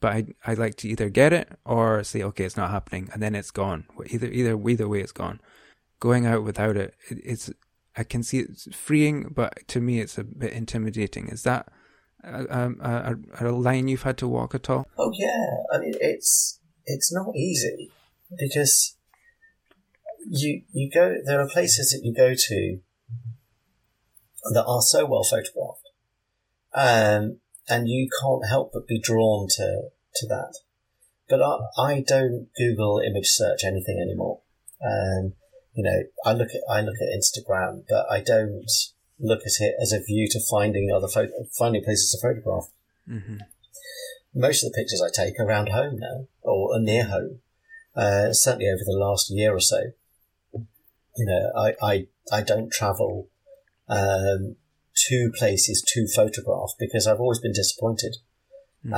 but 0.00 0.12
I 0.12 0.24
I 0.46 0.54
like 0.54 0.76
to 0.76 0.88
either 0.88 1.08
get 1.08 1.32
it 1.32 1.48
or 1.64 2.04
say 2.04 2.22
okay 2.22 2.44
it's 2.44 2.56
not 2.56 2.70
happening 2.70 3.08
and 3.12 3.22
then 3.22 3.34
it's 3.34 3.50
gone 3.50 3.86
either 4.06 4.26
either 4.26 4.68
either 4.68 4.88
way 4.88 5.00
it's 5.00 5.12
gone 5.12 5.40
going 6.00 6.26
out 6.26 6.42
without 6.42 6.76
it, 6.76 6.94
it 7.08 7.18
it's 7.24 7.50
I 7.96 8.04
can 8.04 8.22
see 8.22 8.38
it's 8.40 8.68
freeing 8.74 9.32
but 9.34 9.66
to 9.68 9.80
me 9.80 10.00
it's 10.00 10.18
a 10.18 10.24
bit 10.24 10.52
intimidating 10.52 11.28
is 11.28 11.42
that 11.44 11.68
a, 12.24 12.70
a, 12.80 13.16
a, 13.40 13.50
line 13.52 13.88
you've 13.88 14.02
had 14.02 14.18
to 14.18 14.28
walk 14.28 14.54
at 14.54 14.68
all 14.68 14.86
oh 14.98 15.12
yeah 15.14 15.62
I 15.72 15.78
mean 15.78 15.94
it's 16.00 16.60
it's 16.84 17.12
not 17.12 17.34
easy 17.36 17.90
because 18.36 18.96
you 20.28 20.62
you 20.72 20.90
go 20.92 21.16
there 21.24 21.40
are 21.40 21.48
places 21.48 21.90
that 21.90 22.04
you 22.04 22.12
go 22.14 22.34
to 22.34 22.78
that 24.52 24.64
are 24.66 24.82
so 24.82 25.06
well 25.06 25.24
photographed 25.24 25.86
um, 26.76 27.38
and 27.68 27.88
you 27.88 28.08
can't 28.22 28.48
help 28.48 28.70
but 28.72 28.86
be 28.86 29.00
drawn 29.00 29.48
to 29.56 29.88
to 30.16 30.26
that. 30.28 30.54
But 31.28 31.40
I, 31.42 31.56
I 31.78 32.04
don't 32.06 32.48
Google 32.56 33.00
image 33.00 33.28
search 33.28 33.64
anything 33.64 33.98
anymore. 34.00 34.40
Um, 34.84 35.32
you 35.76 35.82
know, 35.82 36.02
I 36.24 36.32
look 36.32 36.48
at 36.48 36.62
I 36.68 36.80
look 36.80 36.96
at 36.96 37.16
Instagram, 37.16 37.84
but 37.88 38.06
I 38.10 38.20
don't 38.20 38.70
look 39.20 39.40
at 39.40 39.52
it 39.60 39.74
as 39.80 39.92
a 39.92 40.02
view 40.02 40.26
to 40.30 40.40
finding 40.50 40.90
other 40.90 41.06
photo, 41.06 41.32
finding 41.56 41.84
places 41.84 42.10
to 42.10 42.26
photograph. 42.26 42.68
Mm-hmm. 43.08 43.36
Most 44.34 44.64
of 44.64 44.72
the 44.72 44.76
pictures 44.76 45.02
I 45.02 45.10
take 45.14 45.38
are 45.38 45.46
around 45.46 45.68
home 45.68 45.98
now, 45.98 46.26
or 46.42 46.80
near 46.80 47.04
home. 47.04 47.40
Uh, 47.94 48.32
certainly 48.32 48.68
over 48.68 48.84
the 48.84 48.98
last 48.98 49.30
year 49.30 49.54
or 49.54 49.60
so. 49.60 49.92
You 50.54 51.26
know, 51.26 51.52
I 51.56 51.74
I, 51.82 52.06
I 52.32 52.42
don't 52.42 52.72
travel 52.72 53.28
um, 53.88 54.56
to 55.08 55.30
places 55.38 55.84
to 55.88 56.06
photograph 56.08 56.70
because 56.78 57.06
I've 57.06 57.20
always 57.20 57.38
been 57.38 57.52
disappointed. 57.52 58.16
Mm-hmm. 58.84 58.94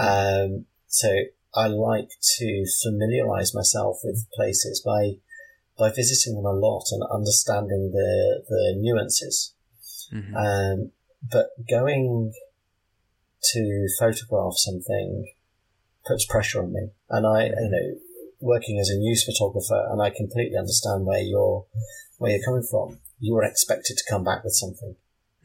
Um, 0.55 0.66
so 0.87 1.09
I 1.55 1.66
like 1.66 2.11
to 2.39 2.66
familiarize 2.83 3.55
myself 3.55 3.99
with 4.05 4.26
places 4.35 4.81
by 4.85 5.18
by 5.79 5.91
visiting 5.91 6.35
them 6.35 6.45
a 6.45 6.53
lot 6.53 6.85
and 6.91 7.03
understanding 7.12 7.91
the 7.93 8.43
the 8.49 8.74
nuances. 8.79 9.55
Mm-hmm. 10.12 10.37
Um, 10.37 10.93
but 11.31 11.49
going 11.68 12.33
to 13.53 13.89
photograph 13.99 14.55
something 14.57 15.33
puts 16.07 16.26
pressure 16.26 16.62
on 16.62 16.72
me, 16.72 16.89
and 17.11 17.26
I, 17.26 17.47
you 17.47 17.70
know, 17.70 17.99
working 18.41 18.79
as 18.79 18.91
a 18.91 18.97
news 18.97 19.24
photographer, 19.24 19.89
and 19.91 20.01
I 20.03 20.11
completely 20.11 20.57
understand 20.57 21.07
where 21.07 21.20
you're 21.20 21.64
where 22.18 22.33
you're 22.33 22.45
coming 22.45 22.66
from. 22.68 22.99
You 23.20 23.35
were 23.35 23.45
expected 23.45 23.97
to 23.97 24.05
come 24.09 24.24
back 24.24 24.45
with 24.45 24.55
something. 24.55 24.97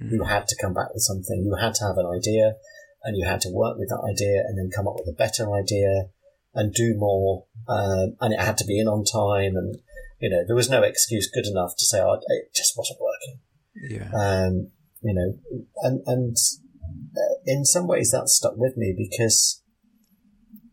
Mm-hmm. 0.01 0.15
You 0.15 0.23
had 0.23 0.47
to 0.47 0.55
come 0.61 0.73
back 0.73 0.93
with 0.93 1.03
something. 1.03 1.43
You 1.43 1.55
had 1.55 1.73
to 1.75 1.85
have 1.85 1.97
an 1.97 2.05
idea 2.05 2.55
and 3.03 3.17
you 3.17 3.25
had 3.25 3.41
to 3.41 3.49
work 3.49 3.77
with 3.77 3.89
that 3.89 4.01
idea 4.09 4.43
and 4.47 4.57
then 4.57 4.71
come 4.73 4.87
up 4.87 4.95
with 4.95 5.07
a 5.07 5.17
better 5.17 5.53
idea 5.53 6.07
and 6.53 6.73
do 6.73 6.95
more. 6.95 7.45
Um, 7.67 8.15
and 8.21 8.33
it 8.33 8.39
had 8.39 8.57
to 8.59 8.65
be 8.65 8.79
in 8.79 8.87
on 8.87 9.03
time, 9.03 9.55
and 9.55 9.77
you 10.23 10.29
know 10.29 10.43
there 10.47 10.55
was 10.55 10.69
no 10.69 10.81
excuse 10.83 11.29
good 11.29 11.45
enough 11.45 11.73
to 11.77 11.85
say 11.85 11.99
oh, 11.99 12.17
it 12.27 12.55
just 12.55 12.77
wasn't 12.77 12.99
working. 13.01 13.41
Yeah. 13.75 14.09
Um, 14.15 14.71
you 15.01 15.13
know, 15.13 15.37
and 15.81 16.01
and 16.07 16.37
uh, 17.17 17.35
in 17.45 17.65
some 17.65 17.87
ways 17.87 18.11
that 18.11 18.29
stuck 18.29 18.53
with 18.55 18.77
me 18.77 18.95
because 18.97 19.61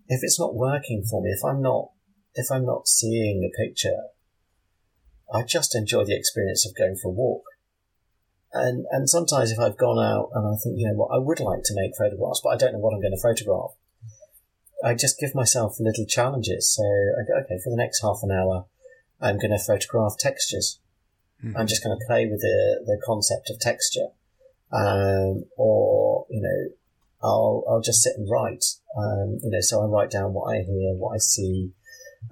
if 0.07 0.21
it's 0.23 0.39
not 0.39 0.55
working 0.55 1.03
for 1.03 1.21
me, 1.21 1.31
if 1.31 1.45
I'm 1.45 1.61
not 1.61 1.91
if 2.35 2.47
I'm 2.53 2.65
not 2.65 2.87
seeing 2.87 3.43
a 3.43 3.51
picture, 3.61 3.99
I 5.35 5.43
just 5.43 5.75
enjoy 5.75 6.05
the 6.05 6.17
experience 6.17 6.65
of 6.65 6.77
going 6.79 6.95
for 7.03 7.09
a 7.09 7.13
walk. 7.13 7.43
And 8.53 8.87
and 8.93 9.11
sometimes 9.11 9.51
if 9.51 9.59
I've 9.59 9.79
gone 9.79 9.99
out 9.99 10.31
and 10.33 10.47
I 10.47 10.55
think, 10.63 10.79
you 10.79 10.87
know 10.87 10.95
what, 10.95 11.13
I 11.13 11.19
would 11.19 11.41
like 11.41 11.65
to 11.65 11.75
make 11.75 11.99
photographs, 11.99 12.41
but 12.45 12.51
I 12.51 12.57
don't 12.57 12.75
know 12.75 12.79
what 12.79 12.95
I'm 12.95 13.03
going 13.03 13.19
to 13.19 13.21
photograph. 13.21 13.75
I 14.85 14.95
just 14.95 15.19
give 15.19 15.35
myself 15.35 15.75
little 15.81 16.07
challenges. 16.07 16.73
So 16.73 16.85
I 16.85 17.27
go, 17.27 17.35
okay, 17.43 17.59
for 17.65 17.71
the 17.71 17.77
next 17.77 18.01
half 18.01 18.21
an 18.23 18.31
hour, 18.31 18.67
I'm 19.21 19.39
going 19.39 19.51
to 19.51 19.59
photograph 19.59 20.17
textures. 20.19 20.81
Mm-hmm. 21.45 21.57
I'm 21.57 21.67
just 21.67 21.83
going 21.83 21.97
to 21.99 22.07
play 22.07 22.27
with 22.27 22.41
the, 22.41 22.83
the 22.87 23.01
concept 23.05 23.51
of 23.51 23.59
texture. 23.59 24.09
Um, 24.73 25.45
or, 25.57 26.27
you 26.31 26.41
know, 26.41 26.75
I'll 27.23 27.65
I'll 27.69 27.81
just 27.81 28.03
sit 28.03 28.17
and 28.17 28.29
write. 28.31 28.65
Um, 28.97 29.39
you 29.43 29.51
know, 29.51 29.61
so 29.61 29.83
I 29.83 29.87
write 29.87 30.11
down 30.11 30.33
what 30.33 30.55
I 30.55 30.63
hear, 30.63 30.95
what 30.95 31.15
I 31.15 31.19
see, 31.19 31.73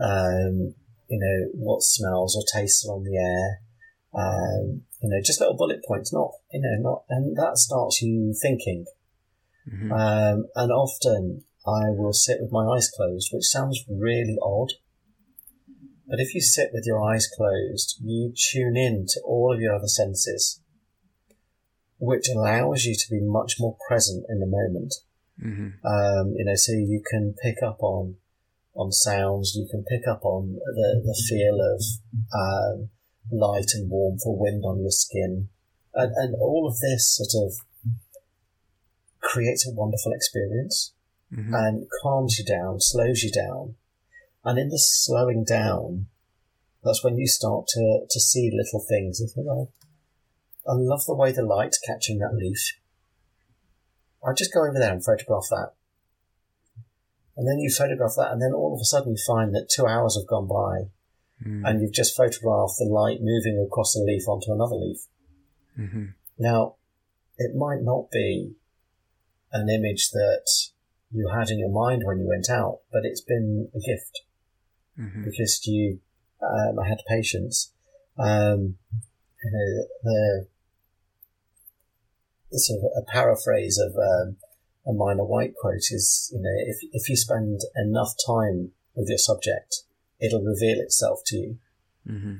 um, 0.01 0.75
you 1.09 1.19
know, 1.19 1.51
what 1.55 1.83
smells 1.83 2.37
or 2.37 2.45
tastes 2.51 2.87
on 2.87 3.05
the 3.05 3.17
air. 3.17 3.61
Um, 4.15 4.83
you 5.03 5.11
know, 5.11 5.21
just 5.23 5.41
little 5.41 5.57
bullet 5.57 5.85
points, 5.87 6.13
not 6.13 6.33
you 6.53 6.61
know, 6.61 6.91
not 6.91 7.05
and 7.11 7.37
that 7.37 7.59
starts 7.59 8.01
you 8.03 8.35
thinking. 8.41 8.87
Mm-hmm. 9.71 9.93
Um, 9.93 10.47
and 10.57 10.73
often 10.73 11.45
I 11.67 11.91
will 11.91 12.15
sit 12.15 12.41
with 12.41 12.51
my 12.51 12.67
eyes 12.67 12.91
closed, 12.91 13.29
which 13.33 13.45
sounds 13.45 13.85
really 13.89 14.39
odd. 14.43 14.73
But 16.09 16.21
if 16.21 16.35
you 16.35 16.41
sit 16.41 16.71
with 16.73 16.85
your 16.87 17.03
eyes 17.03 17.27
closed, 17.27 17.99
you 18.03 18.33
tune 18.35 18.77
in 18.77 19.07
to 19.09 19.21
all 19.25 19.53
of 19.53 19.61
your 19.61 19.75
other 19.75 19.89
senses, 19.89 20.61
which 21.99 22.29
allows 22.35 22.85
you 22.85 22.95
to 22.95 23.11
be 23.11 23.21
much 23.21 23.57
more 23.59 23.77
present 23.89 24.25
in 24.29 24.41
the 24.41 24.47
moment. 24.47 24.95
Mm-hmm. 25.45 25.87
Um, 25.87 26.35
you 26.37 26.45
know, 26.45 26.55
so 26.55 26.73
you 26.73 27.03
can 27.09 27.35
pick 27.43 27.63
up 27.63 27.83
on 27.83 28.17
on 28.75 28.93
sounds, 28.93 29.57
you 29.57 29.67
can 29.69 29.83
pick 29.85 30.07
up 30.09 30.25
on 30.25 30.55
the, 30.55 31.03
the 31.05 31.25
feel 31.29 31.59
of 31.61 31.83
um, 32.33 32.89
light 33.33 33.71
and 33.75 33.91
warmth 33.91 34.23
or 34.25 34.39
wind 34.39 34.63
on 34.65 34.81
your 34.81 34.93
skin. 34.93 35.49
And, 35.95 36.13
and 36.15 36.35
all 36.41 36.65
of 36.69 36.79
this 36.79 37.17
sort 37.17 37.45
of 37.45 37.55
creates 39.21 39.67
a 39.67 39.75
wonderful 39.75 40.13
experience 40.13 40.93
Mm-hmm. 41.31 41.53
and 41.53 41.87
calms 42.01 42.39
you 42.39 42.45
down, 42.47 42.81
slows 42.81 43.23
you 43.23 43.31
down. 43.31 43.75
And 44.49 44.59
in 44.59 44.71
the 44.71 44.79
slowing 44.79 45.45
down, 45.45 46.07
that's 46.83 47.05
when 47.05 47.19
you 47.19 47.27
start 47.27 47.67
to, 47.69 48.07
to 48.09 48.19
see 48.19 48.51
little 48.51 48.81
things. 48.81 49.21
You 49.21 49.27
think, 49.29 49.47
oh, 49.47 49.69
I 50.67 50.73
love 50.73 51.05
the 51.07 51.15
way 51.15 51.33
the 51.33 51.43
light's 51.43 51.79
catching 51.79 52.19
that 52.21 52.35
leaf. 52.35 52.73
I'll 54.25 54.33
just 54.33 54.55
go 54.55 54.61
over 54.61 54.79
there 54.79 54.95
and 54.95 55.05
photograph 55.05 55.45
that. 55.51 55.73
And 57.37 57.47
then 57.47 57.59
you 57.59 57.71
photograph 57.71 58.15
that, 58.17 58.33
and 58.33 58.41
then 58.41 58.55
all 58.55 58.73
of 58.73 58.81
a 58.81 58.87
sudden 58.87 59.13
you 59.13 59.19
find 59.27 59.55
that 59.55 59.69
two 59.69 59.87
hours 59.87 60.17
have 60.19 60.27
gone 60.27 60.49
by, 60.49 60.89
Mm-hmm. 61.47 61.67
and 61.67 61.81
you've 61.81 61.93
just 61.93 62.17
photographed 62.17 62.79
the 62.79 62.87
light 62.91 63.19
moving 63.21 63.65
across 63.65 63.93
the 63.93 64.01
leaf 64.01 64.27
onto 64.27 64.51
another 64.51 64.75
leaf. 64.75 64.99
Mm-hmm. 65.79 66.07
Now, 66.37 66.77
it 67.37 67.55
might 67.55 67.83
not 67.83 68.11
be 68.11 68.55
an 69.53 69.69
image 69.69 70.11
that 70.11 70.49
you 71.13 71.29
had 71.29 71.51
in 71.51 71.61
your 71.61 71.71
mind 71.71 72.03
when 72.05 72.19
you 72.19 72.27
went 72.27 72.51
out, 72.51 72.81
but 72.91 73.03
it's 73.05 73.21
been 73.21 73.69
a 73.73 73.79
gift 73.79 74.23
Mm-hmm. 74.99 75.25
because 75.25 75.61
you 75.65 76.01
um, 76.43 76.79
I 76.79 76.89
had 76.89 76.99
patience. 77.09 77.73
Um, 78.19 78.77
you 79.45 79.51
know, 79.53 79.85
the, 80.03 80.47
the 82.51 82.59
sort 82.59 82.81
of 82.81 82.91
a 82.97 83.11
paraphrase 83.11 83.79
of 83.79 83.93
um, 83.97 84.37
a 84.87 84.93
Minor 84.93 85.25
White 85.25 85.55
quote 85.61 85.91
is, 85.91 86.33
you 86.35 86.41
know, 86.41 86.55
if 86.67 86.79
if 86.93 87.09
you 87.09 87.17
spend 87.17 87.61
enough 87.77 88.15
time 88.27 88.73
with 88.95 89.09
your 89.09 89.19
subject, 89.19 89.83
it'll 90.21 90.43
reveal 90.43 90.81
itself 90.81 91.21
to 91.27 91.37
you. 91.37 91.59
Mm-hmm. 92.09 92.37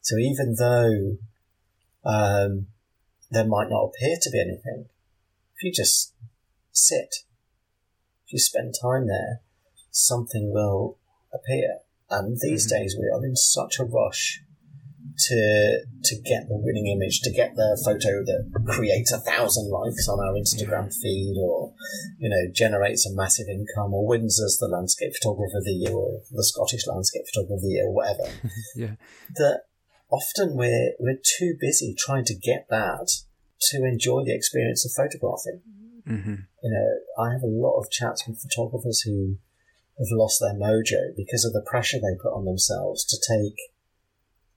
So 0.00 0.16
even 0.18 0.54
though 0.56 1.16
um, 2.04 2.66
there 3.30 3.46
might 3.46 3.68
not 3.68 3.86
appear 3.86 4.16
to 4.20 4.30
be 4.30 4.40
anything, 4.40 4.86
if 5.56 5.64
you 5.64 5.72
just 5.72 6.12
sit, 6.70 7.24
if 8.26 8.32
you 8.32 8.38
spend 8.38 8.74
time 8.80 9.08
there, 9.08 9.40
something 9.90 10.52
will 10.52 10.98
appear. 11.32 11.78
And 12.10 12.36
these 12.40 12.66
Mhm. 12.66 12.70
days 12.70 12.96
we 12.98 13.08
are 13.08 13.24
in 13.24 13.36
such 13.36 13.78
a 13.80 13.84
rush 13.84 14.42
to 15.18 15.80
to 16.04 16.14
get 16.22 16.46
the 16.48 16.56
winning 16.56 16.86
image, 16.88 17.20
to 17.22 17.30
get 17.32 17.56
the 17.56 17.80
photo 17.84 18.22
that 18.24 18.42
creates 18.66 19.10
a 19.12 19.18
thousand 19.20 19.70
likes 19.70 20.06
on 20.08 20.20
our 20.20 20.34
Instagram 20.34 20.92
feed, 20.92 21.36
or 21.40 21.72
you 22.18 22.28
know 22.28 22.50
generates 22.52 23.06
a 23.06 23.14
massive 23.14 23.48
income, 23.48 23.94
or 23.94 24.06
wins 24.06 24.40
us 24.42 24.58
the 24.58 24.68
landscape 24.68 25.12
photographer 25.14 25.58
of 25.58 25.64
the 25.64 25.72
year, 25.72 25.92
or 25.94 26.20
the 26.30 26.44
Scottish 26.44 26.86
landscape 26.86 27.22
photographer 27.32 27.54
of 27.54 27.62
the 27.62 27.68
year, 27.70 27.86
or 27.86 27.92
whatever 27.94 28.28
Yeah. 28.76 28.96
that 29.36 29.62
often 30.10 30.56
we're 30.56 30.92
we're 31.00 31.20
too 31.38 31.56
busy 31.58 31.94
trying 31.98 32.24
to 32.26 32.34
get 32.34 32.66
that 32.68 33.08
to 33.70 33.84
enjoy 33.84 34.22
the 34.24 34.34
experience 34.34 34.84
of 34.84 34.92
photographing. 34.92 35.62
Mm-hmm. 36.06 36.34
You 36.62 36.70
know, 36.70 37.24
I 37.24 37.32
have 37.32 37.42
a 37.42 37.46
lot 37.46 37.78
of 37.80 37.90
chats 37.90 38.26
with 38.28 38.40
photographers 38.40 39.00
who 39.00 39.38
have 39.98 40.08
lost 40.10 40.40
their 40.40 40.54
mojo 40.54 41.16
because 41.16 41.44
of 41.44 41.52
the 41.52 41.64
pressure 41.64 41.98
they 41.98 42.20
put 42.20 42.34
on 42.34 42.44
themselves 42.44 43.04
to 43.04 43.16
take 43.16 43.56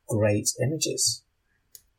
great 0.08 0.50
images. 0.62 1.24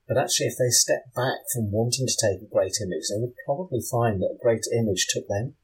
But 0.06 0.18
actually, 0.18 0.46
if 0.46 0.58
they 0.58 0.70
step 0.70 1.14
back 1.14 1.46
from 1.54 1.70
wanting 1.70 2.06
to 2.06 2.18
take 2.20 2.42
a 2.42 2.52
great 2.52 2.76
image, 2.82 3.08
they 3.08 3.20
would 3.20 3.34
probably 3.46 3.80
find 3.80 4.20
that 4.20 4.34
a 4.34 4.42
great 4.42 4.66
image 4.76 5.06
took 5.08 5.28
them, 5.28 5.54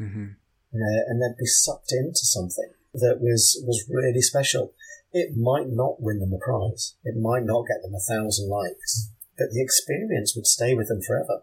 Mm-hmm. 0.00 0.26
you 0.72 0.80
know, 0.80 1.02
and 1.08 1.20
they'd 1.20 1.38
be 1.38 1.46
sucked 1.46 1.92
into 1.92 2.20
something 2.22 2.70
that 2.94 3.18
was, 3.20 3.60
was 3.66 3.84
really 3.88 4.20
special. 4.22 4.72
It 5.12 5.36
might 5.36 5.68
not 5.68 6.00
win 6.00 6.20
them 6.20 6.32
a 6.32 6.38
prize. 6.38 6.94
It 7.04 7.16
might 7.16 7.44
not 7.44 7.66
get 7.66 7.82
them 7.82 7.94
a 7.94 8.00
thousand 8.00 8.48
likes, 8.48 9.10
but 9.36 9.50
the 9.50 9.62
experience 9.62 10.34
would 10.36 10.46
stay 10.46 10.74
with 10.74 10.88
them 10.88 11.00
forever. 11.02 11.42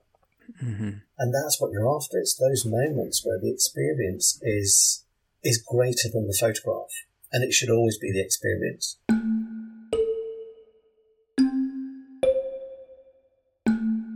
Mm-hmm. 0.64 0.92
And 1.18 1.34
that's 1.34 1.60
what 1.60 1.72
you're 1.72 1.94
after. 1.94 2.18
It's 2.18 2.36
those 2.36 2.66
moments 2.66 3.26
where 3.26 3.40
the 3.40 3.52
experience 3.52 4.40
is 4.42 5.04
is 5.46 5.64
greater 5.66 6.10
than 6.12 6.28
the 6.28 6.38
photograph. 6.38 6.90
And 7.32 7.44
it 7.44 7.54
should 7.54 7.70
always 7.70 7.98
be 7.98 8.12
the 8.12 8.22
experience. 8.22 8.98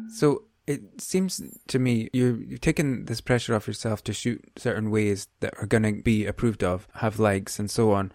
So 0.10 0.44
it 0.68 1.00
seems 1.00 1.42
to 1.68 1.80
me 1.80 2.10
you're, 2.12 2.36
you're 2.36 2.58
this 3.06 3.22
pressure 3.22 3.56
off 3.56 3.68
yourself 3.68 4.04
to 4.04 4.14
shoot 4.14 4.44
certain 4.58 4.92
ways 4.92 5.28
that 5.40 5.54
are 5.60 5.66
going 5.66 5.84
to 5.84 6.04
be 6.04 6.26
approved 6.26 6.64
of, 6.64 6.88
have 6.96 7.20
likes, 7.20 7.60
and 7.60 7.72
so 7.72 7.94
on. 7.94 8.12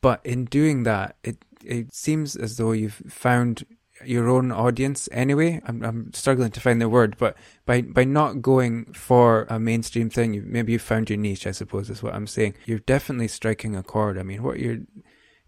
But 0.00 0.24
in 0.24 0.44
doing 0.44 0.84
that, 0.84 1.16
it 1.24 1.44
it 1.64 1.94
seems 1.94 2.36
as 2.36 2.56
though 2.56 2.72
you've 2.72 3.02
found 3.08 3.64
your 4.04 4.28
own 4.28 4.52
audience 4.52 5.08
anyway. 5.12 5.60
I'm 5.66 5.82
I'm 5.82 6.12
struggling 6.12 6.50
to 6.52 6.60
find 6.60 6.80
the 6.80 6.88
word, 6.88 7.16
but 7.18 7.36
by 7.66 7.82
by 7.82 8.04
not 8.04 8.42
going 8.42 8.92
for 8.92 9.46
a 9.48 9.58
mainstream 9.58 10.10
thing, 10.10 10.34
you, 10.34 10.42
maybe 10.44 10.72
you 10.72 10.78
found 10.78 11.10
your 11.10 11.18
niche. 11.18 11.46
I 11.46 11.52
suppose 11.52 11.90
is 11.90 12.02
what 12.02 12.14
I'm 12.14 12.26
saying. 12.26 12.54
You're 12.66 12.78
definitely 12.80 13.28
striking 13.28 13.76
a 13.76 13.82
chord. 13.82 14.18
I 14.18 14.22
mean, 14.22 14.42
what 14.42 14.58
you're 14.58 14.80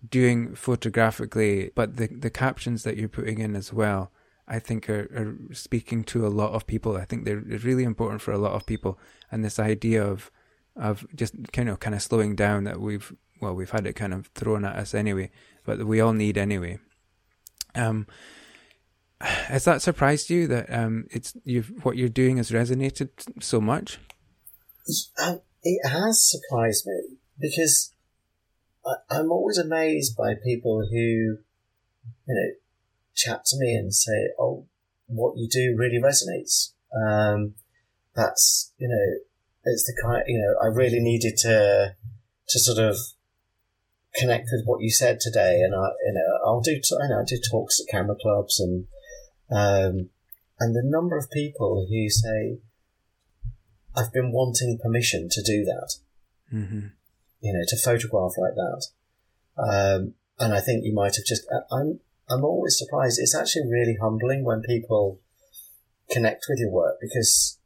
doing 0.08 0.54
photographically, 0.54 1.70
but 1.74 1.96
the 1.96 2.06
the 2.08 2.30
captions 2.30 2.82
that 2.84 2.96
you're 2.96 3.08
putting 3.08 3.38
in 3.38 3.56
as 3.56 3.72
well. 3.72 4.10
I 4.46 4.58
think 4.58 4.90
are, 4.90 5.08
are 5.16 5.54
speaking 5.54 6.04
to 6.04 6.26
a 6.26 6.28
lot 6.28 6.52
of 6.52 6.66
people. 6.66 6.98
I 6.98 7.06
think 7.06 7.24
they're, 7.24 7.40
really 7.40 7.82
important 7.82 8.20
for 8.20 8.30
a 8.30 8.36
lot 8.36 8.52
of 8.52 8.66
people. 8.66 8.98
And 9.32 9.42
this 9.42 9.58
idea 9.58 10.04
of 10.04 10.30
of 10.76 11.06
just 11.14 11.34
kind 11.52 11.68
of 11.68 11.80
kind 11.80 11.94
of 11.94 12.02
slowing 12.02 12.34
down 12.36 12.64
that 12.64 12.80
we've 12.80 13.14
well 13.40 13.54
we've 13.54 13.70
had 13.70 13.86
it 13.86 13.94
kind 13.94 14.12
of 14.12 14.26
thrown 14.34 14.64
at 14.64 14.76
us 14.76 14.94
anyway, 14.94 15.30
but 15.64 15.86
we 15.86 16.00
all 16.00 16.12
need 16.12 16.36
anyway. 16.36 16.78
Um, 17.74 18.06
has 19.24 19.64
that 19.64 19.82
surprised 19.82 20.30
you 20.30 20.46
that 20.48 20.72
um 20.72 21.06
it's 21.10 21.34
you've 21.44 21.84
what 21.84 21.96
you're 21.96 22.08
doing 22.08 22.36
has 22.36 22.50
resonated 22.50 23.08
so 23.42 23.60
much? 23.60 23.98
Um, 25.22 25.40
it 25.62 25.88
has 25.88 26.30
surprised 26.30 26.86
me 26.86 27.16
because 27.40 27.92
I, 28.84 28.94
I'm 29.10 29.32
always 29.32 29.58
amazed 29.58 30.16
by 30.16 30.34
people 30.34 30.86
who, 30.90 30.96
you 30.96 31.38
know, 32.28 32.50
chat 33.14 33.44
to 33.46 33.56
me 33.58 33.74
and 33.74 33.94
say, 33.94 34.30
"Oh, 34.38 34.66
what 35.06 35.36
you 35.36 35.48
do 35.48 35.74
really 35.76 36.00
resonates." 36.00 36.72
Um, 36.94 37.54
that's 38.14 38.72
you 38.78 38.88
know, 38.88 39.20
it's 39.64 39.84
the 39.84 39.98
kind 40.02 40.22
you 40.26 40.38
know 40.38 40.60
I 40.62 40.66
really 40.66 41.00
needed 41.00 41.36
to 41.38 41.96
to 42.48 42.58
sort 42.58 42.78
of 42.78 42.98
connect 44.14 44.48
with 44.52 44.64
what 44.66 44.82
you 44.82 44.90
said 44.90 45.18
today, 45.20 45.60
and 45.62 45.74
I 45.74 45.88
you 46.06 46.12
know 46.12 46.38
I'll 46.46 46.60
do 46.60 46.74
t- 46.74 46.96
I 47.02 47.08
know 47.08 47.20
I 47.20 47.24
do 47.24 47.38
talks 47.50 47.80
at 47.80 47.90
camera 47.90 48.16
clubs 48.20 48.60
and 48.60 48.86
um, 49.50 50.10
and 50.60 50.74
the 50.74 50.82
number 50.84 51.16
of 51.16 51.30
people 51.30 51.86
who 51.88 52.08
say, 52.08 52.58
"I've 53.96 54.12
been 54.12 54.32
wanting 54.32 54.78
permission 54.82 55.28
to 55.30 55.42
do 55.42 55.64
that." 55.64 55.96
Mm-hmm. 56.52 56.86
you 57.40 57.52
know, 57.52 57.64
to 57.66 57.76
photograph 57.76 58.32
like 58.38 58.54
that. 58.54 58.86
Um, 59.58 60.14
and 60.38 60.54
I 60.54 60.60
think 60.60 60.84
you 60.84 60.94
might 60.94 61.16
have 61.16 61.24
just, 61.24 61.46
I'm, 61.72 62.00
I'm 62.30 62.44
always 62.44 62.78
surprised. 62.78 63.18
It's 63.20 63.34
actually 63.34 63.66
really 63.68 63.96
humbling 64.00 64.44
when 64.44 64.62
people 64.62 65.20
connect 66.10 66.46
with 66.48 66.60
your 66.60 66.70
work 66.70 66.96
because, 67.00 67.58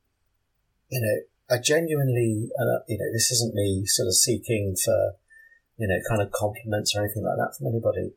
you 0.89 1.01
know, 1.01 1.55
I 1.55 1.61
genuinely, 1.61 2.51
uh, 2.59 2.81
you 2.89 2.99
know, 2.99 3.13
this 3.13 3.31
isn't 3.31 3.55
me 3.55 3.85
sort 3.87 4.07
of 4.07 4.15
seeking 4.15 4.75
for, 4.83 5.15
you 5.77 5.87
know, 5.87 5.99
kind 6.09 6.23
of 6.23 6.33
compliments 6.33 6.95
or 6.95 7.05
anything 7.05 7.25
like 7.25 7.37
that 7.37 7.57
from 7.57 7.67
anybody, 7.67 8.13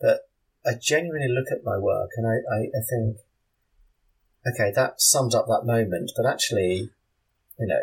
but 0.00 0.28
I 0.66 0.74
genuinely 0.80 1.28
look 1.28 1.46
at 1.52 1.64
my 1.64 1.78
work 1.78 2.10
and 2.16 2.26
I, 2.26 2.36
I, 2.52 2.58
I 2.76 2.82
think, 2.88 3.18
okay, 4.46 4.72
that 4.74 5.00
sums 5.00 5.34
up 5.34 5.46
that 5.46 5.64
moment, 5.64 6.12
but 6.16 6.26
actually, 6.26 6.90
you 7.58 7.66
know, 7.66 7.80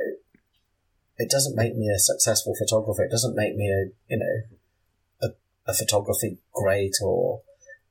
it 1.17 1.29
doesn't 1.29 1.55
make 1.55 1.75
me 1.75 1.87
a 1.89 1.99
successful 1.99 2.55
photographer. 2.55 3.03
It 3.03 3.11
doesn't 3.11 3.35
make 3.35 3.55
me 3.55 3.69
a 3.69 3.91
you 4.09 4.17
know 4.19 5.27
a, 5.27 5.71
a 5.71 5.73
photography 5.73 6.39
great 6.53 6.95
or, 7.01 7.41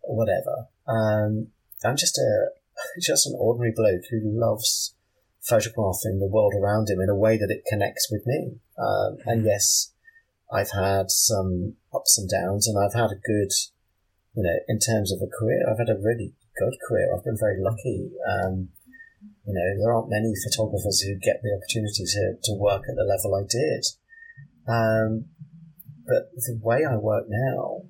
or 0.02 0.16
whatever. 0.16 0.68
Um, 0.86 1.48
I'm 1.84 1.96
just 1.96 2.18
a 2.18 2.50
just 3.00 3.26
an 3.26 3.36
ordinary 3.38 3.72
bloke 3.74 4.04
who 4.10 4.20
loves 4.22 4.94
photographing 5.40 6.20
the 6.20 6.28
world 6.30 6.54
around 6.54 6.88
him 6.88 7.00
in 7.00 7.08
a 7.08 7.16
way 7.16 7.36
that 7.36 7.50
it 7.50 7.64
connects 7.68 8.08
with 8.10 8.26
me. 8.26 8.58
Um, 8.78 9.18
and 9.26 9.44
yes, 9.44 9.92
I've 10.52 10.70
had 10.70 11.10
some 11.10 11.74
ups 11.94 12.18
and 12.18 12.30
downs, 12.30 12.68
and 12.68 12.78
I've 12.78 12.94
had 12.94 13.10
a 13.10 13.20
good, 13.26 13.50
you 14.34 14.42
know, 14.42 14.56
in 14.68 14.78
terms 14.78 15.12
of 15.12 15.20
a 15.20 15.28
career, 15.28 15.64
I've 15.68 15.78
had 15.78 15.92
a 15.92 16.00
really 16.00 16.32
good 16.58 16.76
career. 16.88 17.12
I've 17.12 17.24
been 17.24 17.38
very 17.38 17.60
lucky. 17.60 18.10
Um, 18.28 18.68
you 19.44 19.54
know, 19.54 19.68
there 19.78 19.92
aren't 19.92 20.10
many 20.10 20.32
photographers 20.48 21.00
who 21.00 21.18
get 21.18 21.42
the 21.42 21.52
opportunity 21.52 22.04
to, 22.04 22.36
to 22.42 22.52
work 22.54 22.82
at 22.88 22.96
the 22.96 23.04
level 23.04 23.34
I 23.34 23.44
did. 23.48 23.84
Um, 24.68 25.26
but 26.06 26.30
the 26.34 26.58
way 26.62 26.84
I 26.84 26.96
work 26.96 27.26
now, 27.28 27.82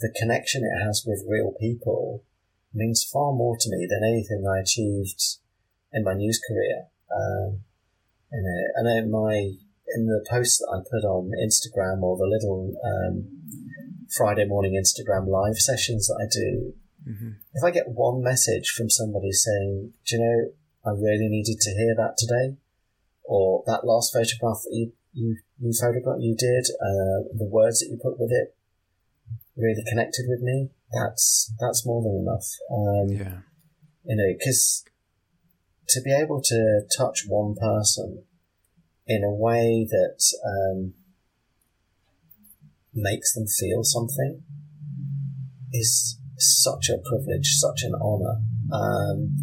the 0.00 0.14
connection 0.18 0.62
it 0.64 0.84
has 0.84 1.04
with 1.06 1.24
real 1.28 1.54
people 1.60 2.24
means 2.72 3.08
far 3.10 3.32
more 3.32 3.56
to 3.58 3.70
me 3.70 3.86
than 3.88 4.02
anything 4.04 4.44
I 4.46 4.60
achieved 4.60 5.22
in 5.92 6.04
my 6.04 6.14
news 6.14 6.40
career. 6.46 6.88
Um, 7.14 7.60
you 8.32 8.42
know, 8.42 8.62
and 8.76 8.98
in 8.98 9.10
my 9.10 9.52
in 9.94 10.06
the 10.06 10.24
posts 10.28 10.58
that 10.58 10.70
I 10.74 10.78
put 10.82 11.06
on 11.06 11.30
Instagram 11.38 12.02
or 12.02 12.16
the 12.16 12.26
little 12.26 12.74
um, 12.84 13.43
Friday 14.10 14.44
morning 14.44 14.80
Instagram 14.80 15.26
live 15.28 15.58
sessions 15.58 16.08
that 16.08 16.18
I 16.20 16.26
do, 16.30 16.74
mm-hmm. 17.08 17.30
if 17.54 17.64
I 17.64 17.70
get 17.70 17.88
one 17.88 18.22
message 18.22 18.70
from 18.70 18.90
somebody 18.90 19.32
saying, 19.32 19.92
"Do 20.06 20.16
you 20.16 20.22
know, 20.22 20.90
I 20.90 20.94
really 20.94 21.28
needed 21.28 21.60
to 21.60 21.70
hear 21.70 21.94
that 21.96 22.16
today," 22.18 22.56
or 23.24 23.62
that 23.66 23.84
last 23.84 24.12
photograph 24.12 24.62
that 24.64 24.72
you 24.72 24.92
you 25.12 25.38
you 25.58 25.72
photograph 25.72 26.18
you 26.20 26.36
did, 26.36 26.66
uh, 26.80 27.28
the 27.32 27.48
words 27.48 27.80
that 27.80 27.88
you 27.88 27.98
put 28.02 28.18
with 28.18 28.30
it 28.30 28.54
really 29.56 29.84
connected 29.88 30.26
with 30.28 30.40
me. 30.40 30.70
That's 30.92 31.52
that's 31.60 31.86
more 31.86 32.02
than 32.02 32.26
enough. 32.26 32.46
Um, 32.70 33.08
yeah, 33.08 33.38
you 34.04 34.16
know, 34.16 34.34
because 34.38 34.84
to 35.88 36.00
be 36.02 36.12
able 36.12 36.40
to 36.42 36.82
touch 36.96 37.24
one 37.28 37.54
person 37.54 38.24
in 39.06 39.22
a 39.22 39.32
way 39.32 39.86
that 39.88 40.18
um, 40.44 40.94
makes 42.94 43.34
them 43.34 43.46
feel 43.46 43.82
something 43.82 44.42
is 45.72 46.18
such 46.38 46.88
a 46.88 46.98
privilege, 47.08 47.56
such 47.58 47.82
an 47.82 47.94
honor. 48.00 48.40
Um, 48.72 49.36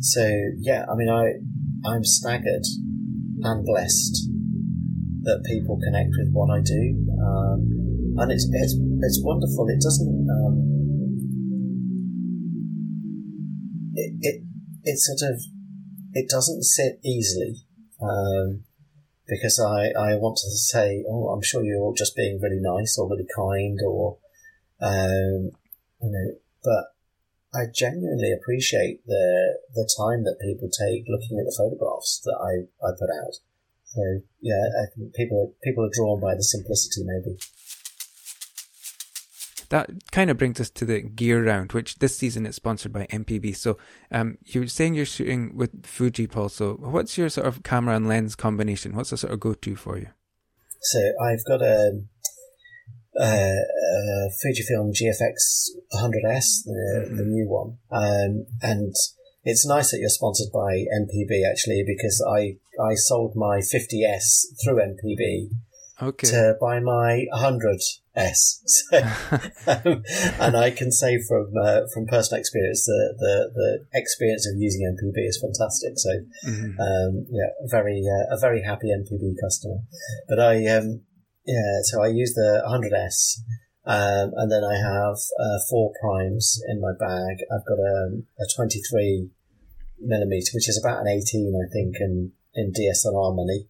so 0.00 0.26
yeah, 0.58 0.84
I 0.90 0.94
mean, 0.96 1.08
I 1.08 1.38
I'm 1.88 2.04
staggered 2.04 2.66
and 3.42 3.64
blessed 3.64 4.28
that 5.22 5.44
people 5.46 5.78
connect 5.84 6.10
with 6.18 6.32
what 6.32 6.50
I 6.50 6.60
do, 6.60 6.82
um, 7.22 8.16
and 8.18 8.32
it's 8.32 8.48
it's 8.52 8.74
it's 9.00 9.20
wonderful. 9.22 9.68
It 9.68 9.80
doesn't 9.80 10.28
um, 10.30 10.72
it, 13.94 14.12
it 14.20 14.42
it 14.84 14.98
sort 14.98 15.30
of 15.30 15.40
it 16.12 16.28
doesn't 16.28 16.62
sit 16.64 17.00
easily. 17.04 17.54
Um, 18.02 18.64
because 19.26 19.60
I, 19.60 19.92
I 19.98 20.16
want 20.16 20.36
to 20.38 20.50
say, 20.50 21.04
oh, 21.08 21.28
I'm 21.28 21.42
sure 21.42 21.62
you're 21.62 21.94
just 21.94 22.16
being 22.16 22.40
really 22.40 22.60
nice 22.60 22.98
or 22.98 23.08
really 23.08 23.26
kind 23.34 23.78
or, 23.86 24.18
um, 24.80 25.50
you 26.02 26.10
know, 26.10 26.34
but 26.64 26.92
I 27.54 27.66
genuinely 27.72 28.32
appreciate 28.32 29.06
the 29.06 29.58
the 29.74 29.88
time 29.96 30.24
that 30.24 30.40
people 30.40 30.68
take 30.68 31.04
looking 31.06 31.38
at 31.38 31.44
the 31.44 31.54
photographs 31.56 32.20
that 32.24 32.36
I, 32.40 32.86
I 32.86 32.90
put 32.98 33.10
out. 33.10 33.34
So 33.84 34.22
yeah, 34.40 34.64
I 34.82 34.86
think 34.94 35.14
people 35.14 35.54
people 35.62 35.84
are 35.84 35.92
drawn 35.92 36.18
by 36.18 36.34
the 36.34 36.42
simplicity 36.42 37.04
maybe 37.04 37.38
that 39.72 39.88
kind 40.12 40.28
of 40.30 40.36
brings 40.36 40.60
us 40.60 40.68
to 40.68 40.84
the 40.84 41.00
gear 41.00 41.42
round, 41.42 41.72
which 41.72 41.98
this 41.98 42.14
season 42.14 42.44
is 42.44 42.54
sponsored 42.54 42.92
by 42.92 43.06
MPB. 43.06 43.56
So, 43.56 43.78
um, 44.10 44.36
you're 44.44 44.66
saying 44.66 44.92
you're 44.92 45.06
shooting 45.06 45.56
with 45.56 45.86
Fuji, 45.86 46.26
Paul. 46.26 46.50
So, 46.50 46.74
what's 46.74 47.16
your 47.16 47.30
sort 47.30 47.46
of 47.46 47.62
camera 47.62 47.96
and 47.96 48.06
lens 48.06 48.36
combination? 48.36 48.94
What's 48.94 49.08
the 49.08 49.16
sort 49.16 49.32
of 49.32 49.40
go-to 49.40 49.74
for 49.74 49.96
you? 49.96 50.08
So, 50.82 51.00
I've 51.24 51.42
got 51.48 51.62
a, 51.62 52.02
a, 53.18 53.24
a 53.24 54.28
Fujifilm 54.44 54.92
GFX 54.92 55.70
100S, 55.94 56.64
the, 56.66 57.06
mm-hmm. 57.06 57.16
the 57.16 57.24
new 57.24 57.48
one, 57.48 57.78
um, 57.90 58.44
and 58.60 58.94
it's 59.42 59.66
nice 59.66 59.90
that 59.90 60.00
you're 60.00 60.10
sponsored 60.10 60.52
by 60.52 60.84
MPB 61.00 61.50
actually 61.50 61.82
because 61.86 62.22
I 62.30 62.58
I 62.78 62.94
sold 62.94 63.36
my 63.36 63.60
50S 63.60 64.44
through 64.62 64.76
MPB 64.76 65.48
okay. 66.02 66.28
to 66.28 66.56
buy 66.60 66.78
my 66.78 67.24
100s. 68.16 68.60
So, 68.66 68.98
um, 69.66 70.02
and 70.40 70.56
I 70.56 70.70
can 70.70 70.92
say 70.92 71.18
from 71.26 71.52
uh, 71.62 71.82
from 71.92 72.06
personal 72.06 72.40
experience 72.40 72.84
the, 72.86 73.14
the, 73.18 73.50
the 73.54 73.98
experience 73.98 74.46
of 74.46 74.60
using 74.60 74.82
MPB 74.82 75.28
is 75.28 75.40
fantastic. 75.40 75.92
So 75.96 76.10
mm-hmm. 76.48 76.80
um, 76.80 77.26
yeah, 77.30 77.50
very 77.70 78.02
uh, 78.06 78.34
a 78.34 78.38
very 78.38 78.62
happy 78.62 78.88
MPB 78.88 79.34
customer. 79.42 79.78
But 80.28 80.40
I 80.40 80.66
um, 80.68 81.02
yeah, 81.46 81.80
so 81.82 82.02
I 82.02 82.08
use 82.08 82.34
the 82.34 82.62
100s. 82.66 83.38
Um, 83.84 84.30
and 84.36 84.50
then 84.50 84.62
I 84.62 84.76
have 84.76 85.16
uh, 85.40 85.58
four 85.68 85.92
primes 86.00 86.60
in 86.68 86.80
my 86.80 86.92
bag. 86.98 87.38
I've 87.52 87.66
got 87.66 87.80
a, 87.80 88.22
a 88.38 88.46
23 88.54 89.28
millimeter, 89.98 90.50
which 90.54 90.68
is 90.68 90.80
about 90.82 91.00
an 91.00 91.08
18, 91.08 91.52
I 91.54 91.66
think, 91.72 91.96
in, 91.98 92.32
in 92.54 92.72
DSLR 92.72 93.34
money. 93.34 93.66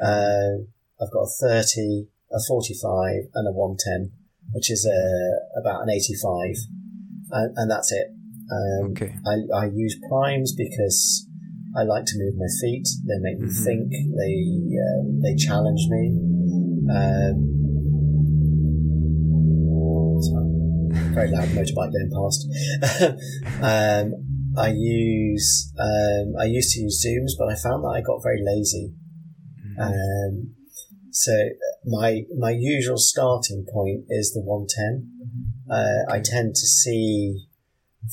Uh, 0.00 0.66
I've 1.00 1.12
got 1.12 1.22
a 1.22 1.62
30, 1.62 2.08
a 2.34 2.40
45, 2.48 3.30
and 3.34 3.48
a 3.48 3.52
110, 3.52 4.12
which 4.52 4.70
is 4.70 4.86
a, 4.86 4.92
uh, 4.92 5.60
about 5.60 5.82
an 5.82 5.90
85. 5.90 6.56
And, 7.30 7.56
and 7.56 7.70
that's 7.70 7.92
it. 7.92 8.08
Um, 8.50 8.90
okay. 8.92 9.14
I, 9.26 9.64
I 9.64 9.64
use 9.72 9.96
primes 10.08 10.54
because 10.54 11.26
I 11.76 11.84
like 11.84 12.04
to 12.04 12.18
move 12.18 12.34
my 12.36 12.50
feet. 12.60 12.86
They 13.06 13.18
make 13.20 13.38
me 13.38 13.48
mm-hmm. 13.48 13.64
think. 13.64 13.90
They 13.92 14.36
uh, 14.76 15.02
they 15.22 15.34
challenge 15.36 15.88
me. 15.88 16.18
Um, 16.92 17.52
very 21.14 21.30
loud 21.30 21.48
motorbike 21.48 21.92
going 21.92 22.10
past. 22.12 22.46
um, 23.62 24.12
I 24.56 24.72
use 24.76 25.72
um, 25.78 26.34
I 26.38 26.44
used 26.44 26.74
to 26.74 26.80
use 26.80 27.04
zooms, 27.04 27.32
but 27.38 27.50
I 27.50 27.56
found 27.56 27.84
that 27.84 27.94
I 27.96 28.00
got 28.02 28.22
very 28.22 28.42
lazy. 28.44 28.94
Mm-hmm. 29.66 29.80
Um, 29.80 30.54
so 31.10 31.32
my 31.84 32.22
my 32.36 32.50
usual 32.50 32.98
starting 32.98 33.66
point 33.72 34.04
is 34.08 34.32
the 34.32 34.40
110. 34.40 35.10
Uh, 35.70 36.12
I 36.12 36.20
tend 36.20 36.54
to 36.54 36.66
see 36.66 37.46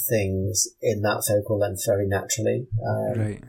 things 0.09 0.67
in 0.82 1.01
that 1.01 1.24
focal 1.28 1.59
length 1.59 1.84
very 1.86 2.07
naturally. 2.07 2.67
Um, 2.88 3.20
right. 3.20 3.43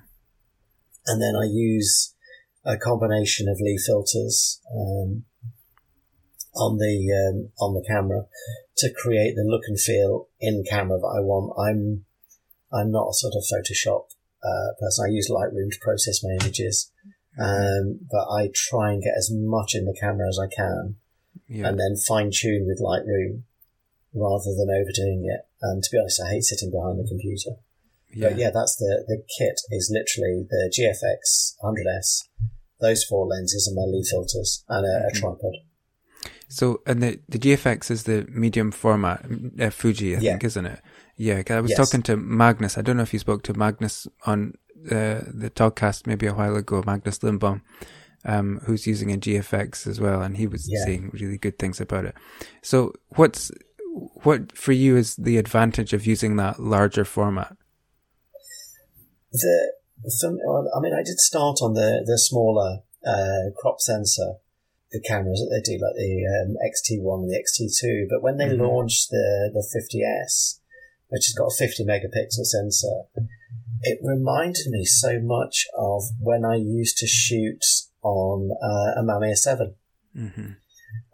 And 1.06 1.22
then 1.22 1.34
I 1.36 1.44
use 1.44 2.14
a 2.64 2.76
combination 2.76 3.48
of 3.48 3.58
Lee 3.60 3.78
filters 3.78 4.60
um, 4.74 5.24
on 6.54 6.78
the 6.78 7.08
um, 7.10 7.50
on 7.58 7.74
the 7.74 7.84
camera 7.86 8.24
to 8.78 8.92
create 8.92 9.34
the 9.34 9.44
look 9.46 9.62
and 9.66 9.80
feel 9.80 10.28
in 10.40 10.64
camera 10.68 10.98
that 10.98 11.14
I 11.18 11.20
want. 11.20 11.52
I'm 11.58 12.04
I'm 12.72 12.90
not 12.90 13.08
a 13.08 13.14
sort 13.14 13.34
of 13.34 13.44
Photoshop 13.44 14.04
uh, 14.44 14.74
person. 14.78 15.06
I 15.06 15.12
use 15.12 15.30
Lightroom 15.30 15.70
to 15.70 15.78
process 15.80 16.22
my 16.22 16.30
images. 16.40 16.90
Um, 17.38 18.00
but 18.10 18.28
I 18.28 18.50
try 18.54 18.92
and 18.92 19.02
get 19.02 19.14
as 19.16 19.30
much 19.32 19.74
in 19.74 19.84
the 19.84 19.96
camera 19.98 20.28
as 20.28 20.38
I 20.38 20.48
can, 20.54 20.96
yeah. 21.48 21.68
and 21.68 21.78
then 21.78 21.96
fine 21.96 22.30
tune 22.32 22.66
with 22.66 22.80
Lightroom 22.80 23.42
rather 24.12 24.52
than 24.56 24.68
overdoing 24.68 25.24
it. 25.26 25.46
And 25.62 25.82
to 25.82 25.90
be 25.90 25.98
honest, 25.98 26.20
I 26.20 26.30
hate 26.30 26.44
sitting 26.44 26.70
behind 26.70 26.98
the 26.98 27.08
computer. 27.08 27.60
Yeah. 28.12 28.28
But 28.30 28.38
yeah, 28.38 28.50
that's 28.52 28.76
the 28.76 29.04
the 29.06 29.22
kit 29.38 29.60
is 29.70 29.92
literally 29.92 30.46
the 30.50 30.72
GFX 30.74 31.54
100s, 31.62 32.28
those 32.80 33.04
four 33.04 33.26
lenses 33.26 33.66
and 33.66 33.76
my 33.76 33.82
Lee 33.86 34.04
filters 34.08 34.64
and 34.68 34.84
a, 34.84 35.08
a 35.08 35.12
tripod. 35.12 35.54
So, 36.48 36.82
and 36.86 37.00
the 37.02 37.20
the 37.28 37.38
GFX 37.38 37.90
is 37.90 38.04
the 38.04 38.26
medium 38.28 38.72
format 38.72 39.24
uh, 39.60 39.70
Fuji, 39.70 40.16
I 40.16 40.18
yeah. 40.18 40.30
think, 40.32 40.44
isn't 40.44 40.66
it? 40.66 40.80
Yeah, 41.16 41.42
I 41.50 41.60
was 41.60 41.70
yes. 41.70 41.78
talking 41.78 42.02
to 42.04 42.16
Magnus. 42.16 42.76
I 42.76 42.82
don't 42.82 42.96
know 42.96 43.02
if 43.02 43.12
you 43.12 43.18
spoke 43.18 43.42
to 43.44 43.54
Magnus 43.54 44.08
on 44.24 44.54
uh, 44.86 45.22
the 45.26 45.50
podcast 45.54 46.06
maybe 46.06 46.26
a 46.26 46.34
while 46.34 46.56
ago, 46.56 46.82
Magnus 46.86 47.22
Lindbom, 47.22 47.62
um, 48.24 48.60
who's 48.64 48.86
using 48.86 49.12
a 49.12 49.16
GFX 49.16 49.86
as 49.86 50.00
well, 50.00 50.22
and 50.22 50.36
he 50.36 50.46
was 50.46 50.68
yeah. 50.68 50.84
saying 50.84 51.10
really 51.12 51.38
good 51.38 51.58
things 51.58 51.80
about 51.80 52.04
it. 52.04 52.14
So, 52.62 52.92
what's 53.16 53.50
what 54.22 54.56
for 54.56 54.72
you 54.72 54.96
is 54.96 55.16
the 55.16 55.38
advantage 55.38 55.92
of 55.92 56.06
using 56.06 56.36
that 56.36 56.60
larger 56.60 57.04
format? 57.04 57.56
The 59.32 59.72
some, 60.06 60.38
I 60.74 60.80
mean, 60.80 60.94
I 60.94 61.02
did 61.02 61.18
start 61.18 61.58
on 61.62 61.74
the 61.74 62.02
the 62.04 62.18
smaller 62.18 62.80
uh, 63.06 63.50
crop 63.58 63.80
sensor, 63.80 64.34
the 64.90 65.00
cameras 65.00 65.40
that 65.40 65.50
they 65.50 65.60
do, 65.60 65.78
like 65.80 65.96
the 65.96 66.24
um, 66.24 66.56
XT1 66.60 67.22
and 67.22 67.30
the 67.30 67.38
XT2. 67.38 68.06
But 68.08 68.22
when 68.22 68.36
they 68.36 68.46
mm-hmm. 68.46 68.62
launched 68.62 69.10
the 69.10 69.50
the 69.52 69.64
50s, 69.64 70.58
which 71.08 71.26
has 71.26 71.34
got 71.36 71.52
a 71.52 71.56
50 71.56 71.84
megapixel 71.84 72.44
sensor, 72.44 73.04
it 73.82 73.98
reminded 74.02 74.66
me 74.68 74.84
so 74.84 75.20
much 75.20 75.66
of 75.76 76.02
when 76.20 76.44
I 76.44 76.56
used 76.56 76.98
to 76.98 77.06
shoot 77.06 77.64
on 78.02 78.50
uh, 78.62 79.00
a 79.00 79.02
Mamiya 79.02 79.36
7. 79.36 79.74
Mm-hmm. 80.16 80.50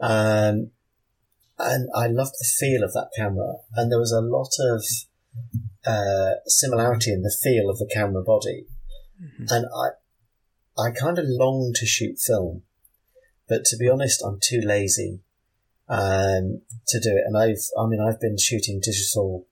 Um, 0.00 0.70
and 1.58 1.88
I 1.94 2.06
loved 2.06 2.32
the 2.32 2.52
feel 2.58 2.82
of 2.82 2.92
that 2.92 3.10
camera. 3.16 3.54
And 3.74 3.90
there 3.90 3.98
was 3.98 4.12
a 4.12 4.20
lot 4.20 4.52
of 4.58 4.84
uh, 5.86 6.40
similarity 6.46 7.12
in 7.12 7.22
the 7.22 7.36
feel 7.42 7.70
of 7.70 7.78
the 7.78 7.90
camera 7.92 8.22
body. 8.22 8.66
mm-hmm. 9.22 9.44
and 9.48 9.66
I, 9.66 10.80
I 10.80 10.90
kind 10.90 11.18
of 11.18 11.24
long 11.26 11.72
to 11.76 11.86
shoot 11.86 12.18
film, 12.18 12.62
but 13.48 13.64
to 13.66 13.76
be 13.76 13.88
honest, 13.88 14.22
I'm 14.24 14.38
too 14.42 14.60
lazy 14.62 15.20
um, 15.88 16.62
to 16.88 17.00
do 17.00 17.10
it. 17.10 17.22
And 17.26 17.36
I've, 17.36 17.64
I 17.78 17.86
mean, 17.86 18.00
I've 18.00 18.20
been 18.20 18.36
shooting 18.38 18.80
digital 18.80 19.46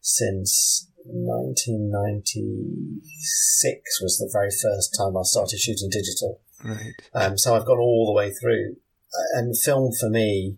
since 0.00 0.88
1996 1.04 4.02
was 4.02 4.18
the 4.18 4.28
very 4.32 4.50
first 4.50 4.96
time 4.96 5.16
I 5.16 5.22
started 5.22 5.60
shooting 5.60 5.90
digital. 5.90 6.40
Right. 6.64 6.94
Um, 7.14 7.36
so 7.36 7.54
I've 7.54 7.66
gone 7.66 7.78
all 7.78 8.06
the 8.06 8.12
way 8.12 8.32
through, 8.32 8.76
uh, 9.12 9.38
and 9.38 9.58
film 9.58 9.92
for 9.98 10.08
me 10.08 10.56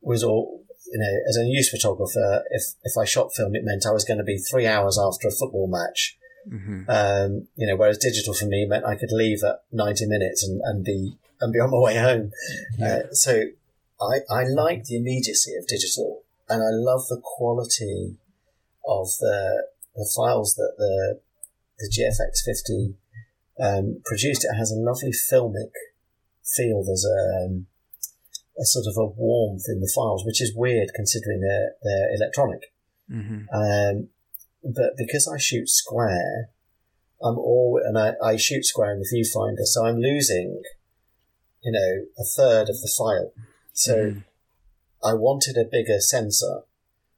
was 0.00 0.24
all 0.24 0.64
you 0.90 0.98
know. 0.98 1.20
As 1.28 1.36
a 1.36 1.44
news 1.44 1.68
photographer, 1.68 2.44
if 2.50 2.72
if 2.84 2.96
I 2.98 3.04
shot 3.04 3.34
film, 3.34 3.54
it 3.54 3.64
meant 3.64 3.86
I 3.86 3.92
was 3.92 4.04
going 4.04 4.18
to 4.18 4.24
be 4.24 4.38
three 4.38 4.66
hours 4.66 4.98
after 4.98 5.28
a 5.28 5.32
football 5.32 5.68
match. 5.68 6.16
Mm-hmm. 6.48 6.88
Um, 6.88 7.48
you 7.56 7.66
know, 7.66 7.76
whereas 7.76 7.98
digital 7.98 8.32
for 8.34 8.46
me 8.46 8.66
meant 8.66 8.84
I 8.84 8.96
could 8.96 9.12
leave 9.12 9.44
at 9.44 9.62
90 9.70 10.06
minutes 10.06 10.42
and, 10.42 10.60
and 10.64 10.84
be 10.84 11.16
and 11.40 11.52
be 11.52 11.60
on 11.60 11.70
my 11.70 11.78
way 11.78 11.98
home. 11.98 12.32
Yeah. 12.78 12.86
Uh, 12.86 13.12
so 13.12 13.44
I, 14.00 14.22
I 14.30 14.44
like 14.44 14.84
the 14.84 14.96
immediacy 14.96 15.54
of 15.54 15.66
digital 15.66 16.22
and 16.48 16.62
I 16.62 16.70
love 16.70 17.08
the 17.08 17.20
quality 17.22 18.16
of 18.86 19.08
the 19.20 19.66
the 19.94 20.10
files 20.16 20.54
that 20.54 20.74
the 20.78 21.20
the 21.78 21.90
GFX 21.90 22.44
50 22.44 22.94
um, 23.60 24.00
produced. 24.04 24.44
It 24.44 24.56
has 24.56 24.70
a 24.70 24.76
lovely 24.76 25.10
filmic 25.10 25.72
feel. 26.44 26.84
There's 26.84 27.06
a, 27.06 27.44
um, 27.44 27.66
a 28.58 28.64
sort 28.64 28.86
of 28.86 28.96
a 28.96 29.06
warmth 29.06 29.64
in 29.68 29.80
the 29.80 29.90
files, 29.94 30.24
which 30.24 30.40
is 30.40 30.54
weird 30.54 30.90
considering 30.94 31.40
they're 31.40 31.72
they're 31.82 32.14
electronic. 32.14 32.72
Mm-hmm. 33.10 33.54
Um, 33.54 34.08
but 34.62 34.92
because 34.96 35.28
I 35.32 35.38
shoot 35.38 35.68
square, 35.68 36.50
I'm 37.22 37.38
all 37.38 37.80
and 37.82 37.98
I, 37.98 38.14
I 38.22 38.36
shoot 38.36 38.64
square 38.64 38.92
in 38.92 39.00
the 39.00 39.08
viewfinder, 39.12 39.64
so 39.64 39.84
I'm 39.86 39.98
losing, 39.98 40.62
you 41.62 41.72
know, 41.72 42.04
a 42.18 42.24
third 42.24 42.68
of 42.68 42.80
the 42.80 42.92
file. 42.96 43.32
So 43.72 43.96
mm-hmm. 43.96 44.18
I 45.04 45.14
wanted 45.14 45.56
a 45.56 45.64
bigger 45.64 45.98
sensor 45.98 46.62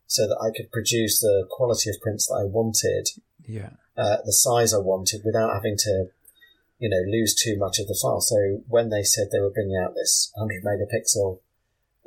so 0.07 0.27
that 0.27 0.39
I 0.41 0.55
could 0.57 0.71
produce 0.71 1.21
the 1.21 1.47
quality 1.51 1.91
of 1.91 2.01
prints 2.01 2.27
that 2.27 2.41
I 2.41 2.45
wanted, 2.45 3.09
yeah, 3.47 3.71
uh, 3.97 4.19
the 4.25 4.33
size 4.33 4.75
I 4.75 4.79
wanted, 4.79 5.23
without 5.25 5.55
having 5.55 5.77
to, 5.79 6.07
you 6.79 6.89
know, 6.89 7.03
lose 7.11 7.35
too 7.35 7.57
much 7.59 7.79
of 7.79 7.87
the 7.87 7.99
file. 8.01 8.21
So 8.21 8.63
when 8.69 8.91
they 8.91 9.03
said 9.03 9.29
they 9.31 9.41
were 9.41 9.51
bringing 9.51 9.77
out 9.77 9.95
this 9.95 10.31
100 10.35 10.63
megapixel 10.63 11.41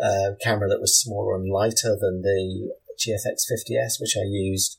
uh, 0.02 0.36
camera 0.42 0.70
that 0.70 0.82
was 0.82 1.00
smaller 1.00 1.36
and 1.36 1.52
lighter 1.52 1.98
than 2.00 2.22
the 2.22 2.72
GFX 2.98 3.46
50s, 3.52 4.00
which 4.00 4.16
I 4.18 4.26
used, 4.26 4.78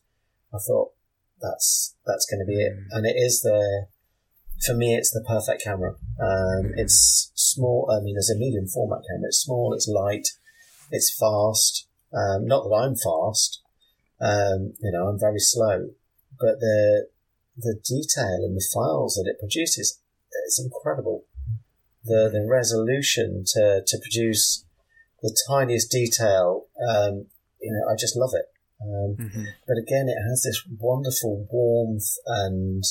I 0.55 0.59
thought 0.59 0.93
that's 1.41 1.95
that's 2.07 2.27
going 2.27 2.41
to 2.41 2.47
be 2.47 2.61
it, 2.61 2.73
mm. 2.73 2.85
and 2.93 3.07
it 3.07 3.17
is 3.17 3.43
the. 3.43 3.87
For 4.67 4.75
me, 4.75 4.97
it's 4.97 5.13
the 5.13 5.25
perfect 5.25 5.63
camera. 5.63 5.95
Um, 6.21 6.65
mm. 6.65 6.73
It's 6.77 7.31
small. 7.37 7.89
I 7.93 8.03
mean, 8.03 8.17
as 8.17 8.29
a 8.29 8.37
medium 8.37 8.67
format 8.67 9.05
camera, 9.09 9.29
it's 9.29 9.39
small, 9.39 9.73
it's 9.73 9.87
light, 9.87 10.27
it's 10.91 11.17
fast. 11.17 11.87
Um, 12.13 12.47
not 12.47 12.65
that 12.65 12.75
I'm 12.75 12.97
fast, 12.97 13.63
um, 14.21 14.75
you 14.81 14.91
know, 14.93 15.09
I'm 15.09 15.19
very 15.19 15.39
slow, 15.39 15.91
but 16.39 16.61
the 16.61 17.09
the 17.57 17.75
detail 17.85 18.45
in 18.47 18.55
the 18.55 18.67
files 18.73 19.15
that 19.15 19.29
it 19.29 19.39
produces 19.39 20.01
is 20.47 20.63
incredible. 20.65 21.25
The 22.05 22.31
the 22.33 22.47
resolution 22.49 23.45
to 23.55 23.83
to 23.87 23.99
produce 23.99 24.65
the 25.23 25.37
tiniest 25.49 25.91
detail, 25.91 26.67
um, 26.89 27.27
you 27.61 27.73
know, 27.73 27.93
I 27.93 27.97
just 27.97 28.17
love 28.17 28.31
it. 28.35 28.47
Um, 28.81 29.17
mm-hmm. 29.17 29.45
But 29.67 29.77
again, 29.77 30.09
it 30.09 30.23
has 30.29 30.43
this 30.45 30.63
wonderful 30.79 31.49
warmth 31.51 32.15
and 32.27 32.85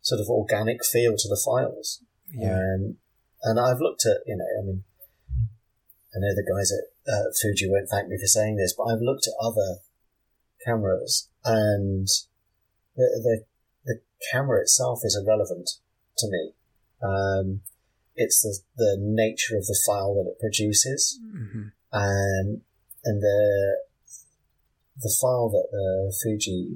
sort 0.00 0.20
of 0.20 0.28
organic 0.28 0.84
feel 0.84 1.14
to 1.16 1.28
the 1.28 1.40
files. 1.44 2.02
Yeah. 2.32 2.54
Um, 2.54 2.96
and 3.42 3.58
I've 3.58 3.80
looked 3.80 4.06
at, 4.06 4.18
you 4.26 4.36
know, 4.36 4.44
I 4.44 4.64
mean, 4.64 4.84
I 6.14 6.18
know 6.20 6.34
the 6.34 6.46
guys 6.46 6.72
at 6.72 6.95
uh, 7.08 7.30
Fuji 7.40 7.68
won't 7.68 7.88
thank 7.88 8.08
me 8.08 8.18
for 8.18 8.26
saying 8.26 8.56
this, 8.56 8.74
but 8.76 8.84
I've 8.84 9.00
looked 9.00 9.26
at 9.26 9.44
other 9.44 9.78
cameras 10.64 11.28
and 11.44 12.08
the, 12.96 13.04
the, 13.22 13.44
the 13.84 14.00
camera 14.32 14.60
itself 14.60 15.00
is 15.04 15.20
irrelevant 15.20 15.70
to 16.18 16.28
me. 16.28 16.52
Um, 17.02 17.60
it's 18.14 18.40
the, 18.42 18.58
the 18.76 18.96
nature 18.98 19.56
of 19.56 19.66
the 19.66 19.78
file 19.86 20.14
that 20.14 20.30
it 20.30 20.40
produces. 20.40 21.20
Mm-hmm. 21.22 21.68
Um, 21.92 22.62
and 23.04 23.22
the, 23.22 23.76
the 25.00 25.14
file 25.20 25.50
that 25.50 25.68
the 25.70 26.14
Fuji 26.22 26.70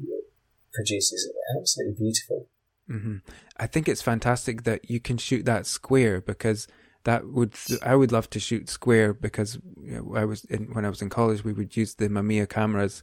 produces 0.72 1.12
is 1.12 1.32
absolutely 1.58 1.94
beautiful. 1.98 2.46
Mm-hmm. 2.88 3.16
I 3.56 3.66
think 3.66 3.88
it's 3.88 4.02
fantastic 4.02 4.64
that 4.64 4.90
you 4.90 5.00
can 5.00 5.16
shoot 5.16 5.44
that 5.44 5.66
square 5.66 6.20
because 6.20 6.66
that 7.05 7.26
would 7.28 7.55
I 7.82 7.94
would 7.94 8.12
love 8.12 8.28
to 8.30 8.40
shoot 8.40 8.68
square 8.68 9.14
because 9.14 9.59
you 9.82 9.96
know, 9.96 10.16
I 10.16 10.24
was 10.24 10.44
in, 10.44 10.72
when 10.74 10.84
I 10.84 10.88
was 10.88 11.03
in 11.03 11.09
college 11.09 11.44
we 11.44 11.53
would 11.53 11.76
use 11.76 11.94
the 11.94 12.09
Mamiya 12.09 12.48
cameras, 12.48 13.03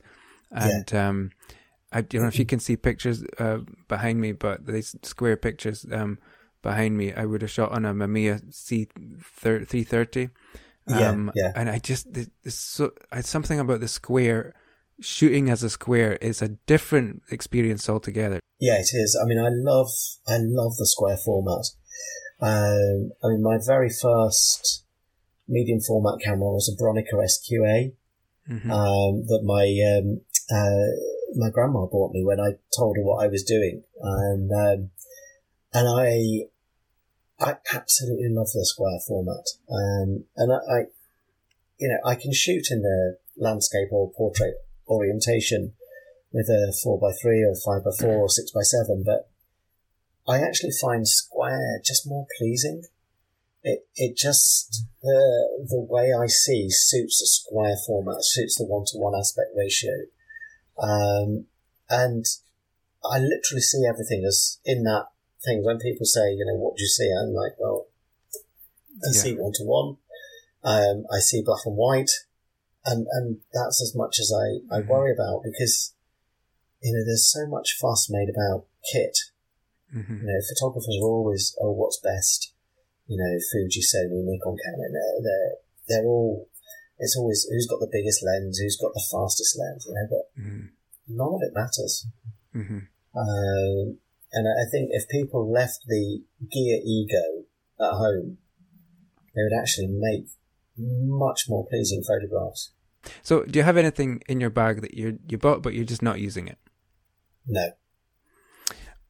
and 0.52 0.89
yeah. 0.91 1.08
um, 1.08 1.32
I 1.91 2.02
don't 2.02 2.22
know 2.22 2.28
if 2.28 2.39
you 2.39 2.45
can 2.45 2.60
see 2.60 2.76
pictures 2.76 3.24
uh, 3.39 3.60
behind 3.88 4.22
me, 4.22 4.34
but 4.34 4.66
these 4.66 4.95
square 5.04 5.38
pictures 5.38 5.86
um, 5.91 6.20
behind 6.62 6.98
me 6.98 7.14
I 7.14 7.26
would 7.26 7.41
have 7.41 7.52
shot 7.52 7.72
on 7.72 7.86
a 7.86 7.93
Mamiya 7.93 8.54
C 8.54 8.88
three 9.20 9.84
thirty. 9.84 10.30
Um, 10.89 11.32
yeah, 11.36 11.43
yeah. 11.43 11.52
And 11.56 11.70
I 11.70 11.80
just 11.80 12.08
so 12.48 12.91
something 13.22 13.60
about 13.60 13.80
the 13.80 13.88
square 13.88 14.54
shooting 15.00 15.50
as 15.50 15.64
a 15.64 15.70
square 15.70 16.14
is 16.18 16.41
a 16.41 16.50
different 16.50 17.22
experience 17.30 17.89
altogether. 17.89 18.39
Yeah, 18.60 18.76
it 18.76 18.89
is. 18.93 19.20
I 19.22 19.26
mean, 19.28 19.39
I 19.39 19.50
love 19.50 19.89
I 20.28 20.38
love 20.39 20.76
the 20.78 20.88
square 20.88 21.18
format. 21.18 21.66
Um, 22.40 23.12
I 23.24 23.30
mean, 23.30 23.42
my 23.42 23.58
very 23.66 23.90
first 23.90 24.84
medium 25.48 25.80
format 25.80 26.20
camera 26.24 26.52
was 26.52 26.70
a 26.70 26.82
Bronica 26.82 27.14
SQA 27.14 27.94
mm-hmm. 28.50 28.72
um, 28.72 29.26
that 29.28 29.42
my 29.44 29.66
um, 29.98 30.22
uh, 30.52 31.36
my 31.36 31.50
grandma 31.50 31.86
bought 31.86 32.14
me 32.14 32.24
when 32.24 32.40
I 32.40 32.58
told 32.78 32.98
her 32.98 33.04
what 33.04 33.24
I 33.24 33.28
was 33.28 33.44
doing, 33.44 33.84
and 34.02 34.52
um, 34.52 34.90
and 35.74 35.88
I 35.88 36.48
I 37.40 37.58
absolutely 37.74 38.30
love 38.30 38.48
the 38.54 38.66
square 38.66 39.00
format, 39.08 39.46
um, 39.72 40.26
and 40.36 40.54
I, 40.54 40.56
I 40.56 40.80
you 41.80 41.90
know 41.90 42.10
I 42.10 42.16
can 42.16 42.34
shoot 42.34 42.68
in 42.70 42.82
the 42.82 43.18
landscape 43.38 43.90
or 43.92 44.12
portrait 44.12 44.56
orientation 44.88 45.74
with 46.32 46.48
a 46.50 46.74
four 46.84 47.00
by 47.00 47.12
three 47.22 47.44
or 47.44 47.56
five 47.56 47.84
by 47.84 47.92
four 48.00 48.18
or 48.18 48.30
six 48.30 48.52
by 48.52 48.62
seven, 48.62 49.04
but 49.06 49.30
I 50.28 50.39
actually 50.39 50.71
find 50.82 51.07
square 51.07 51.80
just 51.86 52.07
more 52.07 52.28
pleasing. 52.38 52.84
It 53.63 53.88
it 53.95 54.17
just 54.17 54.86
the 55.01 55.65
the 55.67 55.80
way 55.80 56.13
I 56.13 56.28
see 56.28 56.67
suits 56.69 57.19
the 57.19 57.28
square 57.28 57.75
format, 57.86 58.23
suits 58.23 58.57
the 58.57 58.65
one 58.65 58.86
to 58.88 58.97
one 58.97 59.17
aspect 59.17 59.49
ratio, 59.55 59.93
um, 60.78 61.45
and 61.89 62.25
I 63.03 63.19
literally 63.19 63.61
see 63.61 63.86
everything 63.88 64.25
as 64.25 64.59
in 64.65 64.84
that 64.84 65.07
thing. 65.43 65.63
When 65.63 65.80
people 65.80 66.05
say, 66.05 66.34
you 66.34 66.45
know, 66.45 66.55
what 66.55 66.78
do 66.78 66.84
you 66.84 66.89
see? 66.89 67.11
I'm 67.11 67.34
like, 67.34 67.53
well, 67.59 67.88
I 69.03 69.11
yeah. 69.11 69.19
see 69.21 69.34
one 69.34 69.53
to 69.53 69.63
one. 69.63 69.97
I 70.63 71.19
see 71.19 71.41
black 71.41 71.65
and 71.65 71.78
white, 71.78 72.11
and 72.86 73.07
and 73.11 73.38
that's 73.53 73.82
as 73.82 73.95
much 73.95 74.19
as 74.19 74.32
I, 74.32 74.75
I 74.75 74.80
mm-hmm. 74.80 74.89
worry 74.89 75.13
about 75.13 75.43
because 75.43 75.93
you 76.82 76.93
know 76.93 77.03
there's 77.05 77.32
so 77.32 77.47
much 77.47 77.78
fuss 77.80 78.09
made 78.09 78.30
about 78.30 78.65
kit 78.91 79.17
Mm-hmm. 79.96 80.18
You 80.22 80.28
know, 80.28 80.42
photographers 80.50 80.98
are 81.02 81.08
always, 81.08 81.56
oh, 81.62 81.72
what's 81.72 82.00
best? 82.00 82.54
You 83.08 83.18
know, 83.18 83.40
Fuji, 83.52 83.82
Sony, 83.82 84.24
Nikon, 84.24 84.58
Canon. 84.64 84.92
They're, 84.94 85.22
they're, 85.24 85.54
they're 85.88 86.08
all. 86.08 86.50
It's 87.00 87.16
always 87.16 87.48
who's 87.50 87.68
got 87.68 87.80
the 87.80 87.90
biggest 87.92 88.24
lens, 88.26 88.58
who's 88.58 88.76
got 88.76 88.94
the 88.94 89.06
fastest 89.12 89.58
lens. 89.58 89.86
You 89.88 89.94
know, 89.94 90.08
but 90.10 90.42
mm-hmm. 90.42 90.66
none 91.08 91.34
of 91.34 91.42
it 91.42 91.54
matters. 91.54 92.08
Mm-hmm. 92.56 92.80
Um, 93.18 93.98
and 94.34 94.48
I 94.48 94.70
think 94.70 94.90
if 94.92 95.08
people 95.08 95.50
left 95.50 95.80
the 95.88 96.22
gear 96.52 96.80
ego 96.84 97.46
at 97.80 97.94
home, 97.94 98.40
they 99.36 99.42
would 99.44 99.58
actually 99.58 99.88
make 99.88 100.28
much 100.78 101.46
more 101.48 101.66
pleasing 101.68 102.04
photographs. 102.04 102.72
So, 103.22 103.44
do 103.44 103.58
you 103.58 103.64
have 103.64 103.78
anything 103.78 104.22
in 104.28 104.42
your 104.42 104.50
bag 104.50 104.82
that 104.82 104.94
you 104.94 105.20
you 105.28 105.38
bought 105.38 105.62
but 105.62 105.74
you're 105.74 105.86
just 105.86 106.02
not 106.02 106.20
using 106.20 106.48
it? 106.48 106.58
No. 107.48 107.72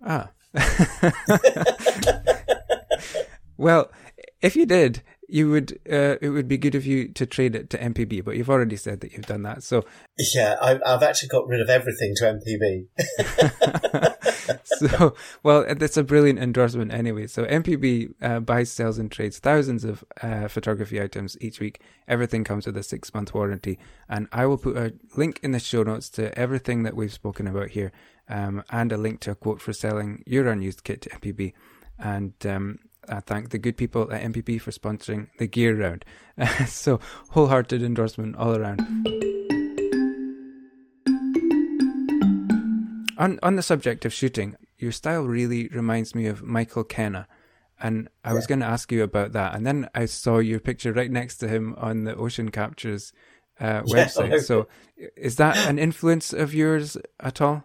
Ah, 0.06 0.30
well, 3.58 3.92
if 4.42 4.56
you 4.56 4.66
did, 4.66 5.04
you 5.28 5.50
would. 5.50 5.80
Uh, 5.90 6.16
it 6.22 6.30
would 6.30 6.48
be 6.48 6.58
good 6.58 6.76
of 6.76 6.86
you 6.86 7.10
to 7.10 7.26
trade 7.26 7.54
it 7.56 7.70
to 7.72 7.78
MPB, 7.78 8.24
but 8.24 8.38
you've 8.38 8.50
already 8.50 8.78
said 8.78 9.02
that 9.02 9.12
you've 9.14 9.26
done 9.26 9.44
that. 9.44 9.64
So 9.64 9.84
yeah, 10.34 10.56
I've, 10.62 10.82
I've 10.86 11.04
actually 11.04 11.28
got 11.30 11.48
rid 11.48 11.62
of 11.62 11.70
everything 11.70 12.14
to 12.18 12.40
MPB. 12.40 12.88
so, 14.88 15.16
well, 15.44 15.66
that's 15.76 15.98
a 15.98 16.04
brilliant 16.04 16.40
endorsement 16.40 16.94
anyway. 16.94 17.28
So, 17.28 17.44
MPB 17.46 18.14
uh, 18.22 18.40
buys, 18.40 18.72
sells, 18.72 18.98
and 18.98 19.12
trades 19.12 19.40
thousands 19.40 19.84
of 19.84 20.06
uh, 20.22 20.48
photography 20.48 21.02
items 21.02 21.36
each 21.42 21.60
week. 21.60 21.82
Everything 22.08 22.46
comes 22.46 22.66
with 22.66 22.78
a 22.78 22.84
six 22.84 23.14
month 23.14 23.34
warranty. 23.34 23.78
And 24.08 24.30
I 24.32 24.46
will 24.46 24.58
put 24.58 24.78
a 24.78 24.94
link 25.16 25.42
in 25.44 25.52
the 25.52 25.60
show 25.60 25.84
notes 25.84 26.10
to 26.12 26.34
everything 26.40 26.84
that 26.84 26.96
we've 26.96 27.14
spoken 27.14 27.48
about 27.48 27.70
here 27.70 27.92
um, 28.30 28.64
and 28.70 28.92
a 28.92 28.98
link 28.98 29.20
to 29.22 29.32
a 29.32 29.36
quote 29.36 29.62
for 29.62 29.74
selling 29.74 30.24
your 30.26 30.48
unused 30.48 30.84
kit 30.84 31.02
to 31.02 31.10
MPB. 31.10 31.54
And 32.00 32.34
um, 32.46 32.80
I 33.10 33.22
thank 33.22 33.50
the 33.50 33.58
good 33.58 33.78
people 33.78 34.12
at 34.12 34.22
MPB 34.22 34.62
for 34.62 34.72
sponsoring 34.72 35.28
the 35.38 35.48
gear 35.48 35.76
round. 35.76 36.06
so, 36.68 37.00
wholehearted 37.30 37.82
endorsement 37.82 38.36
all 38.36 38.56
around. 38.56 38.82
On 43.18 43.40
on 43.42 43.56
the 43.56 43.64
subject 43.64 44.06
of 44.06 44.14
shooting, 44.14 44.56
your 44.78 44.92
style 44.92 45.24
really 45.24 45.68
reminds 45.70 46.14
me 46.14 46.28
of 46.28 46.44
Michael 46.44 46.84
Kenna. 46.84 47.28
And 47.80 48.10
I 48.24 48.30
yeah. 48.30 48.36
was 48.36 48.48
going 48.48 48.60
to 48.60 48.66
ask 48.66 48.92
you 48.92 49.04
about 49.04 49.34
that. 49.34 49.54
And 49.54 49.66
then 49.66 49.88
I 49.94 50.06
saw 50.06 50.40
your 50.40 50.60
picture 50.60 50.92
right 50.92 51.12
next 51.12 51.38
to 51.38 51.48
him 51.48 51.76
on 51.78 52.06
the 52.06 52.16
Ocean 52.16 52.50
Captures 52.50 53.14
uh, 53.60 53.82
website. 53.84 54.32
Yeah. 54.32 54.40
So 54.40 54.68
is 55.16 55.36
that 55.36 55.58
an 55.68 55.78
influence 55.78 56.34
of 56.34 56.54
yours 56.54 56.98
at 57.20 57.40
all? 57.42 57.64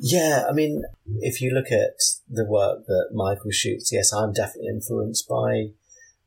Yeah, 0.00 0.44
I 0.48 0.52
mean, 0.52 0.84
if 1.20 1.40
you 1.40 1.50
look 1.50 1.72
at 1.72 2.00
the 2.28 2.44
work 2.44 2.86
that 2.86 3.08
Michael 3.12 3.50
shoots, 3.50 3.92
yes, 3.92 4.12
I'm 4.12 4.32
definitely 4.32 4.68
influenced 4.68 5.28
by 5.28 5.70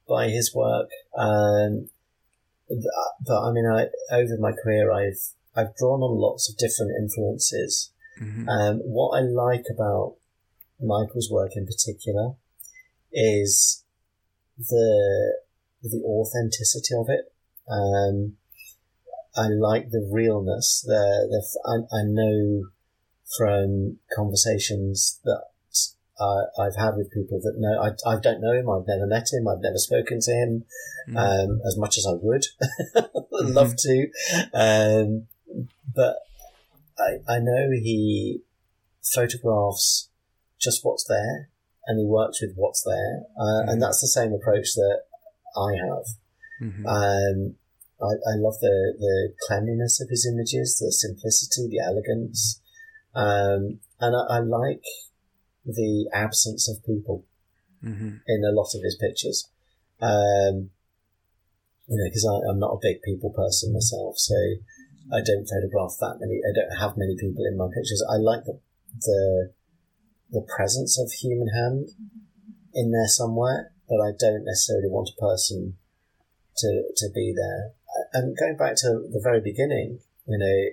by 0.07 0.29
his 0.29 0.53
work. 0.53 0.89
Um, 1.17 1.89
but 2.69 3.41
I 3.41 3.51
mean, 3.51 3.65
I, 3.65 3.87
over 4.13 4.37
my 4.37 4.51
career, 4.51 4.91
I've 4.91 5.21
I've 5.55 5.75
drawn 5.75 6.01
on 6.01 6.19
lots 6.19 6.49
of 6.49 6.57
different 6.57 6.91
influences. 6.99 7.91
Mm-hmm. 8.21 8.49
Um, 8.49 8.77
what 8.79 9.17
I 9.17 9.21
like 9.21 9.65
about 9.73 10.15
Michael's 10.81 11.29
work 11.31 11.51
in 11.55 11.65
particular 11.65 12.33
is 13.11 13.83
the 14.57 15.37
the 15.81 16.01
authenticity 16.05 16.95
of 16.95 17.07
it. 17.09 17.33
Um, 17.69 18.37
I 19.35 19.47
like 19.47 19.91
the 19.91 20.07
realness. 20.11 20.83
The, 20.85 21.27
the 21.29 21.41
I, 21.65 21.99
I 21.99 22.03
know 22.03 22.69
from 23.37 23.97
conversations 24.15 25.19
that 25.23 25.43
uh, 26.19 26.61
I've 26.61 26.75
had 26.75 26.95
with 26.95 27.11
people 27.11 27.39
that 27.41 27.55
know 27.57 27.81
I, 27.81 28.09
I 28.09 28.19
don't 28.19 28.41
know 28.41 28.53
him. 28.53 28.69
I've 28.69 28.87
never 28.87 29.07
met 29.07 29.27
him. 29.33 29.47
I've 29.47 29.61
never 29.61 29.77
spoken 29.77 30.19
to 30.21 30.31
him 30.31 30.65
mm. 31.09 31.17
um, 31.17 31.61
as 31.65 31.77
much 31.77 31.97
as 31.97 32.05
I 32.05 32.13
would 32.13 32.45
love 33.31 33.75
mm-hmm. 33.75 34.09
to. 34.53 34.53
Um, 34.53 35.27
but 35.95 36.17
I, 36.99 37.19
I 37.27 37.39
know 37.39 37.71
he 37.71 38.41
photographs 39.13 40.09
just 40.59 40.85
what's 40.85 41.05
there 41.07 41.49
and 41.87 41.99
he 41.99 42.05
works 42.05 42.41
with 42.41 42.53
what's 42.55 42.83
there. 42.83 43.23
Uh, 43.39 43.43
mm-hmm. 43.43 43.69
And 43.69 43.81
that's 43.81 44.01
the 44.01 44.07
same 44.07 44.33
approach 44.33 44.75
that 44.75 45.01
I 45.57 45.71
have. 45.73 46.05
Mm-hmm. 46.61 46.85
Um, 46.85 47.55
I, 48.01 48.13
I 48.13 48.35
love 48.37 48.55
the, 48.61 48.93
the 48.99 49.33
cleanliness 49.47 49.99
of 50.01 50.09
his 50.09 50.27
images, 50.31 50.77
the 50.77 50.91
simplicity, 50.91 51.67
the 51.69 51.83
elegance. 51.83 52.61
Um, 53.13 53.79
and 53.99 54.15
I, 54.15 54.37
I, 54.37 54.39
like 54.39 54.83
the 55.65 56.09
absence 56.13 56.69
of 56.69 56.85
people 56.85 57.25
mm-hmm. 57.83 58.23
in 58.25 58.43
a 58.45 58.55
lot 58.55 58.71
of 58.73 58.81
his 58.83 58.95
pictures. 58.95 59.49
Um, 60.01 60.71
you 61.87 61.97
know, 61.97 62.07
because 62.07 62.23
I'm 62.23 62.59
not 62.59 62.71
a 62.71 62.79
big 62.81 63.01
people 63.01 63.31
person 63.31 63.73
myself, 63.73 64.17
so 64.17 64.35
I 65.11 65.19
don't 65.19 65.45
photograph 65.45 65.99
that 65.99 66.17
many. 66.21 66.39
I 66.39 66.55
don't 66.55 66.79
have 66.79 66.95
many 66.95 67.15
people 67.19 67.43
in 67.45 67.57
my 67.57 67.67
pictures. 67.67 68.03
I 68.09 68.15
like 68.15 68.45
the 68.45 68.59
the 68.99 69.51
the 70.31 70.47
presence 70.55 70.97
of 70.97 71.11
human 71.11 71.49
hand 71.49 71.89
in 72.73 72.91
there 72.91 73.07
somewhere, 73.07 73.73
but 73.89 73.99
I 73.99 74.11
don't 74.17 74.45
necessarily 74.45 74.87
want 74.87 75.11
a 75.11 75.19
person 75.19 75.75
to 76.57 76.83
to 76.95 77.09
be 77.13 77.33
there. 77.35 77.73
And 78.13 78.37
going 78.37 78.55
back 78.55 78.75
to 78.77 79.07
the 79.11 79.19
very 79.21 79.41
beginning, 79.41 79.99
you 80.25 80.37
know, 80.37 80.71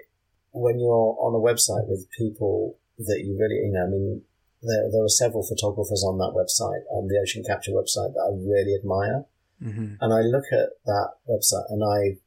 when 0.53 0.79
you're 0.79 1.17
on 1.21 1.35
a 1.35 1.43
website 1.43 1.89
with 1.89 2.09
people 2.17 2.79
that 2.99 3.23
you 3.25 3.39
really, 3.39 3.67
you 3.67 3.73
know, 3.73 3.85
I 3.85 3.91
mean, 3.91 4.23
there 4.63 4.91
there 4.91 5.05
are 5.05 5.09
several 5.09 5.47
photographers 5.47 6.03
on 6.03 6.19
that 6.19 6.35
website, 6.35 6.83
on 6.91 7.07
the 7.07 7.19
Ocean 7.23 7.45
Capture 7.47 7.73
website, 7.73 8.15
that 8.15 8.27
I 8.27 8.35
really 8.35 8.75
admire. 8.75 9.25
Mm-hmm. 9.63 9.99
And 10.01 10.11
I 10.13 10.21
look 10.23 10.47
at 10.53 10.71
that 10.87 11.19
website 11.29 11.67
and 11.71 11.83
I 11.83 12.19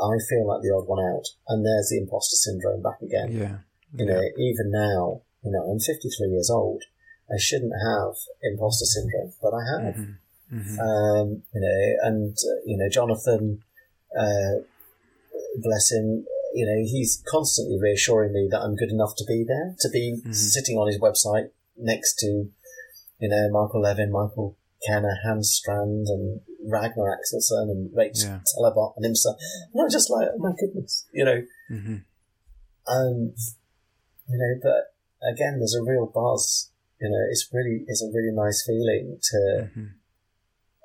I 0.00 0.16
feel 0.28 0.46
like 0.48 0.62
the 0.62 0.72
odd 0.72 0.88
one 0.88 1.04
out. 1.04 1.26
And 1.48 1.64
there's 1.64 1.90
the 1.90 1.98
imposter 1.98 2.36
syndrome 2.36 2.82
back 2.82 3.02
again. 3.02 3.32
Yeah. 3.32 3.56
You 3.92 4.06
yeah. 4.06 4.14
know, 4.14 4.22
even 4.38 4.70
now, 4.70 5.22
you 5.44 5.52
know, 5.52 5.62
I'm 5.70 5.78
53 5.78 6.28
years 6.28 6.50
old. 6.50 6.84
I 7.30 7.38
shouldn't 7.38 7.72
have 7.72 8.14
imposter 8.42 8.86
syndrome, 8.86 9.32
but 9.42 9.52
I 9.52 9.62
have. 9.70 9.94
Mm-hmm. 9.94 10.56
Mm-hmm. 10.56 10.80
Um, 10.80 11.42
you 11.54 11.60
know, 11.60 12.08
and, 12.08 12.32
uh, 12.32 12.60
you 12.66 12.76
know, 12.76 12.88
Jonathan, 12.88 13.62
uh, 14.18 14.66
bless 15.62 15.92
him, 15.92 16.26
you 16.54 16.66
know, 16.66 16.82
he's 16.84 17.22
constantly 17.28 17.78
reassuring 17.80 18.32
me 18.32 18.48
that 18.50 18.60
I'm 18.60 18.76
good 18.76 18.90
enough 18.90 19.14
to 19.18 19.24
be 19.26 19.44
there, 19.46 19.74
to 19.80 19.88
be 19.90 20.16
mm-hmm. 20.18 20.32
sitting 20.32 20.76
on 20.76 20.88
his 20.88 20.98
website 20.98 21.50
next 21.76 22.16
to, 22.20 22.48
you 23.18 23.28
know, 23.28 23.48
Michael 23.50 23.82
Levin, 23.82 24.10
Michael 24.10 24.56
Kenna, 24.86 25.14
Hans 25.24 25.52
Strand, 25.52 26.06
and 26.08 26.40
Ragnar 26.66 27.16
Axelsson 27.16 27.70
and 27.70 27.90
Rachael 27.94 28.22
yeah. 28.22 28.40
Talibart 28.56 28.94
and 28.96 29.04
himself. 29.04 29.36
And 29.72 29.82
I'm 29.82 29.90
just 29.90 30.10
like, 30.10 30.28
oh 30.32 30.38
my 30.38 30.52
goodness, 30.58 31.06
you 31.12 31.24
know. 31.24 31.42
Mm-hmm. 31.70 31.96
Um, 32.88 33.34
you 34.28 34.38
know, 34.38 34.60
but 34.62 34.94
again, 35.32 35.58
there's 35.58 35.74
a 35.74 35.82
real 35.82 36.06
buzz. 36.06 36.70
You 37.00 37.08
know, 37.08 37.24
it's 37.30 37.48
really, 37.52 37.84
it's 37.86 38.02
a 38.02 38.10
really 38.12 38.34
nice 38.34 38.64
feeling 38.66 39.18
to 39.22 39.70
mm-hmm. 39.70 39.86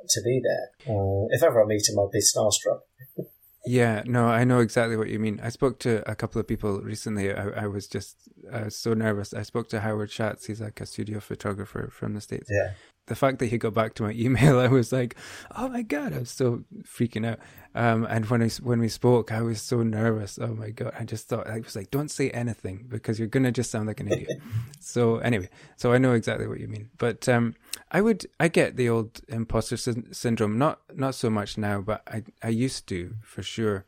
to 0.07 0.21
be 0.23 0.41
there. 0.43 0.95
Uh, 0.95 1.27
if 1.29 1.43
ever 1.43 1.63
I 1.63 1.65
meet 1.65 1.89
him, 1.89 1.99
I'll 1.99 2.09
be 2.09 2.19
starstruck. 2.19 2.81
Yeah, 3.67 4.03
no, 4.05 4.27
I 4.27 4.43
know 4.43 4.59
exactly 4.59 4.95
what 4.97 5.09
you 5.09 5.19
mean. 5.19 5.39
I 5.41 5.49
spoke 5.49 5.79
to 5.79 6.09
a 6.09 6.15
couple 6.15 6.39
of 6.39 6.47
people 6.47 6.81
recently. 6.81 7.33
I, 7.33 7.63
I 7.63 7.67
was 7.67 7.87
just 7.87 8.17
I 8.51 8.65
was 8.65 8.75
so 8.75 8.93
nervous. 8.93 9.33
I 9.33 9.43
spoke 9.43 9.69
to 9.69 9.79
Howard 9.79 10.11
Schatz. 10.11 10.45
He's 10.45 10.61
like 10.61 10.79
a 10.81 10.85
studio 10.85 11.19
photographer 11.19 11.89
from 11.91 12.13
the 12.13 12.21
States. 12.21 12.47
Yeah 12.49 12.73
the 13.07 13.15
fact 13.15 13.39
that 13.39 13.47
he 13.47 13.57
got 13.57 13.73
back 13.73 13.93
to 13.95 14.03
my 14.03 14.11
email, 14.15 14.59
I 14.59 14.67
was 14.67 14.91
like, 14.91 15.15
"Oh 15.55 15.67
my 15.69 15.81
god!" 15.81 16.13
I 16.13 16.19
was 16.19 16.29
still 16.29 16.63
freaking 16.83 17.25
out. 17.25 17.39
Um, 17.73 18.05
and 18.09 18.25
when 18.29 18.41
I 18.41 18.49
when 18.63 18.79
we 18.79 18.87
spoke, 18.87 19.31
I 19.31 19.41
was 19.41 19.61
so 19.61 19.83
nervous. 19.83 20.39
Oh 20.41 20.53
my 20.53 20.69
god! 20.69 20.93
I 20.97 21.03
just 21.03 21.27
thought 21.27 21.47
I 21.47 21.59
was 21.59 21.75
like, 21.75 21.91
"Don't 21.91 22.09
say 22.09 22.29
anything 22.31 22.85
because 22.87 23.19
you're 23.19 23.27
gonna 23.27 23.51
just 23.51 23.71
sound 23.71 23.87
like 23.87 23.99
an 23.99 24.11
idiot." 24.11 24.41
so 24.79 25.17
anyway, 25.17 25.49
so 25.75 25.93
I 25.93 25.97
know 25.97 26.13
exactly 26.13 26.47
what 26.47 26.59
you 26.59 26.67
mean. 26.67 26.89
But 26.97 27.27
um, 27.29 27.55
I 27.91 28.01
would 28.01 28.25
I 28.39 28.47
get 28.47 28.75
the 28.75 28.89
old 28.89 29.21
imposter 29.27 29.77
sy- 29.77 30.11
syndrome. 30.11 30.57
Not 30.57 30.79
not 30.95 31.15
so 31.15 31.29
much 31.29 31.57
now, 31.57 31.81
but 31.81 32.01
I 32.07 32.23
I 32.41 32.49
used 32.49 32.87
to 32.87 33.15
for 33.21 33.43
sure. 33.43 33.85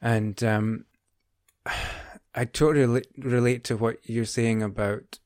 And 0.00 0.42
um, 0.42 0.86
I 2.34 2.46
totally 2.46 3.04
relate 3.18 3.62
to 3.64 3.76
what 3.76 3.98
you're 4.04 4.24
saying 4.24 4.62
about 4.62 5.18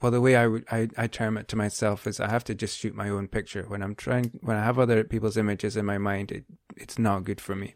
well, 0.00 0.12
the 0.12 0.20
way 0.20 0.36
I 0.36 0.46
I, 0.70 0.88
I 0.96 1.06
term 1.06 1.36
it 1.36 1.48
to 1.48 1.56
myself 1.56 2.06
is 2.06 2.20
I 2.20 2.30
have 2.30 2.44
to 2.44 2.54
just 2.54 2.78
shoot 2.78 2.94
my 2.94 3.08
own 3.08 3.28
picture 3.28 3.64
when 3.68 3.82
I'm 3.82 3.94
trying 3.94 4.38
when 4.42 4.56
I 4.56 4.64
have 4.64 4.78
other 4.78 5.04
people's 5.04 5.36
images 5.36 5.76
in 5.76 5.84
my 5.84 5.98
mind. 5.98 6.32
It 6.32 6.44
it's 6.76 6.98
not 6.98 7.24
good 7.24 7.40
for 7.40 7.54
me. 7.54 7.74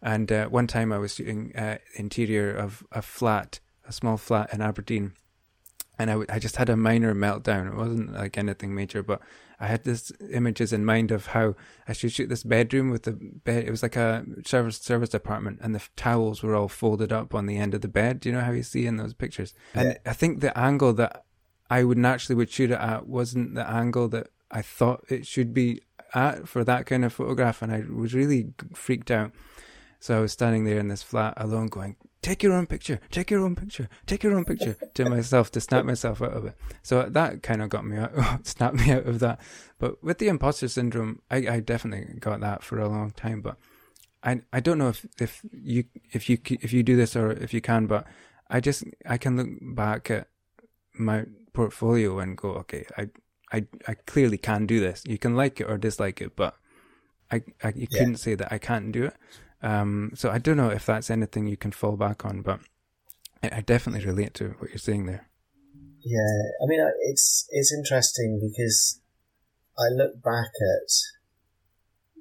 And 0.00 0.30
uh, 0.30 0.46
one 0.46 0.66
time 0.66 0.92
I 0.92 0.98
was 0.98 1.14
shooting 1.14 1.54
uh, 1.56 1.78
interior 1.96 2.54
of 2.54 2.84
a 2.92 3.02
flat, 3.02 3.60
a 3.86 3.92
small 3.92 4.16
flat 4.16 4.52
in 4.52 4.60
Aberdeen, 4.60 5.12
and 5.98 6.10
I, 6.10 6.12
w- 6.12 6.26
I 6.30 6.38
just 6.38 6.56
had 6.56 6.68
a 6.68 6.76
minor 6.76 7.14
meltdown. 7.14 7.66
It 7.66 7.74
wasn't 7.76 8.12
like 8.12 8.38
anything 8.38 8.74
major, 8.74 9.02
but 9.02 9.20
I 9.60 9.66
had 9.66 9.84
this 9.84 10.12
images 10.30 10.72
in 10.72 10.84
mind 10.84 11.10
of 11.10 11.26
how 11.26 11.56
I 11.88 11.92
should 11.92 12.12
shoot 12.12 12.28
this 12.28 12.44
bedroom 12.44 12.90
with 12.90 13.02
the 13.02 13.12
bed. 13.12 13.64
It 13.64 13.70
was 13.70 13.82
like 13.82 13.96
a 13.96 14.24
service 14.46 14.78
service 14.78 15.14
apartment, 15.14 15.58
and 15.62 15.74
the 15.74 15.82
towels 15.96 16.42
were 16.42 16.54
all 16.54 16.68
folded 16.68 17.12
up 17.12 17.34
on 17.34 17.46
the 17.46 17.56
end 17.56 17.74
of 17.74 17.80
the 17.80 17.88
bed. 17.88 18.20
Do 18.20 18.28
you 18.28 18.34
know 18.34 18.42
how 18.42 18.52
you 18.52 18.62
see 18.62 18.86
in 18.86 18.96
those 18.96 19.14
pictures? 19.14 19.54
Yeah. 19.74 19.80
And 19.80 19.98
I 20.06 20.12
think 20.12 20.40
the 20.40 20.56
angle 20.56 20.92
that 20.94 21.24
I 21.70 21.84
would 21.84 21.98
naturally 21.98 22.36
would 22.36 22.50
shoot 22.50 22.70
it 22.70 22.78
at 22.78 23.06
wasn't 23.06 23.54
the 23.54 23.68
angle 23.68 24.08
that 24.08 24.28
I 24.50 24.62
thought 24.62 25.04
it 25.08 25.26
should 25.26 25.52
be 25.52 25.82
at 26.14 26.48
for 26.48 26.64
that 26.64 26.86
kind 26.86 27.04
of 27.04 27.12
photograph, 27.12 27.60
and 27.60 27.72
I 27.72 27.82
was 27.90 28.14
really 28.14 28.52
freaked 28.74 29.10
out. 29.10 29.32
So 30.00 30.16
I 30.16 30.20
was 30.20 30.32
standing 30.32 30.64
there 30.64 30.78
in 30.78 30.88
this 30.88 31.02
flat 31.02 31.34
alone, 31.36 31.66
going, 31.66 31.96
take 32.22 32.42
your 32.42 32.52
own 32.52 32.66
picture, 32.66 33.00
take 33.10 33.30
your 33.30 33.44
own 33.44 33.54
picture, 33.54 33.88
take 34.06 34.22
your 34.22 34.34
own 34.36 34.44
picture 34.44 34.76
to 34.94 35.08
myself 35.08 35.50
to 35.52 35.60
snap 35.60 35.84
myself 35.84 36.20
out 36.20 36.32
of 36.32 36.44
it. 36.46 36.54
So 36.82 37.02
that 37.02 37.42
kind 37.42 37.62
of 37.62 37.68
got 37.68 37.86
me 37.86 37.96
out, 37.96 38.12
snapped 38.46 38.76
me 38.76 38.92
out 38.92 39.06
of 39.06 39.20
that. 39.20 39.40
But 39.78 40.02
with 40.02 40.18
the 40.18 40.28
imposter 40.28 40.68
syndrome, 40.68 41.22
I, 41.30 41.36
I 41.36 41.60
definitely 41.60 42.18
got 42.18 42.40
that 42.40 42.62
for 42.62 42.78
a 42.78 42.88
long 42.88 43.12
time. 43.12 43.40
But 43.40 43.56
I 44.22 44.40
I 44.52 44.60
don't 44.60 44.78
know 44.78 44.88
if 44.88 45.06
if 45.20 45.42
you 45.52 45.84
if 46.12 46.28
you 46.28 46.38
if 46.48 46.72
you 46.72 46.82
do 46.82 46.96
this 46.96 47.14
or 47.14 47.30
if 47.30 47.54
you 47.54 47.60
can, 47.60 47.86
but 47.86 48.06
I 48.50 48.60
just 48.60 48.84
I 49.06 49.18
can 49.18 49.36
look 49.36 49.48
back 49.76 50.10
at 50.10 50.28
my 50.94 51.26
portfolio 51.52 52.18
and 52.18 52.36
go, 52.36 52.50
okay, 52.50 52.84
I 52.96 53.08
I 53.52 53.66
I 53.86 53.94
clearly 53.94 54.38
can 54.38 54.66
do 54.66 54.80
this. 54.80 55.02
You 55.06 55.18
can 55.18 55.36
like 55.36 55.60
it 55.60 55.70
or 55.70 55.78
dislike 55.78 56.20
it, 56.20 56.34
but 56.34 56.56
I, 57.30 57.42
I 57.62 57.72
you 57.74 57.86
yeah. 57.90 57.98
couldn't 57.98 58.16
say 58.16 58.34
that 58.34 58.52
I 58.52 58.58
can't 58.58 58.92
do 58.92 59.04
it. 59.04 59.14
Um, 59.62 60.12
so 60.14 60.30
I 60.30 60.38
don't 60.38 60.56
know 60.56 60.70
if 60.70 60.86
that's 60.86 61.10
anything 61.10 61.46
you 61.46 61.56
can 61.56 61.72
fall 61.72 61.96
back 61.96 62.24
on, 62.24 62.42
but 62.42 62.60
I 63.42 63.60
definitely 63.60 64.06
relate 64.06 64.34
to 64.34 64.50
what 64.58 64.70
you're 64.70 64.78
saying 64.78 65.06
there. 65.06 65.28
Yeah, 66.00 66.42
I 66.62 66.66
mean, 66.66 66.80
it's 67.02 67.46
it's 67.50 67.72
interesting 67.72 68.40
because 68.40 69.00
I 69.78 69.88
look 69.92 70.22
back 70.22 70.50
at, 70.54 70.90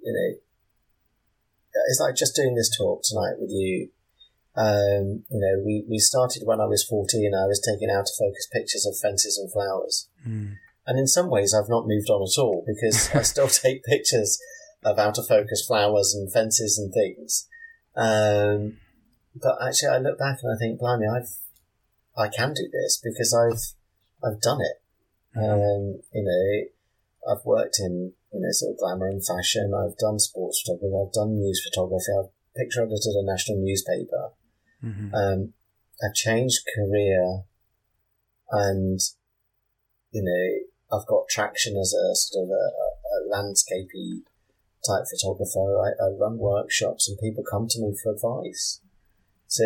you 0.03 0.13
know, 0.13 0.39
it's 1.87 1.99
like 1.99 2.15
just 2.15 2.35
doing 2.35 2.55
this 2.55 2.75
talk 2.75 3.01
tonight 3.03 3.35
with 3.39 3.51
you. 3.51 3.89
Um, 4.55 5.23
you 5.29 5.39
know, 5.39 5.61
we, 5.63 5.85
we 5.87 5.99
started 5.99 6.41
when 6.43 6.59
I 6.59 6.65
was 6.65 6.83
14. 6.83 7.31
I 7.33 7.45
was 7.45 7.61
taking 7.61 7.89
out 7.91 8.09
of 8.09 8.17
focus 8.17 8.47
pictures 8.51 8.87
of 8.87 8.97
fences 8.99 9.37
and 9.37 9.51
flowers. 9.51 10.09
Mm. 10.27 10.55
And 10.87 10.97
in 10.97 11.05
some 11.05 11.29
ways, 11.29 11.53
I've 11.53 11.69
not 11.69 11.85
moved 11.85 12.09
on 12.09 12.23
at 12.23 12.41
all 12.41 12.65
because 12.65 13.13
I 13.13 13.21
still 13.33 13.47
take 13.47 13.83
pictures 13.83 14.39
of 14.83 14.99
out 14.99 15.17
of 15.17 15.27
focus 15.27 15.65
flowers 15.65 16.13
and 16.15 16.31
fences 16.31 16.77
and 16.77 16.93
things. 16.93 17.47
Um, 17.95 18.77
but 19.35 19.57
actually, 19.61 19.89
I 19.89 19.97
look 19.97 20.17
back 20.17 20.39
and 20.41 20.53
I 20.53 20.57
think, 20.57 20.79
blimey, 20.79 21.07
I've 21.07 21.29
I 22.17 22.27
can 22.29 22.53
do 22.53 22.67
this 22.71 22.99
because 23.03 23.33
I've 23.33 24.27
I've 24.27 24.41
done 24.41 24.59
it. 24.61 24.81
Mm-hmm. 25.37 25.49
Um, 25.49 26.01
you 26.13 26.23
know, 26.23 27.31
I've 27.31 27.45
worked 27.45 27.77
in 27.79 28.13
you 28.33 28.39
know 28.39 28.51
sort 28.51 28.73
of 28.73 28.79
glamour 28.79 29.07
and 29.07 29.25
fashion. 29.25 29.73
I've 29.73 29.97
done 29.97 30.19
sports 30.19 30.61
photography. 30.61 30.95
I've 30.95 31.13
done 31.13 31.39
news 31.39 31.61
photography. 31.63 32.11
I've 32.17 32.31
picture 32.55 32.81
edited 32.81 33.13
a 33.15 33.23
national 33.23 33.59
newspaper. 33.59 34.31
Mm-hmm. 34.83 35.13
Um, 35.13 35.53
I've 36.03 36.15
changed 36.15 36.67
career, 36.75 37.43
and 38.51 38.99
you 40.11 40.23
know, 40.23 40.97
I've 40.97 41.07
got 41.07 41.27
traction 41.29 41.77
as 41.77 41.93
a 41.93 42.15
sort 42.15 42.45
of 42.45 42.49
a, 42.49 42.53
a 42.53 43.17
landscapey 43.31 44.23
type 44.87 45.05
photographer. 45.11 45.77
I, 45.83 45.89
I 45.99 46.07
run 46.17 46.37
workshops, 46.37 47.09
and 47.09 47.19
people 47.19 47.43
come 47.43 47.67
to 47.69 47.81
me 47.81 47.95
for 48.01 48.13
advice. 48.13 48.81
So 49.47 49.65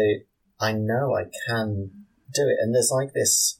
I 0.59 0.73
know 0.73 1.15
I 1.15 1.25
can 1.47 2.05
do 2.33 2.47
it, 2.47 2.57
and 2.59 2.73
there's 2.73 2.91
like 2.91 3.13
this. 3.13 3.59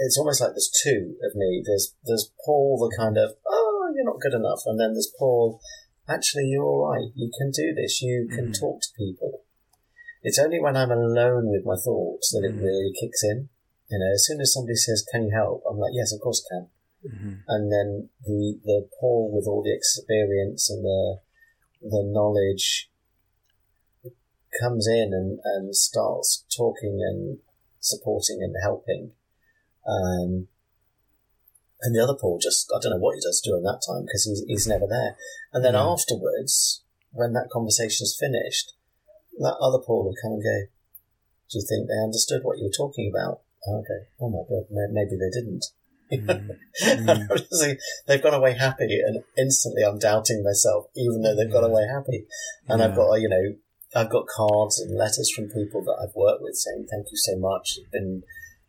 It's 0.00 0.18
almost 0.18 0.40
like 0.40 0.50
there's 0.50 0.72
two 0.84 1.16
of 1.22 1.34
me. 1.34 1.62
There's 1.64 1.94
there's 2.04 2.30
Paul, 2.44 2.76
the 2.78 2.94
kind 2.96 3.16
of 3.16 3.36
oh 3.46 3.92
you're 3.94 4.04
not 4.04 4.20
good 4.20 4.34
enough, 4.34 4.60
and 4.66 4.78
then 4.78 4.92
there's 4.92 5.12
Paul. 5.18 5.60
Actually, 6.08 6.46
you're 6.46 6.64
all 6.64 6.92
right. 6.92 7.10
You 7.14 7.30
can 7.36 7.50
do 7.50 7.74
this. 7.74 8.00
You 8.00 8.28
can 8.28 8.48
Mhm. 8.48 8.60
talk 8.60 8.80
to 8.80 8.88
people. 8.96 9.42
It's 10.22 10.38
only 10.38 10.60
when 10.60 10.76
I'm 10.76 10.90
alone 10.92 11.50
with 11.50 11.64
my 11.64 11.76
thoughts 11.76 12.30
that 12.32 12.44
it 12.44 12.54
Mhm. 12.54 12.62
really 12.62 12.92
kicks 12.92 13.24
in. 13.24 13.48
You 13.90 13.98
know, 13.98 14.12
as 14.12 14.26
soon 14.26 14.40
as 14.40 14.52
somebody 14.52 14.76
says, 14.76 15.04
"Can 15.10 15.24
you 15.24 15.30
help?" 15.30 15.62
I'm 15.68 15.78
like, 15.78 15.94
"Yes, 15.94 16.12
of 16.12 16.20
course 16.20 16.44
I 16.46 16.54
can." 16.54 16.70
Hmm 17.10 17.34
and 17.48 17.72
then 17.72 18.08
the 18.24 18.58
the 18.64 18.88
Paul 18.98 19.30
with 19.32 19.46
all 19.46 19.62
the 19.62 19.74
experience 19.74 20.68
and 20.70 20.84
the 20.84 21.20
the 21.82 22.02
knowledge 22.04 22.90
comes 24.60 24.86
in 24.86 25.12
and, 25.12 25.38
and 25.44 25.76
starts 25.76 26.44
talking 26.54 27.00
and 27.02 27.38
supporting 27.80 28.40
and 28.42 28.54
helping. 28.62 29.12
Um, 29.86 30.48
and 31.82 31.94
the 31.94 32.02
other 32.02 32.16
Paul 32.18 32.38
just, 32.42 32.70
I 32.74 32.80
don't 32.80 32.92
know 32.92 33.02
what 33.04 33.14
he 33.14 33.20
does 33.20 33.40
during 33.44 33.62
that 33.64 33.82
time 33.86 34.04
because 34.06 34.24
he's, 34.24 34.42
he's 34.48 34.66
never 34.66 34.86
there. 34.88 35.16
And 35.52 35.64
then 35.64 35.74
Yeah. 35.74 35.84
afterwards, 35.86 36.82
when 37.12 37.32
that 37.34 37.50
conversation 37.52 38.04
is 38.04 38.16
finished, 38.18 38.72
that 39.38 39.60
other 39.60 39.78
Paul 39.78 40.04
will 40.04 40.16
come 40.22 40.32
and 40.32 40.42
go, 40.42 40.72
Do 41.50 41.58
you 41.58 41.66
think 41.68 41.86
they 41.86 42.02
understood 42.02 42.42
what 42.42 42.58
you 42.58 42.64
were 42.64 42.76
talking 42.76 43.12
about? 43.12 43.42
Oh, 43.68 43.78
okay. 43.80 44.08
Oh 44.20 44.30
my 44.30 44.42
God, 44.48 44.66
maybe 44.70 45.16
they 45.16 45.30
didn't. 45.30 45.64
Mm. 46.12 46.56
And 46.82 47.78
they've 48.06 48.22
gone 48.22 48.34
away 48.34 48.52
happy, 48.52 49.00
and 49.04 49.24
instantly 49.36 49.82
I'm 49.82 49.98
doubting 49.98 50.42
myself, 50.44 50.86
even 50.94 51.22
though 51.22 51.34
they've 51.34 51.50
gone 51.50 51.64
away 51.64 51.86
happy. 51.86 52.26
And 52.68 52.82
I've 52.82 52.94
got, 52.94 53.14
you 53.14 53.28
know, 53.28 53.56
I've 53.98 54.10
got 54.10 54.26
cards 54.26 54.78
and 54.78 54.96
letters 54.96 55.32
from 55.34 55.46
people 55.48 55.82
that 55.84 55.98
I've 56.02 56.14
worked 56.14 56.42
with 56.42 56.54
saying, 56.54 56.86
"Thank 56.90 57.06
you 57.10 57.16
so 57.16 57.36
much. 57.38 57.78
It's 57.78 57.90
been, 57.90 58.22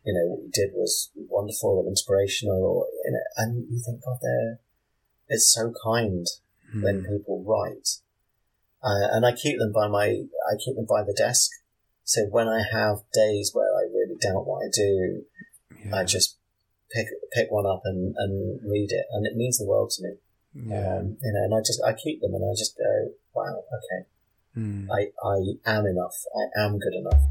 you 0.04 0.14
know, 0.14 0.26
what 0.32 0.42
you 0.42 0.50
did 0.52 0.72
was 0.74 1.10
wonderful 1.14 1.84
or 1.84 1.86
inspirational." 1.86 2.62
Or 2.62 2.86
you 3.04 3.12
know, 3.12 3.20
and 3.36 3.68
you 3.70 3.80
think, 3.84 4.02
God, 4.02 4.18
they're 4.22 4.58
it's 5.28 5.52
so 5.52 5.72
kind 5.84 6.26
when 6.72 7.02
Mm. 7.02 7.08
people 7.08 7.42
write, 7.44 7.88
uh, 8.82 9.08
and 9.12 9.26
I 9.26 9.32
keep 9.32 9.58
them 9.58 9.72
by 9.72 9.86
my 9.86 10.06
I 10.50 10.56
keep 10.64 10.76
them 10.76 10.86
by 10.86 11.02
the 11.02 11.14
desk. 11.14 11.50
So 12.04 12.24
when 12.26 12.48
I 12.48 12.62
have 12.72 13.02
days 13.12 13.50
where 13.52 13.68
I 13.76 13.82
really 13.82 14.16
doubt 14.16 14.46
what 14.46 14.64
I 14.64 14.70
do, 14.72 15.26
Yeah. 15.84 15.96
I 15.96 16.04
just 16.04 16.36
pick 16.90 17.06
pick 17.32 17.50
one 17.50 17.66
up 17.66 17.82
and, 17.84 18.14
and 18.16 18.60
read 18.64 18.88
it, 18.90 19.06
and 19.12 19.26
it 19.26 19.36
means 19.36 19.58
the 19.58 19.66
world 19.66 19.90
to 19.96 20.02
me. 20.02 20.14
yeah. 20.54 20.98
Um, 20.98 21.16
you 21.22 21.32
know, 21.32 21.44
and 21.44 21.54
I 21.54 21.58
just 21.60 21.82
I 21.84 21.92
keep 21.92 22.20
them, 22.20 22.34
and 22.34 22.44
I 22.44 22.52
just 22.56 22.76
go, 22.76 23.12
wow, 23.34 23.62
okay, 23.78 24.08
Mm. 24.56 24.88
I 24.90 25.12
I 25.22 25.76
am 25.76 25.86
enough. 25.86 26.16
I 26.34 26.64
am 26.64 26.78
good 26.78 26.94
enough. 26.94 27.22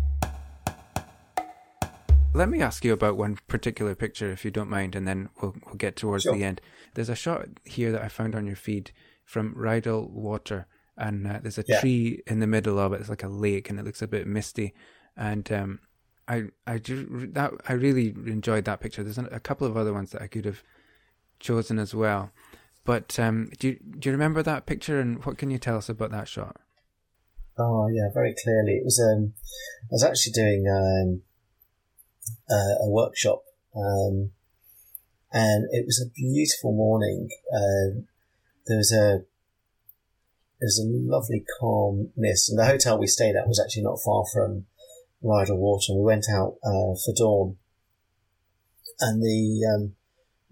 Let 2.34 2.50
me 2.50 2.62
ask 2.62 2.86
you 2.86 2.94
about 2.94 3.18
one 3.18 3.38
particular 3.48 3.96
picture, 3.96 4.32
if 4.32 4.46
you 4.46 4.52
don't 4.52 4.70
mind, 4.70 4.96
and 4.96 5.08
then 5.08 5.30
we'll 5.42 5.56
we'll 5.66 5.76
get 5.76 5.96
towards 5.96 6.24
Sure. 6.24 6.36
the 6.36 6.44
end. 6.44 6.62
There's 6.94 7.10
a 7.10 7.16
shot 7.16 7.48
here 7.66 7.92
that 7.92 8.04
I 8.04 8.08
found 8.10 8.36
on 8.36 8.46
your 8.46 8.56
feed 8.56 8.92
from 9.26 9.56
Rydal 9.56 10.10
Water, 10.12 10.68
and 10.96 11.26
uh, 11.28 11.40
there's 11.42 11.58
a 11.58 11.64
Yeah. 11.68 11.80
tree 11.80 12.22
in 12.28 12.40
the 12.40 12.48
middle 12.48 12.78
of 12.80 12.94
it. 12.94 13.00
It's 13.02 13.10
like 13.10 13.24
a 13.24 13.28
lake, 13.30 13.70
and 13.70 13.80
it 13.80 13.86
looks 13.86 14.02
a 14.04 14.08
bit 14.08 14.28
misty. 14.28 14.74
And 15.18 15.52
um, 15.52 15.80
I 16.28 16.46
I 16.66 16.78
that 16.78 17.52
I 17.68 17.74
really 17.74 18.08
enjoyed 18.10 18.66
that 18.66 18.80
picture. 18.80 19.04
There's 19.04 19.18
a 19.18 19.40
couple 19.40 19.68
of 19.68 19.78
other 19.78 19.94
ones 19.94 20.12
that 20.12 20.22
I 20.22 20.28
could 20.28 20.46
have 20.46 20.64
chosen 21.40 21.80
as 21.80 21.96
well. 21.96 22.32
But 22.84 23.20
um, 23.20 23.52
do 23.60 23.70
you, 23.70 23.80
do 24.00 24.10
you 24.10 24.14
remember 24.14 24.42
that 24.44 24.66
picture, 24.66 25.00
and 25.00 25.24
what 25.26 25.38
can 25.38 25.52
you 25.52 25.58
tell 25.58 25.78
us 25.78 25.90
about 25.90 26.12
that 26.12 26.28
shot? 26.28 26.58
Oh 27.58 27.88
yeah, 27.88 28.10
very 28.14 28.36
clearly. 28.42 28.74
It 28.74 28.86
was 28.86 29.00
um, 29.00 29.34
I 29.84 29.92
was 29.92 30.04
actually 30.04 30.34
doing 30.34 30.66
um, 30.70 31.22
uh, 32.50 32.86
a 32.86 32.90
workshop, 32.90 33.44
um, 33.76 34.32
and 35.32 35.68
it 35.72 35.86
was 35.86 36.02
a 36.02 36.10
beautiful 36.10 36.72
morning. 36.72 37.30
Um, 37.54 38.08
there 38.68 38.78
was 38.78 38.92
a 38.92 39.24
there 40.60 40.68
was 40.68 40.80
a 40.80 40.88
lovely 40.88 41.44
calm 41.60 42.12
mist, 42.16 42.50
and 42.50 42.60
the 42.60 42.66
hotel 42.66 42.98
we 42.98 43.08
stayed 43.08 43.36
at 43.36 43.48
was 43.48 43.60
actually 43.60 43.84
not 43.84 44.00
far 44.04 44.24
from 44.32 44.66
Rydal 45.24 45.58
Water. 45.58 45.94
And 45.94 46.00
we 46.00 46.06
went 46.06 46.26
out 46.32 46.58
uh, 46.64 46.96
for 47.04 47.14
dawn, 47.16 47.58
and 49.00 49.22
the 49.22 49.66
um, 49.74 49.96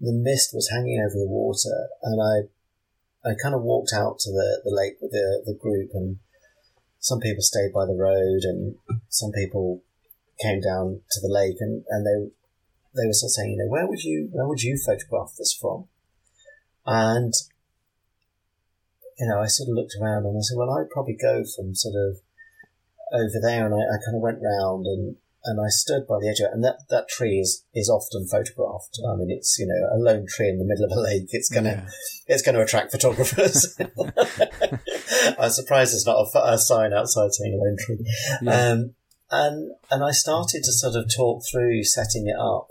the 0.00 0.12
mist 0.12 0.50
was 0.52 0.70
hanging 0.70 1.00
over 1.00 1.18
the 1.18 1.28
water, 1.28 1.88
and 2.02 2.20
I 2.20 2.48
I 3.28 3.34
kind 3.42 3.54
of 3.54 3.62
walked 3.62 3.92
out 3.92 4.18
to 4.20 4.30
the, 4.30 4.62
the 4.64 4.74
lake 4.74 4.98
with 5.00 5.10
the 5.10 5.42
the 5.44 5.54
group 5.54 5.90
and 5.94 6.18
some 7.00 7.20
people 7.20 7.42
stayed 7.42 7.72
by 7.72 7.86
the 7.86 7.94
road 7.94 8.42
and 8.42 8.76
some 9.08 9.30
people 9.32 9.82
came 10.42 10.60
down 10.60 11.00
to 11.10 11.20
the 11.20 11.32
lake 11.32 11.56
and, 11.60 11.84
and 11.88 12.06
they 12.06 12.30
they 12.94 13.06
were 13.06 13.12
sort 13.12 13.30
of 13.30 13.34
saying, 13.34 13.52
you 13.52 13.58
know, 13.58 13.70
where 13.70 13.86
would 13.86 14.02
you 14.02 14.28
where 14.32 14.48
would 14.48 14.62
you 14.62 14.78
photograph 14.84 15.32
this 15.38 15.52
from? 15.52 15.86
And 16.84 17.32
you 19.18 19.26
know, 19.28 19.40
I 19.40 19.46
sort 19.46 19.68
of 19.68 19.74
looked 19.74 19.94
around 20.00 20.26
and 20.26 20.36
I 20.36 20.40
said, 20.42 20.56
well, 20.56 20.70
I'd 20.70 20.90
probably 20.90 21.16
go 21.20 21.44
from 21.44 21.74
sort 21.74 21.94
of 21.94 22.18
over 23.12 23.38
there, 23.42 23.66
and 23.66 23.74
I, 23.74 23.78
I 23.78 23.98
kind 24.04 24.16
of 24.16 24.22
went 24.22 24.38
round 24.42 24.86
and 24.86 25.16
and 25.48 25.60
I 25.60 25.68
stood 25.68 26.08
by 26.08 26.16
the 26.20 26.28
edge 26.28 26.40
of 26.40 26.46
it, 26.46 26.54
and 26.54 26.64
that, 26.64 26.78
that 26.90 27.08
tree 27.08 27.38
is, 27.38 27.64
is 27.72 27.88
often 27.88 28.26
photographed. 28.26 28.98
I 29.08 29.14
mean, 29.14 29.30
it's 29.30 29.56
you 29.60 29.66
know 29.68 29.96
a 29.96 29.98
lone 30.02 30.26
tree 30.28 30.48
in 30.48 30.58
the 30.58 30.64
middle 30.64 30.84
of 30.84 30.90
a 30.90 31.00
lake. 31.00 31.28
It's 31.30 31.48
gonna 31.48 31.68
Yeah. 31.86 31.88
it's 32.26 32.42
going 32.42 32.56
to 32.56 32.62
attract 32.62 32.90
photographers. 32.90 33.78
I'm 35.38 35.50
surprised 35.50 35.92
there's 35.92 36.06
not 36.06 36.26
a, 36.34 36.52
a 36.54 36.58
sign 36.58 36.92
outside 36.92 37.32
saying 37.32 37.60
lone 37.62 37.76
tree. 37.78 38.12
Yeah. 38.42 38.70
Um, 38.70 38.94
and 39.30 39.70
and 39.90 40.04
I 40.04 40.10
started 40.10 40.62
to 40.64 40.72
sort 40.72 40.96
of 40.96 41.08
talk 41.14 41.42
through 41.50 41.84
setting 41.84 42.26
it 42.26 42.36
up, 42.40 42.66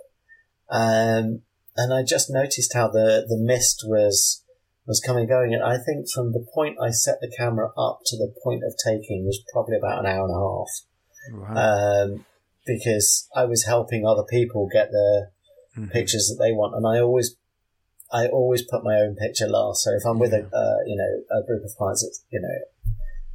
um, 0.70 1.42
and 1.78 1.94
I 1.94 2.04
just 2.04 2.30
noticed 2.30 2.74
how 2.74 2.90
the 2.90 3.26
the 3.28 3.38
mist 3.38 3.84
was 3.88 4.44
was 4.88 5.02
coming 5.06 5.22
and 5.24 5.30
going, 5.30 5.54
and 5.54 5.64
I 5.64 5.78
think 5.78 6.06
from 6.14 6.32
the 6.32 6.46
point 6.54 6.78
I 6.82 6.92
set 6.92 7.20
the 7.22 7.34
camera 7.36 7.72
up 7.78 8.00
to 8.06 8.18
the 8.18 8.34
point 8.44 8.64
of 8.64 8.76
taking 8.78 9.26
was 9.26 9.42
probably 9.52 9.78
about 9.78 10.00
an 10.00 10.06
hour 10.06 10.26
and 10.26 10.36
a 10.36 10.40
half, 10.40 11.56
Wow. 11.56 12.04
um, 12.04 12.26
because 12.66 13.28
I 13.36 13.46
was 13.46 13.66
helping 13.66 14.06
other 14.06 14.24
people 14.30 14.68
get 14.72 14.92
their 14.92 15.32
Mhm. 15.78 15.92
pictures 15.92 16.28
that 16.30 16.44
they 16.44 16.52
want, 16.52 16.76
and 16.76 16.86
I 16.86 17.00
always, 17.02 17.36
I 18.12 18.28
always 18.28 18.62
put 18.62 18.84
my 18.84 18.96
own 19.02 19.16
picture 19.16 19.48
last. 19.48 19.84
So 19.84 19.92
if 19.94 20.06
I'm 20.06 20.20
with 20.20 20.34
a, 20.34 20.46
uh, 20.56 20.78
you 20.86 20.96
know, 20.96 21.40
a 21.40 21.44
group 21.44 21.64
of 21.66 21.76
clients, 21.76 22.04
it's 22.04 22.24
you 22.30 22.40
know, 22.40 22.60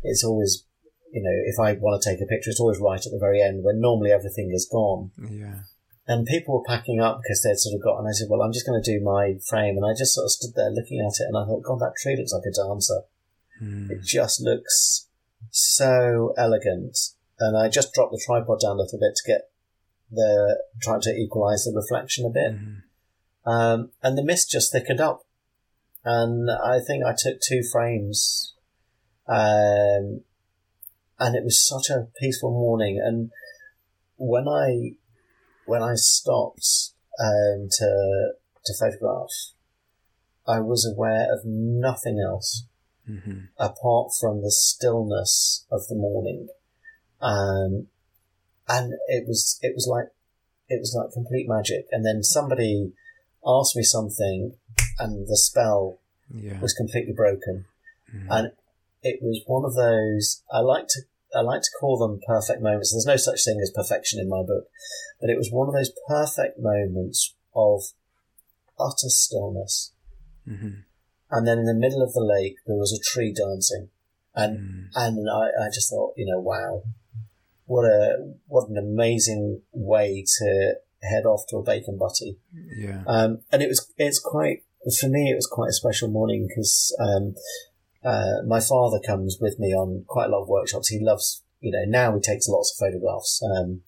it's 0.03 0.25
always, 0.25 0.65
you 1.13 1.23
know, 1.23 1.37
if 1.47 1.59
I 1.59 1.73
want 1.75 2.01
to 2.01 2.09
take 2.09 2.21
a 2.21 2.27
picture, 2.27 2.51
it's 2.51 2.61
always 2.61 2.79
right 2.79 3.05
at 3.05 3.13
the 3.13 3.19
very 3.19 3.43
end 3.43 3.65
when 3.65 3.81
normally 3.81 4.13
everything 4.13 4.53
is 4.53 4.69
gone. 4.71 5.11
Yeah. 5.19 5.63
And 6.11 6.27
people 6.27 6.59
were 6.59 6.65
packing 6.67 6.99
up 6.99 7.21
because 7.23 7.43
they'd 7.43 7.57
sort 7.57 7.77
of 7.77 7.85
got, 7.85 7.99
and 8.01 8.09
I 8.09 8.11
said, 8.11 8.27
well, 8.29 8.43
I'm 8.43 8.53
just 8.53 8.67
going 8.67 8.83
to 8.83 8.93
do 8.93 9.01
my 9.01 9.39
frame, 9.49 9.77
and 9.77 9.87
I 9.87 9.95
just 9.97 10.13
sort 10.13 10.25
of 10.25 10.33
stood 10.33 10.57
there 10.57 10.69
looking 10.69 10.99
at 10.99 11.23
it, 11.23 11.29
and 11.29 11.39
I 11.39 11.47
thought, 11.47 11.63
God, 11.63 11.79
that 11.79 11.95
tree 12.03 12.17
looks 12.17 12.33
like 12.33 12.43
a 12.51 12.51
dancer. 12.51 13.03
Mm. 13.63 13.91
It 13.93 14.03
just 14.03 14.41
looks 14.41 15.07
so 15.51 16.35
elegant. 16.37 16.99
And 17.39 17.57
I 17.57 17.69
just 17.69 17.93
dropped 17.93 18.11
the 18.11 18.21
tripod 18.27 18.59
down 18.61 18.77
a 18.77 18.83
little 18.83 18.99
bit 18.99 19.15
to 19.15 19.23
get 19.25 19.51
the 20.11 20.61
trying 20.83 21.01
to 21.03 21.15
equalize 21.15 21.63
the 21.63 21.73
reflection 21.73 22.27
a 22.27 22.31
bit. 22.31 22.55
Mhm. 22.55 22.83
Um, 23.47 23.93
and 24.03 24.19
the 24.19 24.25
mist 24.25 24.51
just 24.51 24.73
thickened 24.73 25.01
up. 25.01 25.25
And 26.05 26.51
I 26.51 26.81
think 26.81 27.05
I 27.05 27.15
took 27.17 27.41
two 27.41 27.63
frames. 27.63 28.55
Um, 29.29 30.25
and 31.21 31.37
it 31.37 31.45
was 31.45 31.65
such 31.65 31.89
a 31.89 32.09
peaceful 32.19 32.51
morning. 32.51 32.99
And 32.99 33.31
when 34.17 34.49
I 34.49 34.97
when 35.71 35.83
I 35.83 35.95
stopped 35.95 36.67
um, 37.19 37.69
to 37.79 37.91
to 38.67 38.73
photograph, 38.79 39.31
I 40.47 40.59
was 40.61 40.83
aware 40.95 41.27
of 41.33 41.41
nothing 41.45 42.19
else 42.31 42.67
Mm-hmm. 43.09 43.39
apart 43.59 44.09
from 44.21 44.41
the 44.43 44.53
stillness 44.53 45.67
of 45.73 45.81
the 45.89 45.97
morning. 45.97 46.47
Um, 47.21 47.89
and 48.69 48.93
it 49.09 49.27
was 49.27 49.59
it 49.63 49.73
was 49.75 49.87
like 49.91 50.09
it 50.69 50.79
was 50.79 50.95
like 50.97 51.13
complete 51.13 51.49
magic. 51.49 51.87
And 51.91 52.05
then 52.07 52.23
somebody 52.23 52.93
asked 53.45 53.75
me 53.75 53.83
something, 53.83 54.55
and 55.01 55.27
the 55.27 55.37
spell 55.37 55.99
Yeah. 56.47 56.61
was 56.61 56.73
completely 56.73 57.15
broken. 57.15 57.65
Mhm. 58.15 58.27
And 58.31 58.53
it 59.03 59.19
was 59.23 59.43
one 59.47 59.65
of 59.65 59.75
those 59.75 60.43
I 60.53 60.61
like 60.61 60.87
to 60.95 61.01
I 61.35 61.41
like 61.43 61.63
to 61.63 61.71
call 61.79 61.99
them 61.99 62.21
perfect 62.27 62.61
moments. 62.63 62.93
There's 62.93 63.07
no 63.07 63.17
such 63.17 63.45
thing 63.45 63.61
as 63.63 63.71
perfection 63.71 64.19
in 64.21 64.29
my 64.29 64.43
book, 64.43 64.65
but 65.21 65.31
it 65.31 65.37
was 65.37 65.51
one 65.51 65.69
of 65.69 65.75
those 65.75 65.93
perfect 66.09 66.59
moments 66.59 67.35
of 67.55 67.83
utter 68.79 69.09
stillness. 69.09 69.93
Mhm. 70.49 70.85
And 71.31 71.47
then 71.47 71.59
in 71.59 71.67
the 71.67 71.75
middle 71.75 72.03
of 72.03 72.13
the 72.13 72.25
lake, 72.25 72.57
there 72.67 72.77
was 72.77 72.93
a 72.93 72.99
tree 72.99 73.33
dancing, 73.33 73.91
and 74.35 74.59
Mm. 74.59 74.89
and 74.97 75.31
I, 75.31 75.67
I 75.67 75.71
just 75.73 75.91
thought, 75.91 76.15
you 76.17 76.27
know, 76.27 76.41
wow, 76.41 76.83
what 77.67 77.85
a 77.85 78.35
what 78.49 78.69
an 78.69 78.77
amazing 78.77 79.63
way 79.73 80.25
to 80.39 80.75
head 81.03 81.25
off 81.25 81.47
to 81.49 81.59
a 81.59 81.63
bacon 81.63 81.97
butty. 81.97 82.39
Yeah. 82.77 83.05
Um, 83.07 83.43
and 83.53 83.63
it 83.63 83.69
was 83.69 83.87
it's 83.97 84.19
quite 84.19 84.65
for 84.99 85.09
me 85.09 85.31
it 85.31 85.37
was 85.37 85.47
quite 85.47 85.69
a 85.69 85.73
special 85.73 86.09
morning 86.09 86.49
because 86.49 86.95
um, 86.99 87.37
uh, 88.05 88.43
my 88.47 88.61
father 88.61 88.99
comes 89.05 89.39
with 89.41 89.59
me 89.59 89.69
on 89.75 90.05
quite 90.09 90.27
a 90.27 90.31
lot 90.31 90.43
of 90.43 90.49
workshops. 90.49 90.89
He 90.89 90.99
loves 91.01 91.43
you 91.61 91.73
know 91.73 91.85
now 91.87 92.15
he 92.15 92.21
takes 92.21 92.49
lots 92.49 92.73
of 92.75 92.87
photographs. 92.87 93.41
Um, 93.43 93.83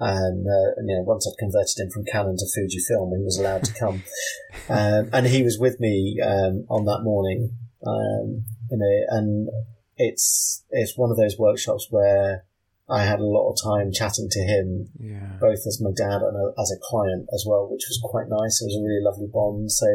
and, 0.00 0.46
uh, 0.46 0.70
and, 0.76 0.88
you 0.88 0.94
know, 0.94 1.02
once 1.02 1.26
I'd 1.26 1.36
converted 1.40 1.74
him 1.76 1.90
from 1.90 2.04
Canon 2.04 2.36
to 2.36 2.44
Fujifilm, 2.44 3.16
he 3.18 3.24
was 3.24 3.36
allowed 3.36 3.64
to 3.64 3.74
come. 3.74 4.04
um, 4.68 5.10
and 5.12 5.26
he 5.26 5.42
was 5.42 5.58
with 5.58 5.80
me 5.80 6.20
um, 6.24 6.66
on 6.70 6.84
that 6.84 7.00
morning. 7.02 7.50
Um, 7.84 8.44
you 8.70 8.78
know, 8.78 9.16
and 9.18 9.48
it's 9.96 10.64
it's 10.70 10.96
one 10.96 11.10
of 11.10 11.16
those 11.16 11.36
workshops 11.38 11.88
where 11.90 12.44
I 12.88 13.04
had 13.04 13.18
a 13.18 13.26
lot 13.26 13.50
of 13.50 13.56
time 13.62 13.90
chatting 13.92 14.28
to 14.30 14.40
him 14.40 14.88
Yeah. 14.98 15.36
both 15.40 15.66
as 15.66 15.80
my 15.82 15.90
dad 15.96 16.22
and 16.22 16.36
a, 16.36 16.60
as 16.60 16.70
a 16.70 16.80
client 16.80 17.26
as 17.34 17.44
well, 17.46 17.68
which 17.68 17.84
was 17.88 18.00
quite 18.02 18.28
nice. 18.28 18.62
It 18.62 18.66
was 18.66 18.78
a 18.78 18.84
really 18.84 19.02
lovely 19.02 19.26
bond. 19.26 19.72
So 19.72 19.86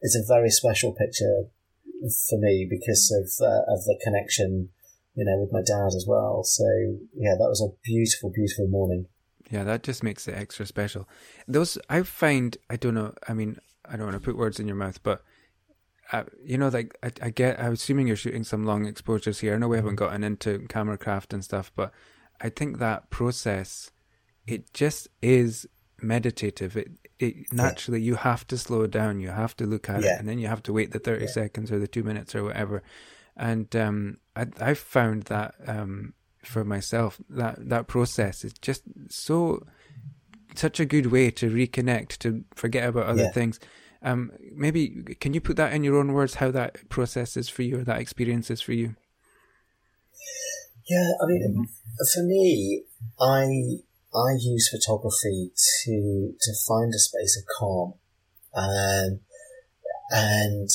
it's 0.00 0.16
a 0.16 0.24
very 0.26 0.50
special 0.50 0.94
picture 0.94 1.50
for 2.28 2.38
me 2.38 2.66
because 2.68 3.10
of 3.12 3.46
uh, 3.46 3.72
of 3.72 3.84
the 3.84 3.98
connection, 4.02 4.70
you 5.14 5.24
know, 5.24 5.40
with 5.40 5.52
my 5.52 5.60
dad 5.60 5.94
as 5.94 6.06
well. 6.08 6.42
So 6.44 6.64
yeah, 7.14 7.34
that 7.38 7.48
was 7.48 7.62
a 7.62 7.74
beautiful, 7.84 8.30
beautiful 8.34 8.68
morning. 8.68 9.06
Yeah, 9.50 9.64
that 9.64 9.82
just 9.82 10.02
makes 10.02 10.28
it 10.28 10.34
extra 10.34 10.66
special. 10.66 11.08
Those 11.48 11.78
I 11.88 12.02
find 12.02 12.56
I 12.68 12.76
don't 12.76 12.94
know. 12.94 13.14
I 13.28 13.34
mean, 13.34 13.58
I 13.84 13.96
don't 13.96 14.06
want 14.06 14.14
to 14.14 14.24
put 14.24 14.36
words 14.36 14.60
in 14.60 14.66
your 14.66 14.76
mouth, 14.76 15.02
but 15.02 15.22
uh, 16.12 16.24
you 16.44 16.58
know, 16.58 16.68
like 16.68 16.96
I, 17.02 17.10
I 17.22 17.30
get. 17.30 17.60
I'm 17.60 17.72
assuming 17.72 18.06
you're 18.06 18.16
shooting 18.16 18.44
some 18.44 18.64
long 18.64 18.86
exposures 18.86 19.40
here. 19.40 19.54
I 19.54 19.58
know 19.58 19.68
we 19.68 19.76
haven't 19.76 19.96
gotten 19.96 20.24
into 20.24 20.66
camera 20.68 20.98
craft 20.98 21.32
and 21.32 21.44
stuff, 21.44 21.70
but 21.74 21.92
I 22.40 22.48
think 22.48 22.78
that 22.78 23.10
process, 23.10 23.90
it 24.46 24.72
just 24.72 25.08
is 25.22 25.66
meditative. 26.00 26.76
It 26.76 26.90
it 27.22 27.52
naturally 27.52 28.00
you 28.00 28.14
have 28.16 28.46
to 28.48 28.56
slow 28.58 28.86
down. 28.86 29.20
You 29.20 29.30
have 29.30 29.54
to 29.58 29.66
look 29.66 29.88
at 29.88 30.02
Yeah. 30.02 30.14
it, 30.14 30.20
and 30.20 30.28
then 30.28 30.38
you 30.38 30.48
have 30.48 30.62
to 30.64 30.72
wait 30.72 30.90
the 30.92 30.98
thirty 30.98 31.26
Yeah. 31.26 31.30
seconds 31.40 31.70
or 31.70 31.78
the 31.78 31.88
two 31.88 32.02
minutes 32.02 32.34
or 32.34 32.42
whatever. 32.44 32.82
And 33.36 33.74
um, 33.76 34.16
I 34.34 34.46
I 34.60 34.74
found 34.74 35.24
that 35.24 35.54
um, 35.66 36.14
for 36.44 36.64
myself 36.64 37.20
that 37.28 37.68
that 37.68 37.86
process 37.86 38.44
is 38.44 38.52
just 38.54 38.82
so 39.08 39.66
such 40.54 40.80
a 40.80 40.84
good 40.84 41.06
way 41.06 41.30
to 41.30 41.50
reconnect 41.50 42.18
to 42.18 42.44
forget 42.54 42.88
about 42.88 43.06
other 43.06 43.24
Yeah. 43.24 43.30
things 43.30 43.60
um 44.02 44.32
maybe 44.54 44.82
can 45.20 45.34
you 45.34 45.40
put 45.40 45.56
that 45.56 45.72
in 45.74 45.84
your 45.84 45.96
own 45.96 46.12
words 46.14 46.36
how 46.36 46.50
that 46.50 46.88
process 46.88 47.36
is 47.36 47.48
for 47.50 47.62
you 47.62 47.78
or 47.80 47.84
that 47.84 48.00
experience 48.00 48.50
is 48.50 48.60
for 48.62 48.72
you 48.72 48.96
Yeah, 50.88 51.10
I 51.22 51.26
mean, 51.26 51.68
for 52.12 52.22
me, 52.24 52.82
I 53.20 53.46
I 54.14 54.32
use 54.40 54.68
photography 54.68 55.52
to 55.84 56.34
to 56.40 56.52
find 56.66 56.92
a 56.92 56.98
space 56.98 57.36
of 57.38 57.44
calm, 57.58 57.94
um, 58.54 59.20
and 60.10 60.68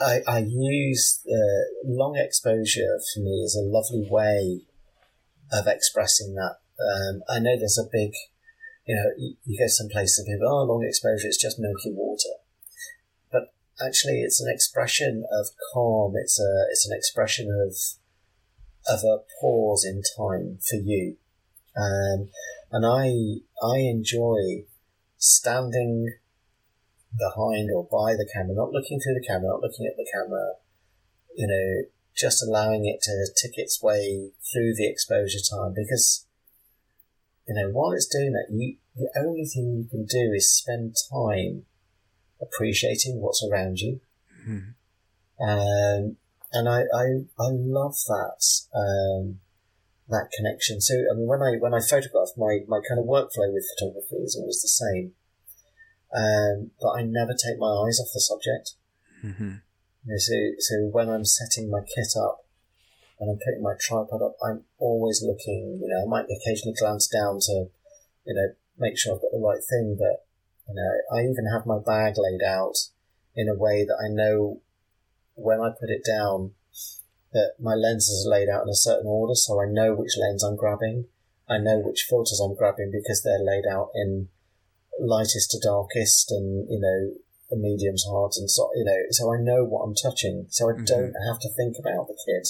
I 0.00 0.22
I 0.26 0.38
use 0.38 1.20
the 1.24 1.66
long 1.84 2.16
exposure 2.16 3.00
for 3.12 3.20
me 3.20 3.42
is 3.42 3.56
a 3.56 3.68
lovely 3.68 4.06
way 4.08 4.62
of 5.52 5.66
expressing 5.66 6.34
that. 6.34 6.58
Um, 6.78 7.22
I 7.28 7.38
know 7.38 7.56
there's 7.56 7.78
a 7.78 7.90
big, 7.90 8.12
you 8.86 8.96
know, 8.96 9.10
you, 9.16 9.36
you 9.44 9.58
go 9.58 9.66
some 9.66 9.88
places 9.88 10.18
and 10.18 10.34
people, 10.34 10.48
oh, 10.48 10.64
long 10.64 10.84
exposure, 10.84 11.28
it's 11.28 11.40
just 11.40 11.58
milky 11.58 11.92
water, 11.92 12.34
but 13.30 13.52
actually, 13.84 14.22
it's 14.22 14.40
an 14.40 14.52
expression 14.52 15.24
of 15.32 15.48
calm. 15.72 16.14
It's 16.16 16.40
a 16.40 16.66
it's 16.70 16.86
an 16.88 16.96
expression 16.96 17.48
of 17.50 17.74
of 18.86 19.02
a 19.02 19.24
pause 19.40 19.84
in 19.84 20.02
time 20.16 20.58
for 20.68 20.76
you. 20.76 21.16
Um, 21.76 22.30
and 22.70 22.86
I 22.86 23.42
I 23.64 23.78
enjoy 23.80 24.66
standing 25.16 26.14
behind 27.16 27.70
or 27.74 27.84
by 27.84 28.14
the 28.14 28.28
camera, 28.32 28.54
not 28.54 28.72
looking 28.72 29.00
through 29.00 29.14
the 29.14 29.26
camera, 29.26 29.48
not 29.50 29.62
looking 29.62 29.86
at 29.86 29.96
the 29.96 30.06
camera, 30.12 30.54
you 31.36 31.46
know, 31.46 31.88
just 32.16 32.42
allowing 32.42 32.86
it 32.86 33.00
to 33.02 33.26
tick 33.40 33.52
its 33.56 33.82
way 33.82 34.30
through 34.52 34.74
the 34.74 34.88
exposure 34.88 35.38
time 35.50 35.74
because 35.74 36.26
you 37.46 37.54
know, 37.54 37.70
while 37.70 37.92
it's 37.92 38.06
doing 38.06 38.32
that, 38.32 38.46
you 38.50 38.76
the 38.96 39.10
only 39.16 39.44
thing 39.44 39.74
you 39.76 39.88
can 39.90 40.04
do 40.06 40.32
is 40.34 40.52
spend 40.52 40.94
time 41.12 41.66
appreciating 42.40 43.20
what's 43.20 43.44
around 43.44 43.78
you. 43.78 44.00
Mhm. 44.46 44.74
Um, 45.40 46.16
and 46.52 46.68
I, 46.68 46.82
I, 46.94 47.24
I 47.38 47.48
love 47.50 47.96
that, 48.06 48.44
um, 48.74 49.40
that 50.08 50.30
connection. 50.36 50.80
So, 50.80 50.94
I 51.10 51.16
mean, 51.16 51.26
when 51.26 51.42
I, 51.42 51.56
when 51.58 51.74
I 51.74 51.80
photograph, 51.80 52.36
my, 52.36 52.60
my 52.68 52.80
kind 52.86 53.00
of 53.00 53.06
workflow 53.06 53.52
with 53.52 53.64
photography 53.76 54.16
is 54.16 54.36
always 54.36 54.60
the 54.60 54.68
same. 54.68 55.12
Um, 56.14 56.70
but 56.80 56.90
I 56.90 57.02
never 57.02 57.32
take 57.32 57.58
my 57.58 57.72
eyes 57.72 57.98
off 58.00 58.12
the 58.12 58.20
subject. 58.20 58.74
Mhm. 59.24 59.62
You 60.04 60.12
know, 60.12 60.18
so, 60.18 60.34
so 60.58 60.74
when 60.92 61.08
I'm 61.08 61.24
setting 61.24 61.70
my 61.70 61.80
kit 61.80 62.12
up 62.20 62.44
and 63.18 63.30
I'm 63.30 63.38
putting 63.38 63.62
my 63.62 63.74
tripod 63.80 64.20
up, 64.22 64.36
I'm 64.44 64.64
always 64.78 65.22
looking, 65.22 65.80
you 65.80 65.88
know, 65.88 66.02
I 66.02 66.06
might 66.06 66.26
occasionally 66.30 66.76
glance 66.78 67.08
down 67.08 67.40
to, 67.40 67.70
you 68.26 68.34
know, 68.34 68.52
make 68.78 68.98
sure 68.98 69.14
I've 69.14 69.22
got 69.22 69.32
the 69.32 69.38
right 69.38 69.62
thing, 69.64 69.96
but, 69.98 70.26
you 70.68 70.74
know, 70.74 71.16
I 71.16 71.22
even 71.22 71.46
have 71.50 71.66
my 71.66 71.78
bag 71.78 72.14
laid 72.18 72.42
out 72.46 72.76
in 73.34 73.48
a 73.48 73.56
way 73.56 73.84
that 73.84 73.98
I 73.98 74.08
know 74.12 74.60
when 75.34 75.60
I 75.60 75.70
put 75.70 75.90
it 75.90 76.04
down 76.06 76.52
that 77.34 77.54
my 77.60 77.74
lenses 77.74 78.24
are 78.24 78.30
laid 78.30 78.48
out 78.48 78.62
in 78.62 78.68
a 78.70 78.74
certain 78.74 79.06
order, 79.06 79.34
so 79.34 79.60
I 79.60 79.66
know 79.66 79.94
which 79.94 80.16
lens 80.16 80.42
I'm 80.42 80.56
grabbing. 80.56 81.06
I 81.48 81.58
know 81.58 81.78
which 81.80 82.06
filters 82.08 82.40
I'm 82.40 82.54
grabbing 82.54 82.90
because 82.90 83.22
they're 83.22 83.42
laid 83.42 83.66
out 83.66 83.90
in 83.94 84.28
lightest 84.98 85.50
to 85.50 85.58
darkest 85.62 86.30
and, 86.30 86.70
you 86.70 86.80
know, 86.80 87.14
the 87.50 87.56
mediums, 87.56 88.04
hards, 88.08 88.38
and 88.38 88.50
so, 88.50 88.70
you 88.74 88.84
know, 88.84 88.96
so 89.10 89.34
I 89.34 89.38
know 89.38 89.64
what 89.64 89.82
I'm 89.82 89.94
touching, 89.94 90.46
so 90.48 90.70
I 90.70 90.74
Mhm. 90.74 90.86
don't 90.86 91.14
have 91.26 91.40
to 91.40 91.50
think 91.50 91.76
about 91.78 92.08
the 92.08 92.16
kit. 92.24 92.48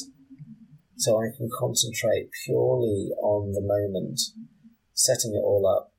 So 0.97 1.21
I 1.21 1.31
can 1.35 1.49
concentrate 1.59 2.31
purely 2.45 3.11
on 3.21 3.53
the 3.53 3.61
moment, 3.61 4.21
setting 4.93 5.35
it 5.35 5.43
all 5.43 5.67
up, 5.67 5.93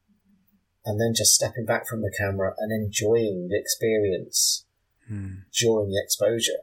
and 0.85 1.01
then 1.01 1.13
just 1.13 1.33
stepping 1.33 1.65
back 1.65 1.87
from 1.87 2.01
the 2.01 2.13
camera 2.15 2.55
and 2.59 2.71
enjoying 2.71 3.49
the 3.49 3.59
experience 3.59 4.65
Mm. 5.11 5.43
during 5.59 5.89
the 5.89 5.99
exposure. 6.01 6.61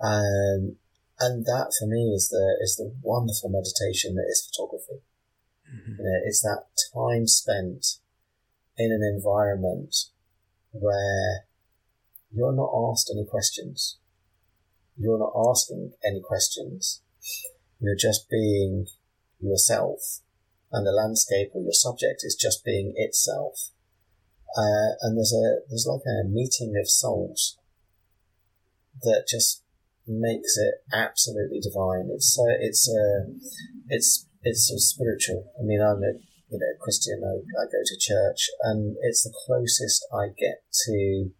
Um, 0.00 0.78
and 1.20 1.44
that 1.46 1.72
for 1.78 1.86
me 1.86 2.12
is 2.14 2.28
the 2.28 2.58
is 2.60 2.76
the 2.76 2.94
wonderful 3.02 3.48
meditation 3.48 4.14
that 4.16 4.26
is 4.28 4.46
photography. 4.46 5.02
Mhm. 5.68 5.98
You 5.98 6.04
know, 6.04 6.20
it's 6.24 6.42
that 6.42 6.66
time 6.92 7.26
spent 7.26 7.98
in 8.76 8.92
an 8.92 9.02
environment 9.02 9.94
where 10.72 11.46
you're 12.32 12.52
not 12.52 12.72
asked 12.90 13.10
any 13.10 13.24
questions. 13.24 13.98
You're 14.96 15.18
not 15.18 15.32
asking 15.36 15.94
any 16.04 16.20
questions. 16.20 17.00
You're 17.80 17.96
just 17.96 18.28
being 18.28 18.88
yourself, 19.40 20.20
and 20.72 20.86
the 20.86 20.92
landscape 20.92 21.50
or 21.54 21.62
your 21.62 21.72
subject 21.72 22.22
is 22.24 22.34
just 22.34 22.64
being 22.64 22.94
itself. 22.96 23.70
Uh, 24.56 24.94
and 25.02 25.16
there's 25.16 25.32
a 25.32 25.62
there's 25.68 25.86
like 25.86 26.06
a 26.06 26.24
meeting 26.24 26.76
of 26.76 26.88
souls 26.88 27.58
that 29.02 29.26
just 29.28 29.63
makes 30.06 30.56
it 30.56 30.74
absolutely 30.92 31.60
divine. 31.60 32.10
It's 32.12 32.38
uh, 32.38 32.56
it's 32.60 32.88
uh, 32.88 33.30
it's 33.88 34.26
it's 34.42 34.68
sort 34.68 34.76
of 34.76 34.82
spiritual. 34.82 35.52
I 35.58 35.64
mean, 35.64 35.80
I'm 35.80 36.02
a 36.02 36.18
you 36.50 36.58
know 36.58 36.72
Christian. 36.80 37.22
I, 37.24 37.40
I 37.60 37.64
go 37.66 37.82
to 37.84 37.98
church, 37.98 38.50
and 38.62 38.96
it's 39.02 39.24
the 39.24 39.34
closest 39.46 40.06
I 40.12 40.28
get 40.28 40.64
to 40.86 41.30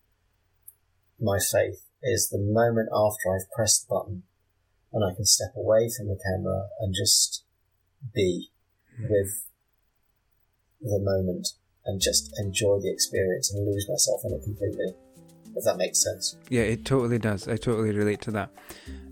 my 1.20 1.38
faith 1.38 1.84
is 2.02 2.28
the 2.28 2.38
moment 2.38 2.88
after 2.92 3.32
I've 3.32 3.50
pressed 3.50 3.88
the 3.88 3.94
button 3.94 4.22
and 4.92 5.04
I 5.04 5.14
can 5.14 5.24
step 5.24 5.54
away 5.56 5.90
from 5.90 6.08
the 6.08 6.18
camera 6.22 6.68
and 6.80 6.94
just 6.94 7.44
be 8.14 8.50
with 9.08 9.46
the 10.80 11.00
moment 11.00 11.48
and 11.84 12.00
just 12.00 12.32
enjoy 12.38 12.78
the 12.80 12.92
experience 12.92 13.52
and 13.52 13.66
lose 13.66 13.88
myself 13.88 14.20
in 14.24 14.34
it 14.34 14.44
completely. 14.44 14.94
If 15.56 15.64
that 15.64 15.76
makes 15.76 16.02
sense. 16.02 16.36
Yeah, 16.48 16.62
it 16.62 16.84
totally 16.84 17.18
does. 17.18 17.46
I 17.48 17.56
totally 17.56 17.92
relate 17.96 18.20
to 18.22 18.30
that. 18.32 18.50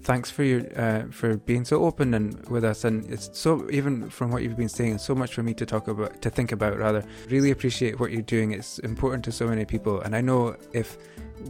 Thanks 0.02 0.28
for 0.31 0.43
your 0.43 0.62
uh, 0.77 1.05
for 1.12 1.36
being 1.36 1.64
so 1.64 1.85
open 1.85 2.14
and 2.14 2.44
with 2.48 2.64
us, 2.64 2.85
and 2.85 3.09
it's 3.09 3.31
so 3.32 3.69
even 3.70 4.10
from 4.10 4.32
what 4.32 4.43
you've 4.43 4.56
been 4.56 4.69
saying, 4.69 4.94
it's 4.97 5.05
so 5.05 5.14
much 5.14 5.32
for 5.35 5.44
me 5.44 5.55
to 5.55 5.64
talk 5.64 5.86
about, 5.86 6.20
to 6.23 6.31
think 6.31 6.51
about 6.51 6.77
rather. 6.78 7.05
Really 7.28 7.52
appreciate 7.52 8.01
what 8.01 8.10
you're 8.10 8.23
doing. 8.23 8.51
It's 8.51 8.81
important 8.81 9.24
to 9.27 9.32
so 9.32 9.47
many 9.47 9.64
people, 9.64 10.01
and 10.01 10.16
I 10.16 10.20
know 10.20 10.56
if 10.73 10.98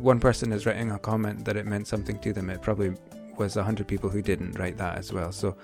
one 0.00 0.20
person 0.20 0.52
is 0.52 0.66
writing 0.66 0.90
a 0.90 0.98
comment 0.98 1.46
that 1.46 1.56
it 1.56 1.64
meant 1.66 1.86
something 1.86 2.18
to 2.18 2.32
them, 2.34 2.50
it 2.50 2.60
probably 2.60 2.92
was 3.38 3.56
a 3.56 3.64
hundred 3.64 3.88
people 3.88 4.10
who 4.10 4.20
didn't 4.20 4.58
write 4.58 4.76
that 4.76 4.98
as 4.98 5.10
well. 5.14 5.32
So 5.32 5.56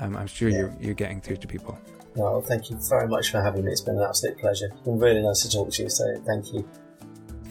um, 0.00 0.16
I'm 0.16 0.26
sure 0.26 0.48
Yeah. 0.48 0.58
you're 0.58 0.76
you're 0.80 0.94
getting 0.94 1.20
through 1.20 1.36
to 1.36 1.46
people. 1.46 1.78
Well, 2.16 2.42
thank 2.42 2.70
you 2.70 2.76
very 2.90 3.06
much 3.06 3.30
for 3.30 3.40
having 3.40 3.64
me. 3.64 3.70
It's 3.70 3.80
been 3.80 3.96
an 3.96 4.02
absolute 4.02 4.36
pleasure. 4.38 4.66
It's 4.72 4.80
been 4.82 4.98
really 4.98 5.22
nice 5.22 5.42
to 5.42 5.50
talk 5.50 5.70
to 5.70 5.82
you, 5.84 5.88
so 5.88 6.04
thank 6.26 6.52
you. 6.52 6.68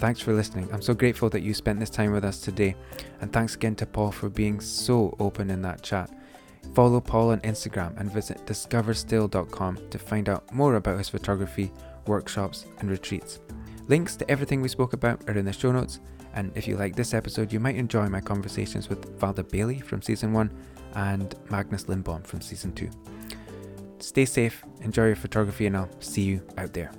Thanks 0.01 0.19
for 0.19 0.33
listening. 0.33 0.67
I'm 0.73 0.81
so 0.81 0.95
grateful 0.95 1.29
that 1.29 1.43
you 1.43 1.53
spent 1.53 1.79
this 1.79 1.91
time 1.91 2.11
with 2.11 2.25
us 2.25 2.41
today. 2.41 2.75
And 3.21 3.31
thanks 3.31 3.53
again 3.53 3.75
to 3.75 3.85
Paul 3.85 4.11
for 4.11 4.29
being 4.29 4.59
so 4.59 5.15
open 5.19 5.51
in 5.51 5.61
that 5.61 5.83
chat. 5.83 6.09
Follow 6.73 6.99
Paul 6.99 7.29
on 7.29 7.39
Instagram 7.41 7.95
and 7.99 8.11
visit 8.11 8.43
discoverstill.com 8.47 9.89
to 9.91 9.99
find 9.99 10.27
out 10.27 10.51
more 10.51 10.73
about 10.73 10.97
his 10.97 11.09
photography, 11.09 11.71
workshops, 12.07 12.65
and 12.79 12.89
retreats. 12.89 13.41
Links 13.89 14.15
to 14.15 14.29
everything 14.29 14.59
we 14.59 14.69
spoke 14.69 14.93
about 14.93 15.21
are 15.29 15.37
in 15.37 15.45
the 15.45 15.53
show 15.53 15.71
notes. 15.71 15.99
And 16.33 16.51
if 16.55 16.67
you 16.67 16.77
like 16.77 16.95
this 16.95 17.13
episode, 17.13 17.53
you 17.53 17.59
might 17.59 17.75
enjoy 17.75 18.09
my 18.09 18.21
conversations 18.21 18.89
with 18.89 19.19
Valda 19.19 19.47
Bailey 19.51 19.81
from 19.81 20.01
season 20.01 20.33
one 20.33 20.51
and 20.95 21.35
Magnus 21.51 21.83
Lindbom 21.87 22.23
from 22.23 22.41
season 22.41 22.73
two. 22.73 22.89
Stay 23.99 24.25
safe, 24.25 24.63
enjoy 24.81 25.05
your 25.05 25.15
photography, 25.15 25.67
and 25.67 25.77
I'll 25.77 26.01
see 26.01 26.23
you 26.23 26.41
out 26.57 26.73
there. 26.73 26.91